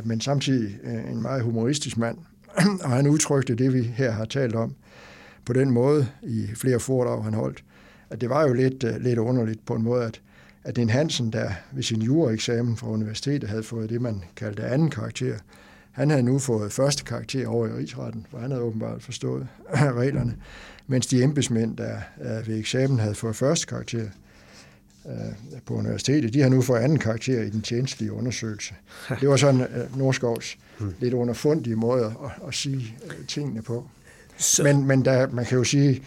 men 0.03 0.21
samtidig 0.21 0.79
en 1.11 1.21
meget 1.21 1.43
humoristisk 1.43 1.97
mand, 1.97 2.17
og 2.83 2.89
han 2.89 3.07
udtrykte 3.07 3.55
det, 3.55 3.73
vi 3.73 3.81
her 3.81 4.11
har 4.11 4.25
talt 4.25 4.55
om, 4.55 4.75
på 5.45 5.53
den 5.53 5.71
måde 5.71 6.07
i 6.23 6.47
flere 6.55 6.79
foredrag, 6.79 7.23
han 7.23 7.33
holdt, 7.33 7.63
at 8.09 8.21
det 8.21 8.29
var 8.29 8.47
jo 8.47 8.53
lidt, 8.53 9.03
lidt 9.03 9.19
underligt 9.19 9.65
på 9.65 9.73
en 9.73 9.83
måde, 9.83 10.05
at, 10.05 10.21
at 10.63 10.77
en 10.77 10.89
Hansen, 10.89 11.33
der 11.33 11.51
ved 11.71 11.83
sin 11.83 12.01
juraeksamen 12.01 12.77
fra 12.77 12.87
universitetet 12.87 13.49
havde 13.49 13.63
fået 13.63 13.89
det, 13.89 14.01
man 14.01 14.23
kaldte 14.35 14.63
anden 14.63 14.89
karakter, 14.89 15.37
han 15.91 16.09
havde 16.09 16.23
nu 16.23 16.39
fået 16.39 16.71
første 16.71 17.03
karakter 17.03 17.47
over 17.47 17.67
i 17.67 17.71
rigsretten, 17.71 18.25
for 18.31 18.37
han 18.39 18.51
havde 18.51 18.63
åbenbart 18.63 19.03
forstået 19.03 19.47
reglerne, 20.01 20.35
mens 20.87 21.07
de 21.07 21.23
embedsmænd, 21.23 21.77
der 21.77 21.95
uh, 22.17 22.47
ved 22.47 22.59
eksamen 22.59 22.99
havde 22.99 23.15
fået 23.15 23.35
første 23.35 23.67
karakter, 23.67 24.05
øh, 25.05 25.59
på 25.65 25.73
universitetet, 25.73 26.33
de 26.33 26.41
har 26.41 26.49
nu 26.49 26.61
fået 26.61 26.79
anden 26.79 26.99
karakter 26.99 27.41
i 27.41 27.49
den 27.49 27.61
tjenestlige 27.61 28.13
undersøgelse. 28.13 28.73
Det 29.21 29.29
var 29.29 29.35
sådan 29.35 29.61
uh, 29.61 29.97
Nordskovs 29.97 30.57
hmm. 30.79 30.93
lidt 30.99 31.13
underfundige 31.13 31.75
måde 31.75 32.05
at, 32.05 32.47
at 32.47 32.53
sige 32.53 32.95
tingene 33.27 33.61
på. 33.61 33.87
Så... 34.37 34.63
Men, 34.63 34.87
men 34.87 35.05
der, 35.05 35.27
man 35.27 35.45
kan 35.45 35.57
jo 35.57 35.63
sige, 35.63 36.03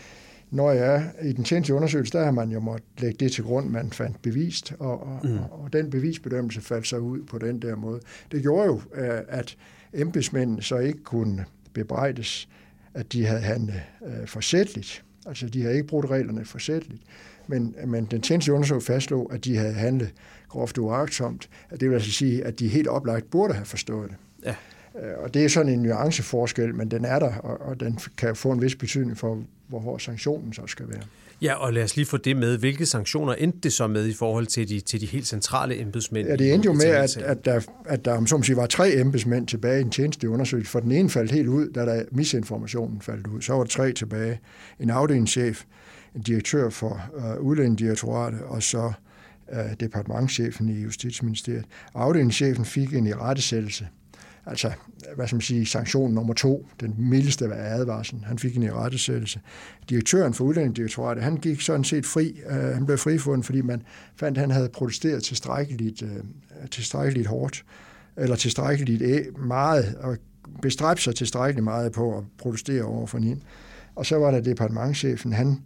når 0.52 0.70
jeg 0.70 0.94
er 0.94 1.24
i 1.24 1.32
den 1.32 1.44
tjenestlige 1.44 1.76
undersøgelse, 1.76 2.12
der 2.12 2.24
har 2.24 2.30
man 2.30 2.50
jo 2.50 2.60
måttet 2.60 2.88
lægge 2.98 3.24
det 3.24 3.32
til 3.32 3.44
grund, 3.44 3.70
man 3.70 3.90
fandt 3.92 4.22
bevist, 4.22 4.74
og, 4.78 5.02
og, 5.02 5.20
mm. 5.24 5.38
og, 5.38 5.62
og 5.62 5.72
den 5.72 5.90
bevisbedømmelse 5.90 6.60
faldt 6.60 6.86
så 6.86 6.96
ud 6.96 7.22
på 7.22 7.38
den 7.38 7.62
der 7.62 7.76
måde. 7.76 8.00
Det 8.32 8.42
gjorde 8.42 8.66
jo, 8.66 8.80
at 9.28 9.56
embedsmændene 9.94 10.62
så 10.62 10.78
ikke 10.78 11.02
kunne 11.04 11.44
bebrejdes, 11.72 12.48
at 12.94 13.12
de 13.12 13.26
havde 13.26 13.40
handlet 13.40 13.82
uh, 14.00 14.26
forsætteligt. 14.26 15.04
Altså, 15.26 15.46
de 15.46 15.62
havde 15.62 15.74
ikke 15.74 15.88
brugt 15.88 16.10
reglerne 16.10 16.44
forsætteligt 16.44 17.02
men, 17.46 17.74
men 17.86 18.04
den 18.04 18.20
tjeneste 18.20 18.52
undersøgelse 18.52 18.86
fastslog, 18.86 19.30
at 19.34 19.44
de 19.44 19.56
havde 19.56 19.72
handlet 19.72 20.12
groft 20.48 20.78
uagtsomt. 20.78 21.48
Det 21.80 21.88
vil 21.88 21.94
altså 21.94 22.12
sige, 22.12 22.44
at 22.44 22.58
de 22.58 22.68
helt 22.68 22.88
oplagt 22.88 23.30
burde 23.30 23.54
have 23.54 23.66
forstået 23.66 24.10
det. 24.10 24.16
Ja. 24.44 24.54
Øh, 24.98 25.24
og 25.24 25.34
det 25.34 25.44
er 25.44 25.48
sådan 25.48 25.72
en 25.72 25.82
nuanceforskel, 25.82 26.74
men 26.74 26.90
den 26.90 27.04
er 27.04 27.18
der, 27.18 27.34
og, 27.36 27.80
den 27.80 27.98
kan 28.16 28.36
få 28.36 28.50
en 28.50 28.62
vis 28.62 28.76
betydning 28.76 29.18
for, 29.18 29.42
hvor 29.68 29.78
hård 29.78 30.00
sanktionen 30.00 30.52
så 30.52 30.62
skal 30.66 30.88
være. 30.88 31.02
Ja, 31.42 31.54
og 31.54 31.72
lad 31.72 31.82
os 31.82 31.96
lige 31.96 32.06
få 32.06 32.16
det 32.16 32.36
med. 32.36 32.58
Hvilke 32.58 32.86
sanktioner 32.86 33.34
endte 33.34 33.58
det 33.62 33.72
så 33.72 33.86
med 33.86 34.06
i 34.06 34.12
forhold 34.12 34.46
til 34.46 34.68
de, 34.68 34.80
til 34.80 35.00
de 35.00 35.06
helt 35.06 35.26
centrale 35.26 35.80
embedsmænd? 35.80 36.28
Ja, 36.28 36.36
det 36.36 36.54
endte 36.54 36.66
jo 36.66 36.72
med, 36.72 36.84
at, 36.84 37.16
at 37.16 37.44
der, 37.44 37.60
at 37.84 38.04
der 38.04 38.24
som 38.24 38.42
sige, 38.42 38.56
var 38.56 38.66
tre 38.66 38.92
embedsmænd 38.92 39.46
tilbage 39.46 39.78
i 39.78 39.82
en 39.82 39.90
tjeneste 39.90 40.28
undersøgelse, 40.28 40.70
for 40.70 40.80
den 40.80 40.92
ene 40.92 41.10
faldt 41.10 41.30
helt 41.30 41.48
ud, 41.48 41.70
da 41.70 41.80
der 41.86 42.02
misinformationen 42.10 43.00
faldt 43.00 43.26
ud. 43.26 43.40
Så 43.40 43.52
var 43.52 43.58
der 43.58 43.68
tre 43.68 43.92
tilbage. 43.92 44.40
En 44.80 44.90
afdelingschef, 44.90 45.64
en 46.14 46.22
direktør 46.22 46.70
for 46.70 47.10
uh, 47.16 47.46
udlændingedirektoratet, 47.46 48.40
og 48.42 48.62
så 48.62 48.92
uh, 49.52 49.58
departementchefen 49.80 50.68
i 50.68 50.80
Justitsministeriet. 50.80 51.64
Afdelingschefen 51.94 52.64
fik 52.64 52.94
en 52.94 53.06
irettesættelse, 53.06 53.88
altså, 54.46 54.72
hvad 55.16 55.26
skal 55.26 55.36
man 55.36 55.42
sige, 55.42 55.66
sanktion 55.66 56.14
nummer 56.14 56.34
to, 56.34 56.68
den 56.80 56.94
mildeste 56.98 57.54
af 57.54 57.74
advarslen. 57.74 58.24
Han 58.24 58.38
fik 58.38 58.56
en 58.56 58.62
irettesættelse. 58.62 59.40
Direktøren 59.90 60.34
for 60.34 60.44
udlændingedirektoratet, 60.44 61.24
han 61.24 61.36
gik 61.36 61.60
sådan 61.60 61.84
set 61.84 62.06
fri. 62.06 62.40
øh, 62.46 62.56
han 62.56 62.86
blev 62.86 62.98
frifundet, 62.98 63.46
fordi 63.46 63.60
man 63.60 63.82
fandt, 64.16 64.38
at 64.38 64.40
han 64.40 64.50
havde 64.50 64.68
protesteret 64.68 65.22
tilstrækkeligt, 65.22 66.02
øh, 66.02 66.24
tilstrækkeligt 66.70 67.26
hårdt, 67.26 67.64
eller 68.16 68.36
tilstrækkeligt 68.36 69.38
meget, 69.38 69.94
og 70.00 70.16
bestræbt 70.62 71.00
sig 71.00 71.14
tilstrækkeligt 71.14 71.64
meget 71.64 71.92
på 71.92 72.18
at 72.18 72.24
protestere 72.38 72.82
over 72.82 73.06
for 73.06 73.18
hende. 73.18 73.40
Og 73.94 74.06
så 74.06 74.16
var 74.16 74.30
der 74.30 74.40
departementchefen, 74.40 75.32
han 75.32 75.58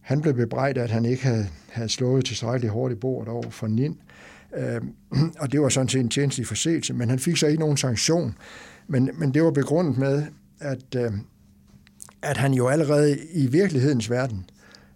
han 0.00 0.20
blev 0.20 0.34
bebrejdet, 0.34 0.80
at 0.80 0.90
han 0.90 1.04
ikke 1.04 1.24
havde, 1.24 1.46
havde 1.68 1.88
slået 1.88 2.24
tilstrækkeligt 2.24 2.72
hårdt 2.72 2.92
i 2.92 2.96
bordet 2.96 3.28
over 3.28 3.50
for 3.50 3.66
Nin. 3.66 3.92
Øh, 3.92 4.13
Øh, 4.56 4.80
og 5.40 5.52
det 5.52 5.60
var 5.60 5.68
sådan 5.68 5.88
set 5.88 6.00
en 6.00 6.08
tjenestelig 6.08 6.46
forseelse, 6.46 6.94
men 6.94 7.10
han 7.10 7.18
fik 7.18 7.36
så 7.36 7.46
ikke 7.46 7.60
nogen 7.60 7.76
sanktion. 7.76 8.34
Men, 8.88 9.10
men 9.14 9.34
det 9.34 9.44
var 9.44 9.50
begrundet 9.50 9.98
med, 9.98 10.22
at, 10.60 10.94
øh, 10.96 11.12
at 12.22 12.36
han 12.36 12.54
jo 12.54 12.68
allerede 12.68 13.18
i 13.32 13.46
virkelighedens 13.46 14.10
verden 14.10 14.50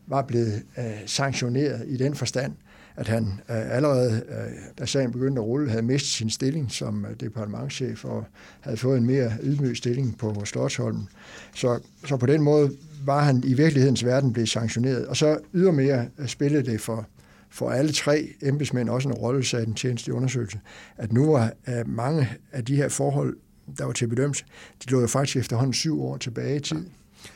var 0.06 0.22
blevet 0.22 0.62
øh, 0.78 0.84
sanktioneret 1.06 1.84
i 1.86 1.96
den 1.96 2.14
forstand, 2.14 2.52
at 2.96 3.08
han 3.08 3.40
øh, 3.50 3.76
allerede, 3.76 4.22
øh, 4.28 4.52
da 4.78 4.84
sagen 4.84 5.12
begyndte 5.12 5.40
at 5.40 5.46
rulle, 5.46 5.70
havde 5.70 5.82
mistet 5.82 6.10
sin 6.10 6.30
stilling 6.30 6.70
som 6.70 7.04
øh, 7.04 7.20
departementchef 7.20 8.04
og 8.04 8.24
havde 8.60 8.76
fået 8.76 8.98
en 8.98 9.06
mere 9.06 9.32
ydmyg 9.42 9.76
stilling 9.76 10.18
på 10.18 10.44
Slottholmen. 10.44 11.08
Så, 11.54 11.80
så 12.04 12.16
på 12.16 12.26
den 12.26 12.42
måde 12.42 12.70
var 13.04 13.24
han 13.24 13.42
i 13.46 13.54
virkelighedens 13.54 14.04
verden 14.04 14.32
blevet 14.32 14.48
sanktioneret. 14.48 15.06
Og 15.06 15.16
så 15.16 15.38
ydermere 15.54 16.06
øh, 16.18 16.26
spillede 16.28 16.70
det 16.70 16.80
for, 16.80 17.06
for 17.50 17.70
alle 17.70 17.92
tre 17.92 18.28
embedsmænd 18.42 18.88
også 18.88 19.08
en 19.08 19.14
rolle, 19.14 19.44
sagde 19.44 19.66
den 19.66 19.74
tjeneste 19.74 20.12
undersøgelse, 20.12 20.60
at 20.96 21.12
nu 21.12 21.32
var 21.32 21.52
uh, 21.68 21.88
mange 21.88 22.28
af 22.52 22.64
de 22.64 22.76
her 22.76 22.88
forhold, 22.88 23.36
der 23.78 23.84
var 23.84 23.92
til 23.92 24.08
bedømmelse, 24.08 24.44
de 24.84 24.90
lå 24.90 25.00
jo 25.00 25.06
faktisk 25.06 25.36
efterhånden 25.36 25.74
syv 25.74 26.02
år 26.02 26.16
tilbage 26.16 26.56
i 26.56 26.60
tid. 26.60 26.86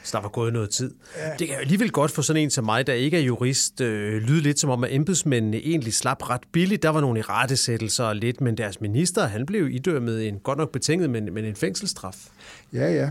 Så 0.02 0.16
der 0.16 0.22
var 0.22 0.28
gået 0.28 0.52
noget 0.52 0.70
tid. 0.70 0.94
Ja. 1.18 1.30
Det 1.38 1.48
kan 1.48 1.56
alligevel 1.56 1.90
godt 1.90 2.10
for 2.10 2.22
sådan 2.22 2.42
en 2.42 2.50
som 2.50 2.64
mig, 2.64 2.86
der 2.86 2.92
ikke 2.92 3.16
er 3.16 3.22
jurist, 3.22 3.80
øh, 3.80 4.22
lyde 4.22 4.40
lidt 4.40 4.60
som 4.60 4.70
om, 4.70 4.84
at 4.84 4.94
embedsmændene 4.94 5.56
egentlig 5.56 5.94
slap 5.94 6.30
ret 6.30 6.40
billigt. 6.52 6.82
Der 6.82 6.88
var 6.88 7.00
nogle 7.00 7.18
i 7.18 7.22
rettesættelser 7.22 8.04
og 8.04 8.16
lidt, 8.16 8.40
men 8.40 8.56
deres 8.56 8.80
minister, 8.80 9.26
han 9.26 9.46
blev 9.46 9.70
idømmet 9.70 10.28
en 10.28 10.38
godt 10.38 10.58
nok 10.58 10.72
betinget, 10.72 11.10
men, 11.10 11.34
men 11.34 11.44
en 11.44 11.56
fængselsstraf. 11.56 12.28
Ja, 12.72 12.92
ja. 12.92 13.10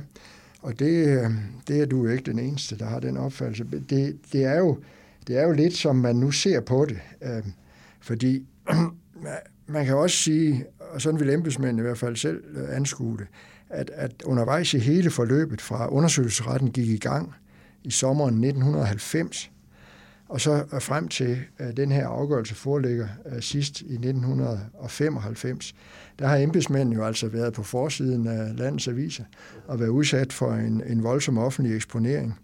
Og 0.61 0.79
det, 0.79 1.21
det 1.67 1.81
er 1.81 1.85
du 1.85 2.07
ikke 2.07 2.23
den 2.23 2.39
eneste, 2.39 2.77
der 2.77 2.85
har 2.85 2.99
den 2.99 3.17
opfattelse. 3.17 3.65
Det, 3.89 4.17
det, 4.33 4.43
er, 4.43 4.57
jo, 4.57 4.77
det 5.27 5.37
er 5.37 5.43
jo 5.43 5.51
lidt, 5.51 5.73
som 5.73 5.95
man 5.95 6.15
nu 6.15 6.31
ser 6.31 6.61
på 6.61 6.85
det. 6.85 6.99
Øh, 7.21 7.43
fordi 8.01 8.47
man 9.67 9.85
kan 9.85 9.95
også 9.95 10.17
sige, 10.17 10.65
og 10.79 11.01
sådan 11.01 11.19
vil 11.19 11.29
embedsmændene 11.29 11.81
i 11.81 11.85
hvert 11.85 11.97
fald 11.97 12.15
selv 12.15 12.43
øh, 12.55 12.75
anskue 12.75 13.17
det, 13.17 13.27
at, 13.69 13.91
at 13.93 14.11
undervejs 14.25 14.73
i 14.73 14.79
hele 14.79 15.09
forløbet 15.09 15.61
fra 15.61 15.87
undersøgelsesretten 15.87 16.71
gik 16.71 16.87
i 16.87 16.97
gang 16.97 17.33
i 17.83 17.91
sommeren 17.91 18.33
1990, 18.33 19.51
og 20.29 20.41
så 20.41 20.65
øh, 20.73 20.81
frem 20.81 21.07
til 21.07 21.39
at 21.57 21.77
den 21.77 21.91
her 21.91 22.07
afgørelse 22.07 22.55
foreligger 22.55 23.07
sidst 23.39 23.81
i 23.81 23.93
1995, 23.93 25.75
der 26.19 26.27
har 26.27 26.37
embedsmændene 26.37 26.95
jo 26.95 27.05
altså 27.05 27.27
været 27.27 27.53
på 27.53 27.63
forsiden 27.63 28.27
af 28.27 28.57
landets 28.57 28.87
aviser 28.87 29.23
og 29.67 29.79
været 29.79 29.89
udsat 29.89 30.33
for 30.33 30.53
en, 30.53 30.83
en 30.87 31.03
voldsom 31.03 31.37
offentlig 31.37 31.75
eksponering. 31.75 32.39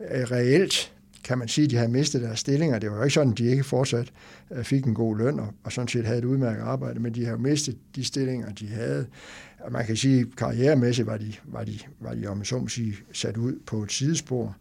Reelt 0.00 0.95
kan 1.26 1.38
man 1.38 1.48
sige, 1.48 1.64
at 1.64 1.70
de 1.70 1.76
har 1.76 1.88
mistet 1.88 2.22
deres 2.22 2.38
stillinger. 2.38 2.78
Det 2.78 2.90
var 2.90 2.96
jo 2.96 3.02
ikke 3.02 3.14
sådan, 3.14 3.32
at 3.32 3.38
de 3.38 3.44
ikke 3.50 3.64
fortsat 3.64 4.12
øh, 4.50 4.64
fik 4.64 4.84
en 4.84 4.94
god 4.94 5.16
løn 5.16 5.40
og, 5.40 5.48
og 5.64 5.72
sådan 5.72 5.88
set 5.88 6.04
havde 6.04 6.18
et 6.18 6.24
udmærket 6.24 6.62
arbejde, 6.62 7.00
men 7.00 7.14
de 7.14 7.24
har 7.24 7.32
jo 7.32 7.38
mistet 7.38 7.76
de 7.96 8.04
stillinger, 8.04 8.52
de 8.52 8.68
havde. 8.68 9.06
Og 9.60 9.72
man 9.72 9.86
kan 9.86 9.96
sige, 9.96 10.20
at 10.20 10.26
karrieremæssigt 10.36 11.06
var 11.06 11.16
de, 11.16 11.34
var 11.44 11.64
de, 11.64 11.78
var 12.00 12.14
de 12.14 12.26
om 12.26 12.44
så 12.44 12.58
må 12.58 12.68
sige, 12.68 12.96
sat 13.12 13.36
ud 13.36 13.54
på 13.66 13.82
et 13.82 13.92
sidespor. 13.92 14.56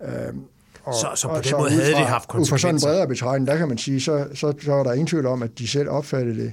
Okay. 0.00 0.28
Øhm, 0.28 0.40
og, 0.82 0.94
så, 0.94 1.08
så 1.14 1.28
på 1.28 1.34
og 1.34 1.42
den 1.42 1.50
så 1.50 1.56
måde 1.56 1.70
havde 1.70 1.92
fra, 1.92 2.00
de 2.00 2.06
haft 2.06 2.28
konsekvenser? 2.28 2.56
Ud 2.56 2.58
fra 2.58 2.58
sådan 2.58 2.74
en 2.74 2.80
bredere 2.80 3.08
betragtning, 3.08 3.46
der 3.46 3.56
kan 3.56 3.68
man 3.68 3.78
sige, 3.78 4.00
så, 4.00 4.28
så, 4.34 4.54
så 4.60 4.72
er 4.72 4.82
der 4.82 4.92
ingen 4.92 5.06
tvivl 5.06 5.26
om, 5.26 5.42
at 5.42 5.58
de 5.58 5.68
selv 5.68 5.88
opfattede 5.88 6.44
det 6.44 6.52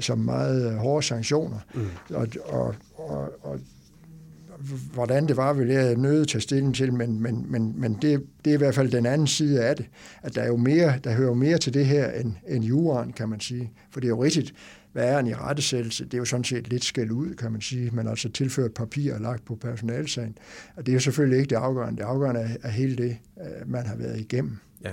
som 0.00 0.18
meget 0.18 0.72
øh, 0.72 0.76
hårde 0.76 1.06
sanktioner. 1.06 1.58
Mm. 1.74 1.86
Og, 2.14 2.28
og, 2.44 2.74
og, 2.96 3.32
og 3.42 3.60
hvordan 4.92 5.28
det 5.28 5.36
var, 5.36 5.52
vil 5.52 5.68
jeg 5.68 5.96
nødt 5.96 6.28
til 6.28 6.36
at 6.36 6.42
stille 6.42 6.72
til, 6.72 6.92
men, 6.92 7.20
men, 7.20 7.46
men, 7.48 7.80
men 7.80 7.98
det, 8.02 8.24
det 8.44 8.50
er 8.50 8.54
i 8.54 8.58
hvert 8.58 8.74
fald 8.74 8.90
den 8.90 9.06
anden 9.06 9.26
side 9.26 9.64
af 9.64 9.76
det, 9.76 9.86
at 10.22 10.34
der 10.34 10.42
er 10.42 10.46
jo 10.46 10.56
mere, 10.56 10.98
der 11.04 11.14
hører 11.14 11.34
mere 11.34 11.58
til 11.58 11.74
det 11.74 11.86
her 11.86 12.10
end, 12.10 12.32
end 12.48 12.64
juraen, 12.64 13.12
kan 13.12 13.28
man 13.28 13.40
sige. 13.40 13.72
For 13.90 14.00
det 14.00 14.06
er 14.06 14.10
jo 14.10 14.24
rigtigt, 14.24 14.54
hvad 14.92 15.08
er 15.08 15.18
en 15.18 15.26
i 15.26 15.34
rettesættelse? 15.34 16.04
Det 16.04 16.14
er 16.14 16.18
jo 16.18 16.24
sådan 16.24 16.44
set 16.44 16.68
lidt 16.68 16.84
skæld 16.84 17.10
ud, 17.10 17.34
kan 17.34 17.52
man 17.52 17.60
sige. 17.60 17.90
men 17.90 18.08
altså 18.08 18.28
tilført 18.28 18.74
papir 18.74 19.14
og 19.14 19.20
lagt 19.20 19.44
på 19.44 19.54
personalsagen. 19.54 20.38
Og 20.76 20.86
det 20.86 20.92
er 20.92 20.94
jo 20.94 21.00
selvfølgelig 21.00 21.38
ikke 21.38 21.50
det 21.50 21.56
afgørende. 21.56 21.96
Det 21.96 22.04
afgørende 22.04 22.40
er, 22.40 22.56
er 22.62 22.70
hele 22.70 22.96
det, 22.96 23.16
øh, 23.40 23.70
man 23.70 23.86
har 23.86 23.96
været 23.96 24.20
igennem. 24.20 24.58
Ja. 24.84 24.92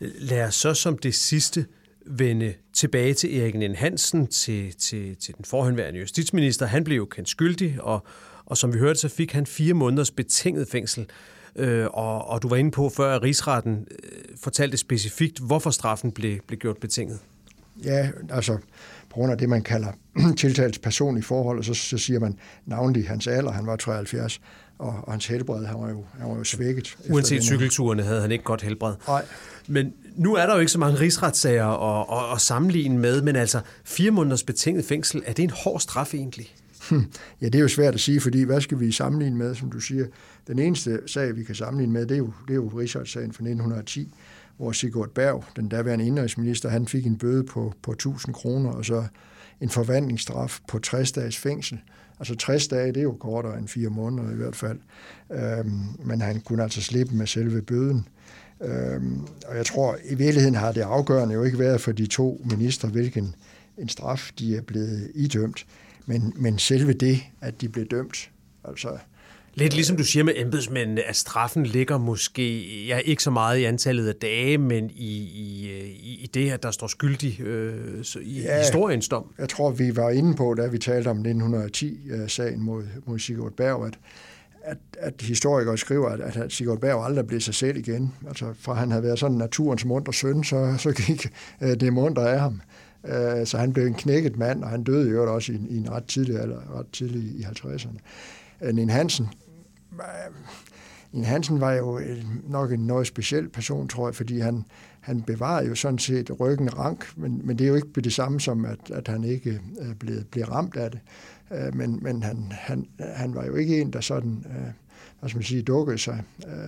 Lad 0.00 0.44
os 0.44 0.54
så 0.54 0.74
som 0.74 0.98
det 0.98 1.14
sidste 1.14 1.66
vende 2.06 2.54
tilbage 2.72 3.14
til 3.14 3.40
Erik 3.40 3.54
Nien 3.54 3.74
Hansen, 3.74 4.26
til, 4.26 4.74
til, 4.78 5.16
til 5.16 5.36
den 5.36 5.44
forhenværende 5.44 6.00
justitsminister. 6.00 6.66
Han 6.66 6.84
blev 6.84 6.96
jo 6.96 7.04
kendt 7.04 7.28
skyldig, 7.28 7.76
og, 7.80 8.06
og 8.52 8.58
som 8.58 8.74
vi 8.74 8.78
hørte, 8.78 9.00
så 9.00 9.08
fik 9.08 9.32
han 9.32 9.46
fire 9.46 9.74
måneders 9.74 10.10
betinget 10.10 10.68
fængsel. 10.68 11.06
Øh, 11.56 11.86
og, 11.92 12.28
og 12.28 12.42
du 12.42 12.48
var 12.48 12.56
inde 12.56 12.70
på 12.70 12.88
før, 12.88 13.16
at 13.16 13.22
rigsretten 13.22 13.86
øh, 13.90 14.08
fortalte 14.42 14.76
specifikt, 14.76 15.38
hvorfor 15.38 15.70
straffen 15.70 16.12
blev, 16.12 16.38
blev 16.46 16.58
gjort 16.58 16.76
betinget. 16.76 17.18
Ja, 17.84 18.10
altså 18.30 18.56
på 19.10 19.14
grund 19.14 19.32
af 19.32 19.38
det, 19.38 19.48
man 19.48 19.62
kalder 19.62 19.88
tiltalets 20.38 20.78
personlige 20.78 21.24
forhold, 21.24 21.58
og 21.58 21.64
så, 21.64 21.74
så 21.74 21.98
siger 21.98 22.20
man 22.20 22.38
navnlig 22.66 23.08
hans 23.08 23.26
alder, 23.26 23.52
han 23.52 23.66
var 23.66 23.76
73, 23.76 24.40
og, 24.78 24.94
og 25.02 25.12
hans 25.12 25.26
helbred, 25.26 25.66
han 25.66 25.80
var 25.80 25.88
jo, 25.90 26.04
han 26.18 26.28
var 26.28 26.36
jo 26.36 26.44
svækket. 26.44 26.96
Uanset 27.10 27.42
cykelturene 27.42 28.02
havde 28.02 28.20
han 28.20 28.32
ikke 28.32 28.44
godt 28.44 28.62
helbred. 28.62 28.94
Nej. 29.08 29.24
Men 29.68 29.92
nu 30.16 30.34
er 30.34 30.46
der 30.46 30.54
jo 30.54 30.60
ikke 30.60 30.72
så 30.72 30.78
mange 30.78 31.00
rigsretssager 31.00 31.66
at, 31.66 32.06
at, 32.18 32.34
at 32.34 32.40
sammenligne 32.40 32.98
med, 32.98 33.22
men 33.22 33.36
altså 33.36 33.60
fire 33.84 34.10
måneders 34.10 34.42
betinget 34.42 34.84
fængsel, 34.84 35.22
er 35.26 35.32
det 35.32 35.42
en 35.42 35.50
hård 35.50 35.80
straf 35.80 36.14
egentlig? 36.14 36.54
Ja, 37.40 37.46
det 37.46 37.54
er 37.54 37.60
jo 37.60 37.68
svært 37.68 37.94
at 37.94 38.00
sige, 38.00 38.20
fordi 38.20 38.42
hvad 38.42 38.60
skal 38.60 38.80
vi 38.80 38.92
sammenligne 38.92 39.36
med, 39.36 39.54
som 39.54 39.70
du 39.70 39.80
siger? 39.80 40.06
Den 40.46 40.58
eneste 40.58 41.00
sag, 41.06 41.36
vi 41.36 41.44
kan 41.44 41.54
sammenligne 41.54 41.92
med, 41.92 42.06
det 42.06 42.14
er 42.14 42.18
jo, 42.18 42.32
det 42.48 42.50
er 42.50 42.54
jo 42.54 42.68
Rigsholdssagen 42.68 43.32
fra 43.32 43.42
1910, 43.42 44.14
hvor 44.56 44.72
Sigurd 44.72 45.10
Berg, 45.10 45.44
den 45.56 45.68
daværende 45.68 46.06
indrigsminister, 46.06 46.68
han 46.68 46.86
fik 46.86 47.06
en 47.06 47.18
bøde 47.18 47.44
på, 47.44 47.72
på 47.82 47.92
1000 47.92 48.34
kroner, 48.34 48.70
og 48.70 48.84
så 48.84 49.04
en 49.60 49.68
forvandlingsstraf 49.68 50.58
på 50.68 50.78
60 50.78 51.12
dages 51.12 51.38
fængsel. 51.38 51.80
Altså 52.18 52.34
60 52.34 52.68
dage, 52.68 52.86
det 52.86 52.96
er 52.96 53.02
jo 53.02 53.12
kortere 53.12 53.58
end 53.58 53.68
fire 53.68 53.88
måneder 53.88 54.30
i 54.30 54.34
hvert 54.34 54.56
fald. 54.56 54.78
Øhm, 55.30 55.80
men 56.04 56.20
han 56.20 56.40
kunne 56.40 56.62
altså 56.62 56.82
slippe 56.82 57.14
med 57.14 57.26
selve 57.26 57.62
bøden. 57.62 58.08
Øhm, 58.60 59.20
og 59.48 59.56
jeg 59.56 59.66
tror, 59.66 59.96
i 60.10 60.14
virkeligheden 60.14 60.54
har 60.54 60.72
det 60.72 60.80
afgørende 60.80 61.34
jo 61.34 61.44
ikke 61.44 61.58
været 61.58 61.80
for 61.80 61.92
de 61.92 62.06
to 62.06 62.40
minister, 62.50 62.88
hvilken 62.88 63.34
en 63.78 63.88
straf 63.88 64.30
de 64.38 64.56
er 64.56 64.62
blevet 64.62 65.10
idømt, 65.14 65.66
men, 66.06 66.32
men 66.36 66.58
selve 66.58 66.92
det, 66.92 67.22
at 67.40 67.60
de 67.60 67.68
blev 67.68 67.86
dømt. 67.86 68.30
Altså, 68.64 68.98
Lidt 69.54 69.74
ligesom 69.74 69.96
du 69.96 70.04
siger 70.04 70.24
med 70.24 70.32
embedsmændene, 70.36 71.02
at 71.02 71.16
straffen 71.16 71.66
ligger 71.66 71.98
måske 71.98 72.86
ja, 72.86 72.98
ikke 72.98 73.22
så 73.22 73.30
meget 73.30 73.58
i 73.58 73.64
antallet 73.64 74.08
af 74.08 74.14
dage, 74.14 74.58
men 74.58 74.90
i, 74.90 75.18
i, 75.18 76.18
i 76.22 76.30
det, 76.34 76.50
at 76.50 76.62
der 76.62 76.70
står 76.70 76.86
skyldig 76.86 77.40
øh, 77.40 78.04
i 78.22 78.40
ja, 78.40 78.58
historiens 78.58 79.08
dom. 79.08 79.34
Jeg 79.38 79.48
tror, 79.48 79.70
vi 79.70 79.96
var 79.96 80.10
inde 80.10 80.34
på, 80.34 80.54
da 80.54 80.66
vi 80.66 80.78
talte 80.78 81.08
om 81.08 81.24
1910-sagen 81.26 82.62
mod, 82.62 82.84
mod 83.06 83.18
Sigurd 83.18 83.52
Berg, 83.52 83.86
at, 83.86 83.98
at, 84.62 84.78
at 84.98 85.14
historikere 85.22 85.78
skriver, 85.78 86.08
at, 86.08 86.36
at 86.36 86.52
Sigurd 86.52 86.80
Berg 86.80 87.04
aldrig 87.04 87.26
blev 87.26 87.40
sig 87.40 87.54
selv 87.54 87.76
igen. 87.76 88.14
Altså 88.28 88.54
fra 88.60 88.74
han 88.74 88.90
havde 88.90 89.02
været 89.02 89.18
sådan 89.18 89.36
naturens 89.36 89.84
munter 89.84 90.12
søn, 90.12 90.44
så, 90.44 90.74
så 90.78 90.92
gik 90.92 91.28
øh, 91.60 91.80
det 91.80 91.92
munter 91.92 92.22
af 92.22 92.40
ham. 92.40 92.60
Øh, 93.04 93.46
så 93.46 93.58
han 93.58 93.72
blev 93.72 93.86
en 93.86 93.94
knækket 93.94 94.36
mand, 94.38 94.64
og 94.64 94.70
han 94.70 94.84
døde 94.84 95.10
jo 95.10 95.34
også 95.34 95.52
i, 95.52 95.56
i 95.70 95.76
en 95.76 95.90
ret 95.90 96.04
tidlig, 96.04 96.36
eller 96.36 96.78
ret 96.78 96.86
tidlig 96.92 97.22
i 97.22 97.42
50'erne. 97.42 97.98
Øh, 98.62 98.74
Nin 98.74 98.90
Hansen, 98.90 99.28
Nin 101.12 101.24
Hansen 101.24 101.60
var 101.60 101.72
jo 101.72 102.00
nok 102.48 102.72
en 102.72 102.80
noget 102.80 103.06
speciel 103.06 103.48
person, 103.48 103.88
tror 103.88 104.08
jeg, 104.08 104.14
fordi 104.14 104.38
han, 104.38 104.64
han 105.00 105.22
bevarede 105.22 105.68
jo 105.68 105.74
sådan 105.74 105.98
set 105.98 106.40
ryggen 106.40 106.78
rank, 106.78 107.12
men, 107.16 107.40
men 107.44 107.58
det 107.58 107.64
er 107.64 107.68
jo 107.68 107.74
ikke 107.74 108.00
det 108.00 108.12
samme 108.12 108.40
som, 108.40 108.64
at, 108.64 108.90
at 108.90 109.08
han 109.08 109.24
ikke 109.24 109.60
blev, 109.98 110.24
blev 110.24 110.44
ramt 110.44 110.76
af 110.76 110.90
det. 110.90 111.00
Men, 111.74 111.98
men 112.02 112.22
han, 112.22 112.46
han, 112.50 112.86
han 112.98 113.34
var 113.34 113.46
jo 113.46 113.54
ikke 113.54 113.80
en, 113.80 113.92
der 113.92 114.00
sådan, 114.00 114.44
hvad 115.20 115.28
skal 115.28 115.38
man 115.38 115.44
sige, 115.44 115.62
dukkede 115.62 115.98
sig. 115.98 116.22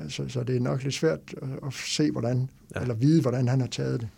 Så, 0.08 0.28
så 0.28 0.42
det 0.42 0.56
er 0.56 0.60
nok 0.60 0.82
lidt 0.82 0.94
svært 0.94 1.18
at 1.66 1.72
se, 1.72 2.10
hvordan, 2.10 2.50
ja. 2.74 2.80
eller 2.80 2.94
vide, 2.94 3.22
hvordan 3.22 3.48
han 3.48 3.60
har 3.60 3.68
taget 3.68 4.00
det. 4.00 4.08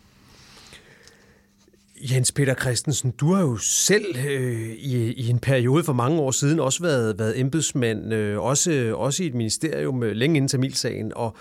Jens 2.00 2.32
Peter 2.32 2.54
Christensen, 2.54 3.10
du 3.10 3.32
har 3.32 3.42
jo 3.42 3.56
selv 3.56 4.16
øh, 4.28 4.70
i, 4.70 5.12
i 5.12 5.28
en 5.28 5.38
periode 5.38 5.84
for 5.84 5.92
mange 5.92 6.20
år 6.20 6.30
siden 6.30 6.60
også 6.60 6.82
været, 6.82 7.18
været 7.18 7.40
embedsmand, 7.40 8.14
øh, 8.14 8.40
også, 8.40 8.92
også 8.96 9.22
i 9.22 9.26
et 9.26 9.34
ministerium 9.34 10.02
øh, 10.02 10.12
længe 10.12 10.36
inden 10.36 10.48
Tamilsagen, 10.48 11.12
og 11.16 11.36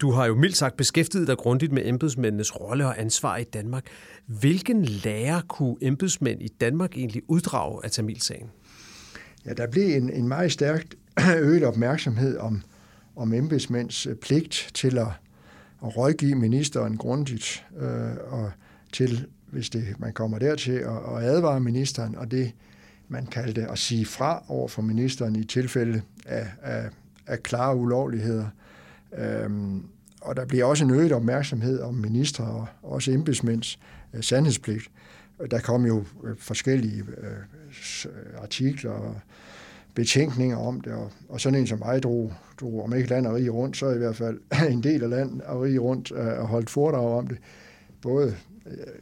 du 0.00 0.10
har 0.10 0.26
jo 0.26 0.34
mildt 0.34 0.56
sagt 0.56 0.76
beskæftiget 0.76 1.28
dig 1.28 1.36
grundigt 1.36 1.72
med 1.72 1.86
embedsmændenes 1.86 2.60
rolle 2.60 2.86
og 2.86 3.00
ansvar 3.00 3.36
i 3.36 3.44
Danmark. 3.44 3.84
Hvilken 4.26 4.84
lærer 4.84 5.40
kunne 5.48 5.76
embedsmænd 5.80 6.42
i 6.42 6.48
Danmark 6.48 6.96
egentlig 6.96 7.22
uddrage 7.28 7.80
af 7.84 7.90
Tamilsagen? 7.90 8.50
Ja, 9.46 9.52
der 9.52 9.66
blev 9.66 9.96
en, 9.96 10.12
en 10.12 10.28
meget 10.28 10.52
stærkt 10.52 10.94
øget 11.38 11.64
opmærksomhed 11.64 12.38
om, 12.38 12.62
om 13.16 13.32
embedsmænds 13.32 14.06
øh, 14.06 14.16
pligt 14.16 14.70
til 14.74 14.98
at, 14.98 15.08
at 15.84 15.96
rådgive 15.96 16.34
ministeren 16.34 16.96
grundigt 16.96 17.64
øh, 17.80 18.32
og 18.32 18.50
til 18.92 19.26
hvis 19.50 19.70
det, 19.70 19.84
man 19.98 20.12
kommer 20.12 20.38
dertil, 20.38 20.72
at, 20.72 21.16
at 21.16 21.22
advare 21.22 21.60
ministeren, 21.60 22.16
og 22.16 22.30
det, 22.30 22.52
man 23.08 23.26
kaldte 23.26 23.66
at 23.70 23.78
sige 23.78 24.06
fra 24.06 24.42
over 24.48 24.68
for 24.68 24.82
ministeren 24.82 25.36
i 25.36 25.44
tilfælde 25.44 26.02
af, 26.26 26.46
af, 26.62 26.88
af 27.26 27.42
klare 27.42 27.76
ulovligheder. 27.76 28.46
Øhm, 29.18 29.82
og 30.20 30.36
der 30.36 30.44
bliver 30.44 30.64
også 30.64 30.84
en 30.84 30.90
øget 30.90 31.12
opmærksomhed 31.12 31.80
om 31.80 31.94
minister 31.94 32.44
og 32.44 32.66
også 32.82 33.10
embedsmænds 33.12 33.78
øh, 34.14 34.22
sandhedspligt. 34.22 34.90
Der 35.50 35.60
kom 35.60 35.86
jo 35.86 36.04
øh, 36.24 36.36
forskellige 36.38 37.04
øh, 37.18 38.12
artikler 38.42 38.90
og 38.90 39.20
betænkninger 39.94 40.56
om 40.56 40.80
det, 40.80 40.92
og, 40.92 41.12
og 41.28 41.40
sådan 41.40 41.58
en 41.58 41.66
som 41.66 41.78
mig 41.78 42.02
drog, 42.02 42.32
drog 42.60 42.84
om 42.84 42.94
ikke 42.94 43.08
land 43.08 43.26
og 43.26 43.34
rige 43.34 43.50
rundt, 43.50 43.76
så 43.76 43.90
i 43.90 43.98
hvert 43.98 44.16
fald 44.16 44.40
en 44.70 44.82
del 44.82 45.02
af 45.02 45.10
land 45.10 45.40
og 45.40 45.62
rige 45.62 45.78
rundt 45.78 46.12
øh, 46.12 46.38
og 46.40 46.46
holdt 46.46 46.70
foredrag 46.70 47.18
om 47.18 47.26
det, 47.26 47.38
både 48.02 48.36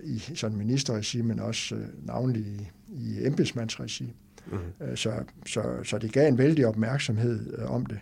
i 0.05 0.19
sådan 0.35 0.59
ministerregi, 0.59 1.23
men 1.23 1.41
også 1.41 1.75
øh, 1.75 2.07
navnlig 2.07 2.43
i, 2.43 2.69
i 2.89 3.27
embedsmandsregi. 3.27 4.15
Mm. 4.47 4.97
Så, 4.97 5.13
så, 5.47 5.63
så 5.85 5.99
det 5.99 6.13
gav 6.13 6.29
en 6.29 6.39
vældig 6.39 6.67
opmærksomhed 6.67 7.59
om 7.59 7.87
det. 7.87 7.99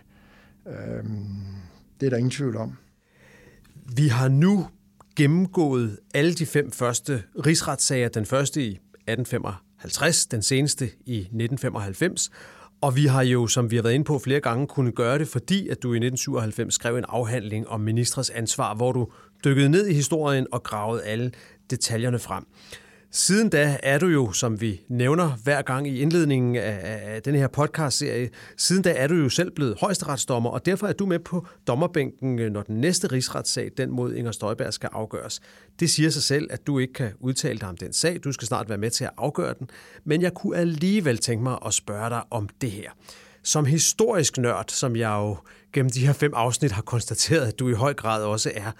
Det 1.99 2.05
er 2.05 2.09
der 2.09 2.17
ingen 2.17 2.31
tvivl 2.31 2.57
om. 2.57 2.73
Vi 3.95 4.07
har 4.07 4.27
nu 4.27 4.67
gennemgået 5.15 5.99
alle 6.13 6.33
de 6.33 6.45
fem 6.45 6.71
første 6.71 7.23
rigsretssager. 7.45 8.09
Den 8.09 8.25
første 8.25 8.61
i 8.61 8.67
1855, 8.67 10.25
den 10.25 10.41
seneste 10.41 10.85
i 11.05 11.17
1995. 11.17 12.29
Og 12.81 12.95
vi 12.95 13.05
har 13.05 13.23
jo, 13.23 13.47
som 13.47 13.71
vi 13.71 13.75
har 13.75 13.83
været 13.83 13.93
inde 13.93 14.05
på 14.05 14.19
flere 14.19 14.39
gange, 14.39 14.67
kunne 14.67 14.91
gøre 14.91 15.19
det, 15.19 15.27
fordi 15.27 15.67
at 15.67 15.83
du 15.83 15.93
i 15.93 15.97
1997 15.97 16.73
skrev 16.73 16.97
en 16.97 17.05
afhandling 17.07 17.67
om 17.67 17.81
ministres 17.81 18.29
ansvar, 18.29 18.75
hvor 18.75 18.91
du 18.91 19.07
dykkede 19.45 19.69
ned 19.69 19.87
i 19.87 19.93
historien 19.93 20.47
og 20.51 20.63
gravede 20.63 21.03
alle 21.03 21.31
detaljerne 21.69 22.19
frem. 22.19 22.45
Siden 23.15 23.49
da 23.49 23.77
er 23.83 23.99
du 23.99 24.07
jo, 24.07 24.31
som 24.31 24.61
vi 24.61 24.81
nævner 24.89 25.37
hver 25.43 25.61
gang 25.61 25.87
i 25.87 25.99
indledningen 25.99 26.55
af, 26.55 26.79
af 26.83 27.21
den 27.21 27.35
her 27.35 27.47
podcast-serie, 27.47 28.29
siden 28.57 28.83
da 28.83 28.93
er 28.97 29.07
du 29.07 29.15
jo 29.15 29.29
selv 29.29 29.51
blevet 29.51 29.75
højesteretsdommer, 29.79 30.49
og 30.49 30.65
derfor 30.65 30.87
er 30.87 30.93
du 30.93 31.05
med 31.05 31.19
på 31.19 31.47
dommerbænken, 31.67 32.39
øh, 32.39 32.51
når 32.51 32.61
den 32.61 32.81
næste 32.81 33.07
rigsretssag, 33.07 33.71
den 33.77 33.91
mod 33.91 34.13
Inger 34.13 34.31
Støjberg, 34.31 34.73
skal 34.73 34.89
afgøres. 34.93 35.41
Det 35.79 35.89
siger 35.89 36.09
sig 36.09 36.23
selv, 36.23 36.47
at 36.51 36.67
du 36.67 36.79
ikke 36.79 36.93
kan 36.93 37.11
udtale 37.19 37.59
dig 37.59 37.69
om 37.69 37.77
den 37.77 37.93
sag. 37.93 38.19
Du 38.23 38.31
skal 38.31 38.47
snart 38.47 38.69
være 38.69 38.77
med 38.77 38.89
til 38.89 39.03
at 39.03 39.11
afgøre 39.17 39.53
den. 39.59 39.69
Men 40.03 40.21
jeg 40.21 40.33
kunne 40.33 40.57
alligevel 40.57 41.17
tænke 41.17 41.43
mig 41.43 41.57
at 41.65 41.73
spørge 41.73 42.09
dig 42.09 42.21
om 42.31 42.49
det 42.61 42.71
her. 42.71 42.89
Som 43.43 43.65
historisk 43.65 44.37
nørd, 44.37 44.65
som 44.67 44.95
jeg 44.95 45.09
jo 45.09 45.37
gennem 45.73 45.91
de 45.91 46.05
her 46.05 46.13
fem 46.13 46.31
afsnit 46.35 46.71
har 46.71 46.81
konstateret, 46.81 47.47
at 47.47 47.59
du 47.59 47.69
i 47.69 47.73
høj 47.73 47.93
grad 47.93 48.23
også 48.23 48.51
er, 48.55 48.71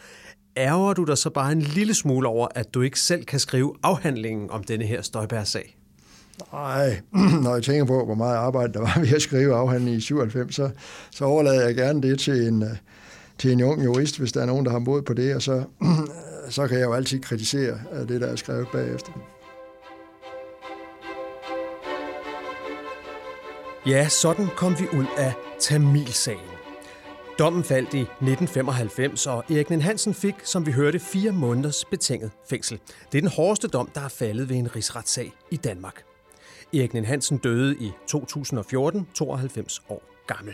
ærger 0.57 0.93
du 0.93 1.03
dig 1.03 1.17
så 1.17 1.29
bare 1.29 1.51
en 1.51 1.61
lille 1.61 1.93
smule 1.93 2.27
over, 2.27 2.47
at 2.55 2.73
du 2.73 2.81
ikke 2.81 2.99
selv 2.99 3.25
kan 3.25 3.39
skrive 3.39 3.75
afhandlingen 3.83 4.49
om 4.49 4.63
denne 4.63 4.85
her 4.85 5.01
Støjbær-sag? 5.01 5.77
Nej, 6.53 7.01
når 7.43 7.53
jeg 7.53 7.63
tænker 7.63 7.85
på, 7.85 8.05
hvor 8.05 8.15
meget 8.15 8.35
arbejde 8.35 8.73
der 8.73 8.79
var 8.79 8.99
ved 8.99 9.13
at 9.13 9.21
skrive 9.21 9.55
afhandlingen 9.55 9.97
i 9.97 10.01
97, 10.01 10.55
så, 10.55 10.69
så 11.11 11.25
overlader 11.25 11.65
jeg 11.65 11.75
gerne 11.75 12.01
det 12.01 12.19
til 12.19 12.47
en, 12.47 12.63
øh, 12.63 12.69
til 13.37 13.51
en 13.51 13.63
ung 13.63 13.83
jurist, 13.83 14.19
hvis 14.19 14.31
der 14.31 14.41
er 14.41 14.45
nogen, 14.45 14.65
der 14.65 14.71
har 14.71 14.79
mod 14.79 15.01
på 15.01 15.13
det, 15.13 15.35
og 15.35 15.41
så, 15.41 15.63
så 16.49 16.67
kan 16.67 16.77
jeg 16.77 16.85
jo 16.85 16.93
altid 16.93 17.19
kritisere 17.19 17.79
øh, 17.93 18.07
det, 18.07 18.21
der 18.21 18.27
er 18.27 18.35
skrevet 18.35 18.67
bagefter. 18.73 19.11
Ja, 23.85 24.07
sådan 24.07 24.47
kom 24.57 24.75
vi 24.79 24.97
ud 24.97 25.05
af 25.17 25.33
Tamilsagen. 25.59 26.52
Dommen 27.39 27.63
faldt 27.63 27.93
i 27.93 28.01
1995, 28.01 29.27
og 29.27 29.43
Erik 29.49 29.69
Nen 29.69 29.81
Hansen 29.81 30.13
fik, 30.13 30.35
som 30.43 30.65
vi 30.65 30.71
hørte, 30.71 30.99
fire 30.99 31.31
måneders 31.31 31.85
betinget 31.85 32.31
fængsel. 32.49 32.79
Det 33.11 33.17
er 33.17 33.21
den 33.21 33.29
hårdeste 33.29 33.67
dom, 33.67 33.89
der 33.95 34.01
er 34.01 34.09
faldet 34.09 34.49
ved 34.49 34.55
en 34.55 34.75
rigsretssag 34.75 35.33
i 35.51 35.55
Danmark. 35.55 36.03
Erik 36.73 36.93
Nen 36.93 37.05
Hansen 37.05 37.37
døde 37.37 37.75
i 37.77 37.91
2014, 38.07 39.07
92 39.13 39.81
år 39.89 40.03
gammel. 40.27 40.53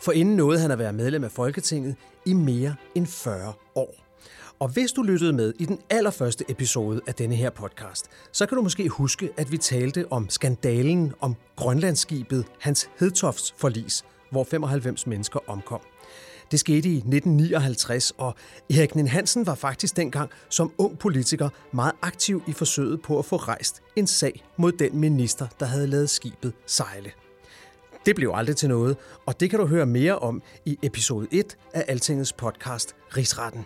For 0.00 0.12
inden 0.12 0.36
nåede 0.36 0.60
han 0.60 0.70
at 0.70 0.78
være 0.78 0.92
medlem 0.92 1.24
af 1.24 1.30
Folketinget 1.30 1.96
i 2.24 2.32
mere 2.32 2.74
end 2.94 3.06
40 3.06 3.52
år. 3.74 3.94
Og 4.58 4.68
hvis 4.68 4.92
du 4.92 5.02
lyttede 5.02 5.32
med 5.32 5.52
i 5.58 5.64
den 5.64 5.78
allerførste 5.90 6.44
episode 6.48 7.00
af 7.06 7.14
denne 7.14 7.34
her 7.34 7.50
podcast, 7.50 8.06
så 8.32 8.46
kan 8.46 8.56
du 8.56 8.62
måske 8.62 8.88
huske, 8.88 9.30
at 9.36 9.52
vi 9.52 9.58
talte 9.58 10.06
om 10.10 10.28
skandalen 10.28 11.12
om 11.20 11.36
Grønlandsskibet 11.56 12.44
Hans 12.60 12.90
Hedtofts 12.98 13.54
forlis, 13.58 14.04
hvor 14.30 14.44
95 14.44 15.06
mennesker 15.06 15.40
omkom. 15.46 15.80
Det 16.50 16.60
skete 16.60 16.88
i 16.88 16.96
1959, 16.96 18.12
og 18.18 18.34
Erik 18.70 18.94
Nien 18.94 19.08
Hansen 19.08 19.46
var 19.46 19.54
faktisk 19.54 19.96
dengang 19.96 20.30
som 20.48 20.72
ung 20.78 20.98
politiker 20.98 21.48
meget 21.72 21.92
aktiv 22.02 22.42
i 22.46 22.52
forsøget 22.52 23.02
på 23.02 23.18
at 23.18 23.24
få 23.24 23.36
rejst 23.36 23.82
en 23.96 24.06
sag 24.06 24.44
mod 24.56 24.72
den 24.72 24.98
minister, 24.98 25.46
der 25.60 25.66
havde 25.66 25.86
lavet 25.86 26.10
skibet 26.10 26.52
sejle. 26.66 27.10
Det 28.06 28.16
blev 28.16 28.32
aldrig 28.34 28.56
til 28.56 28.68
noget, 28.68 28.96
og 29.26 29.40
det 29.40 29.50
kan 29.50 29.58
du 29.58 29.66
høre 29.66 29.86
mere 29.86 30.18
om 30.18 30.42
i 30.64 30.78
episode 30.82 31.26
1 31.30 31.56
af 31.74 31.84
Altingets 31.88 32.32
podcast 32.32 32.94
Rigsretten. 33.16 33.64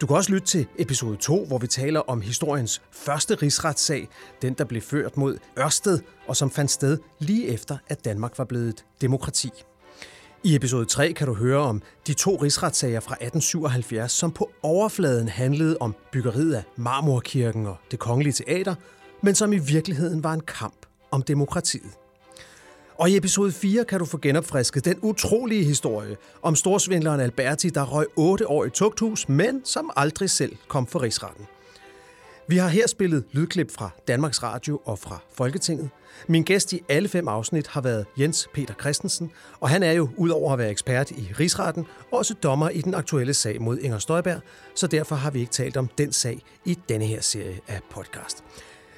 Du 0.00 0.06
kan 0.06 0.16
også 0.16 0.32
lytte 0.32 0.46
til 0.46 0.66
episode 0.78 1.16
2, 1.16 1.44
hvor 1.44 1.58
vi 1.58 1.66
taler 1.66 2.00
om 2.00 2.20
historiens 2.20 2.82
første 2.92 3.34
rigsretssag, 3.34 4.08
den 4.42 4.54
der 4.54 4.64
blev 4.64 4.82
ført 4.82 5.16
mod 5.16 5.38
Ørsted, 5.58 5.98
og 6.26 6.36
som 6.36 6.50
fandt 6.50 6.70
sted 6.70 6.98
lige 7.18 7.48
efter, 7.48 7.76
at 7.88 8.04
Danmark 8.04 8.38
var 8.38 8.44
blevet 8.44 8.68
et 8.68 8.84
demokrati. 9.00 9.50
I 10.44 10.54
episode 10.54 10.84
3 10.84 11.12
kan 11.12 11.26
du 11.26 11.34
høre 11.34 11.58
om 11.58 11.82
de 12.06 12.14
to 12.14 12.36
rigsretssager 12.36 13.00
fra 13.00 13.14
1877, 13.14 14.12
som 14.12 14.32
på 14.32 14.50
overfladen 14.62 15.28
handlede 15.28 15.76
om 15.80 15.94
byggeriet 16.12 16.54
af 16.54 16.62
Marmorkirken 16.76 17.66
og 17.66 17.76
det 17.90 17.98
kongelige 17.98 18.32
teater, 18.32 18.74
men 19.22 19.34
som 19.34 19.52
i 19.52 19.58
virkeligheden 19.58 20.24
var 20.24 20.32
en 20.32 20.40
kamp 20.40 20.86
om 21.10 21.22
demokratiet. 21.22 21.90
Og 22.98 23.10
i 23.10 23.16
episode 23.16 23.52
4 23.52 23.84
kan 23.84 23.98
du 23.98 24.04
få 24.04 24.18
genopfrisket 24.18 24.84
den 24.84 24.98
utrolige 25.02 25.64
historie 25.64 26.16
om 26.42 26.56
storsvindleren 26.56 27.20
Alberti, 27.20 27.68
der 27.68 27.84
røg 27.84 28.06
8 28.16 28.48
år 28.48 28.64
i 28.64 28.70
tugthus, 28.70 29.28
men 29.28 29.64
som 29.64 29.90
aldrig 29.96 30.30
selv 30.30 30.56
kom 30.68 30.86
for 30.86 31.02
rigsretten. 31.02 31.46
Vi 32.48 32.56
har 32.56 32.68
her 32.68 32.86
spillet 32.86 33.24
lydklip 33.32 33.70
fra 33.72 33.90
Danmarks 34.08 34.42
Radio 34.42 34.80
og 34.84 34.98
fra 34.98 35.18
Folketinget. 35.34 35.90
Min 36.28 36.42
gæst 36.42 36.72
i 36.72 36.80
alle 36.88 37.08
fem 37.08 37.28
afsnit 37.28 37.66
har 37.66 37.80
været 37.80 38.06
Jens 38.18 38.48
Peter 38.54 38.74
Christensen, 38.80 39.30
og 39.60 39.68
han 39.68 39.82
er 39.82 39.92
jo, 39.92 40.08
udover 40.16 40.52
at 40.52 40.58
være 40.58 40.70
ekspert 40.70 41.10
i 41.10 41.32
rigsretten, 41.38 41.86
også 42.10 42.34
dommer 42.42 42.68
i 42.68 42.80
den 42.80 42.94
aktuelle 42.94 43.34
sag 43.34 43.62
mod 43.62 43.78
Inger 43.78 43.98
Støjberg, 43.98 44.40
så 44.74 44.86
derfor 44.86 45.16
har 45.16 45.30
vi 45.30 45.40
ikke 45.40 45.52
talt 45.52 45.76
om 45.76 45.88
den 45.98 46.12
sag 46.12 46.42
i 46.64 46.78
denne 46.88 47.04
her 47.06 47.20
serie 47.20 47.60
af 47.68 47.80
podcast. 47.90 48.44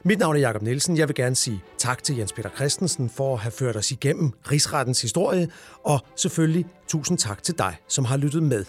Mit 0.06 0.18
navn 0.18 0.36
er 0.36 0.40
Jakob 0.40 0.62
Nielsen. 0.62 0.96
Jeg 0.96 1.08
vil 1.08 1.14
gerne 1.14 1.34
sige 1.34 1.62
tak 1.78 2.02
til 2.02 2.16
Jens 2.16 2.32
Peter 2.32 2.50
Christensen 2.50 3.10
for 3.10 3.34
at 3.34 3.40
have 3.40 3.52
ført 3.52 3.76
os 3.76 3.90
igennem 3.90 4.32
rigsrettens 4.50 5.02
historie, 5.02 5.48
og 5.84 6.00
selvfølgelig 6.16 6.66
tusind 6.88 7.18
tak 7.18 7.42
til 7.42 7.58
dig, 7.58 7.76
som 7.88 8.04
har 8.04 8.16
lyttet 8.16 8.42
med. 8.42 8.64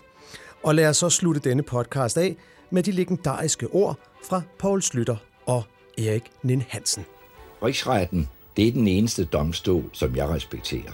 Og 0.64 0.76
lad 0.76 0.90
os 0.90 0.98
så 0.98 1.10
slutte 1.10 1.42
denne 1.42 1.64
podcast 1.64 2.18
af 2.18 2.36
med 2.72 2.84
de 2.84 2.92
legendariske 2.92 3.68
ord 3.68 4.00
fra 4.24 4.42
Paul 4.60 4.82
Slytter 4.82 5.16
og 5.46 5.64
Erik 5.98 6.24
Nin 6.44 6.64
Hansen. 6.70 7.06
Rigsretten, 7.64 8.30
det 8.58 8.68
er 8.68 8.72
den 8.72 8.88
eneste 8.88 9.26
domstol, 9.26 9.84
som 9.94 10.16
jeg 10.16 10.30
respekterer. 10.30 10.92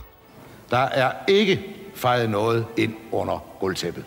Der 0.70 0.78
er 0.78 1.12
ikke 1.28 1.62
fejret 1.96 2.30
noget 2.30 2.66
ind 2.78 2.94
under 3.12 3.44
gulvtæppet. 3.60 4.06